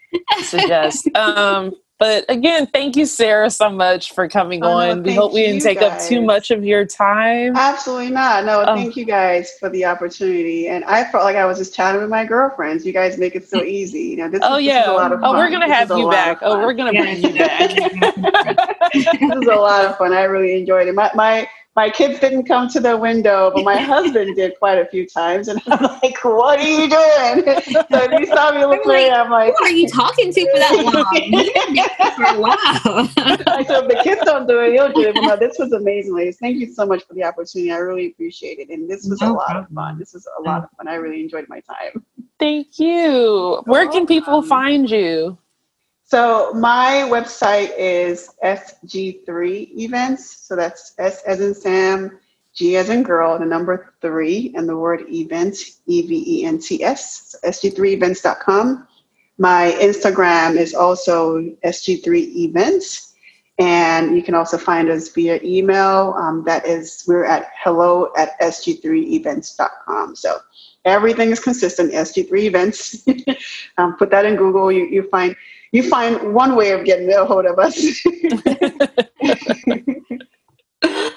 [0.42, 1.08] suggest.
[1.16, 4.98] Um, but again, thank you, Sarah, so much for coming oh, on.
[4.98, 6.04] No, we hope we didn't take guys.
[6.04, 7.56] up too much of your time.
[7.56, 8.44] Absolutely not.
[8.44, 8.76] No, oh.
[8.76, 10.68] thank you guys for the opportunity.
[10.68, 12.86] And I felt like I was just chatting with my girlfriends.
[12.86, 14.02] You guys make it so easy.
[14.02, 14.74] You know, this, oh, is, yeah.
[14.74, 15.34] This is a lot of fun.
[15.34, 16.38] Oh, we're gonna have you back.
[16.42, 17.70] Oh, we're gonna bring you back.
[18.92, 20.12] this is a lot of fun.
[20.12, 20.94] I really enjoyed it.
[20.94, 21.48] My my
[21.78, 25.46] my kids didn't come to the window, but my husband did quite a few times.
[25.46, 27.62] And I'm like, what are you doing?
[27.88, 30.58] So if you saw me look like, I'm like, who are you talking to for
[30.58, 31.04] that long?
[32.16, 33.08] for a while.
[33.46, 35.14] I said, the kids don't do it, you'll do it.
[35.14, 36.38] But no, this was amazing, ladies.
[36.38, 37.70] Thank you so much for the opportunity.
[37.70, 38.70] I really appreciate it.
[38.70, 40.00] And this was no a lot of fun.
[40.00, 40.88] This was a lot of fun.
[40.88, 42.04] I really enjoyed my time.
[42.40, 43.62] Thank you.
[43.66, 45.38] Where can people find you?
[46.08, 50.38] So my website is SG3 Events.
[50.38, 52.18] So that's S as in Sam,
[52.54, 56.60] G as in girl, the number three, and the word events, E V E N
[56.60, 58.88] T S, sg3events.com.
[59.36, 63.12] My Instagram is also SG3 Events.
[63.58, 66.14] And you can also find us via email.
[66.16, 70.16] Um, that is, we're at hello at sg3events.com.
[70.16, 70.38] So
[70.86, 73.06] everything is consistent, SG3 Events.
[73.76, 74.72] um, put that in Google.
[74.72, 75.36] You, you find
[75.72, 77.76] you find one way of getting a hold of us.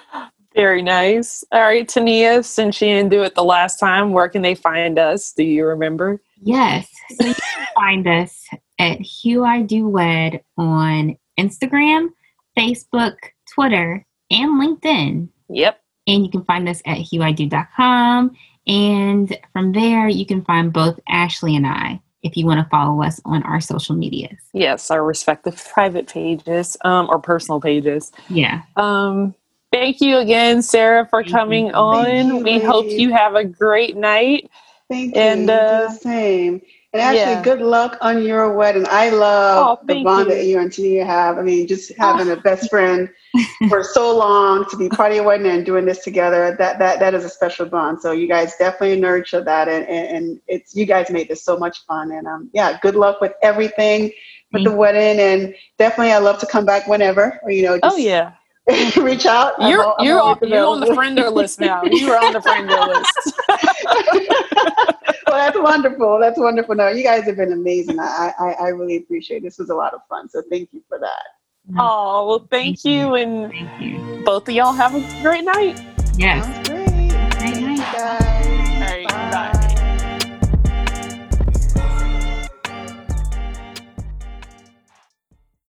[0.54, 1.44] Very nice.
[1.52, 5.00] All right, Tania, since she didn't do it the last time, where can they find
[5.00, 5.32] us?
[5.32, 6.22] Do you remember?
[6.42, 6.90] Yes.
[7.12, 8.46] So you can find us
[8.78, 12.10] at Hue I Do Wed on Instagram,
[12.58, 13.16] Facebook,
[13.54, 15.30] Twitter, and LinkedIn.
[15.50, 15.80] Yep.
[16.08, 18.32] And you can find us at hueido.com.
[18.68, 23.02] And from there, you can find both Ashley and I if you want to follow
[23.04, 24.38] us on our social medias.
[24.54, 28.12] Yes, our respective private pages um, or personal pages.
[28.30, 28.62] Yeah.
[28.76, 29.34] Um,
[29.72, 31.74] thank you again, Sarah, for thank coming you.
[31.74, 32.28] on.
[32.28, 34.50] You, we hope you have a great night.
[34.90, 35.22] Thank you.
[35.22, 36.62] And uh, same.
[36.94, 37.42] And actually, yeah.
[37.42, 38.86] good luck on your wedding.
[38.90, 40.36] I love oh, the bond you.
[40.36, 41.38] that you and Tania have.
[41.38, 42.34] I mean, just having oh.
[42.34, 43.08] a best friend
[43.70, 47.00] for so long to be part of your wedding and doing this together, that that
[47.00, 48.02] that is a special bond.
[48.02, 51.58] So you guys definitely nurture that, and and, and it's you guys made this so
[51.58, 52.12] much fun.
[52.12, 54.12] And um, yeah, good luck with everything
[54.52, 57.40] with the wedding, and definitely I love to come back whenever.
[57.44, 58.34] Or, you know, oh yeah.
[58.98, 59.54] reach out.
[59.62, 61.84] You're I'm you're, on, you're on the friender list now.
[61.84, 63.34] You are on the friender list.
[65.28, 66.20] well, that's wonderful.
[66.20, 66.76] That's wonderful.
[66.76, 68.00] No, you guys have been amazing.
[68.00, 69.44] I, I, I really appreciate it.
[69.44, 70.30] This was a lot of fun.
[70.30, 71.78] So thank you for that.
[71.78, 72.92] Oh, well, thank, thank you.
[72.92, 73.16] you.
[73.16, 74.24] And thank you.
[74.26, 75.80] both of y'all have a great night.
[76.18, 76.68] Yes.
[76.68, 76.88] Great.
[76.90, 78.31] Night night, guys.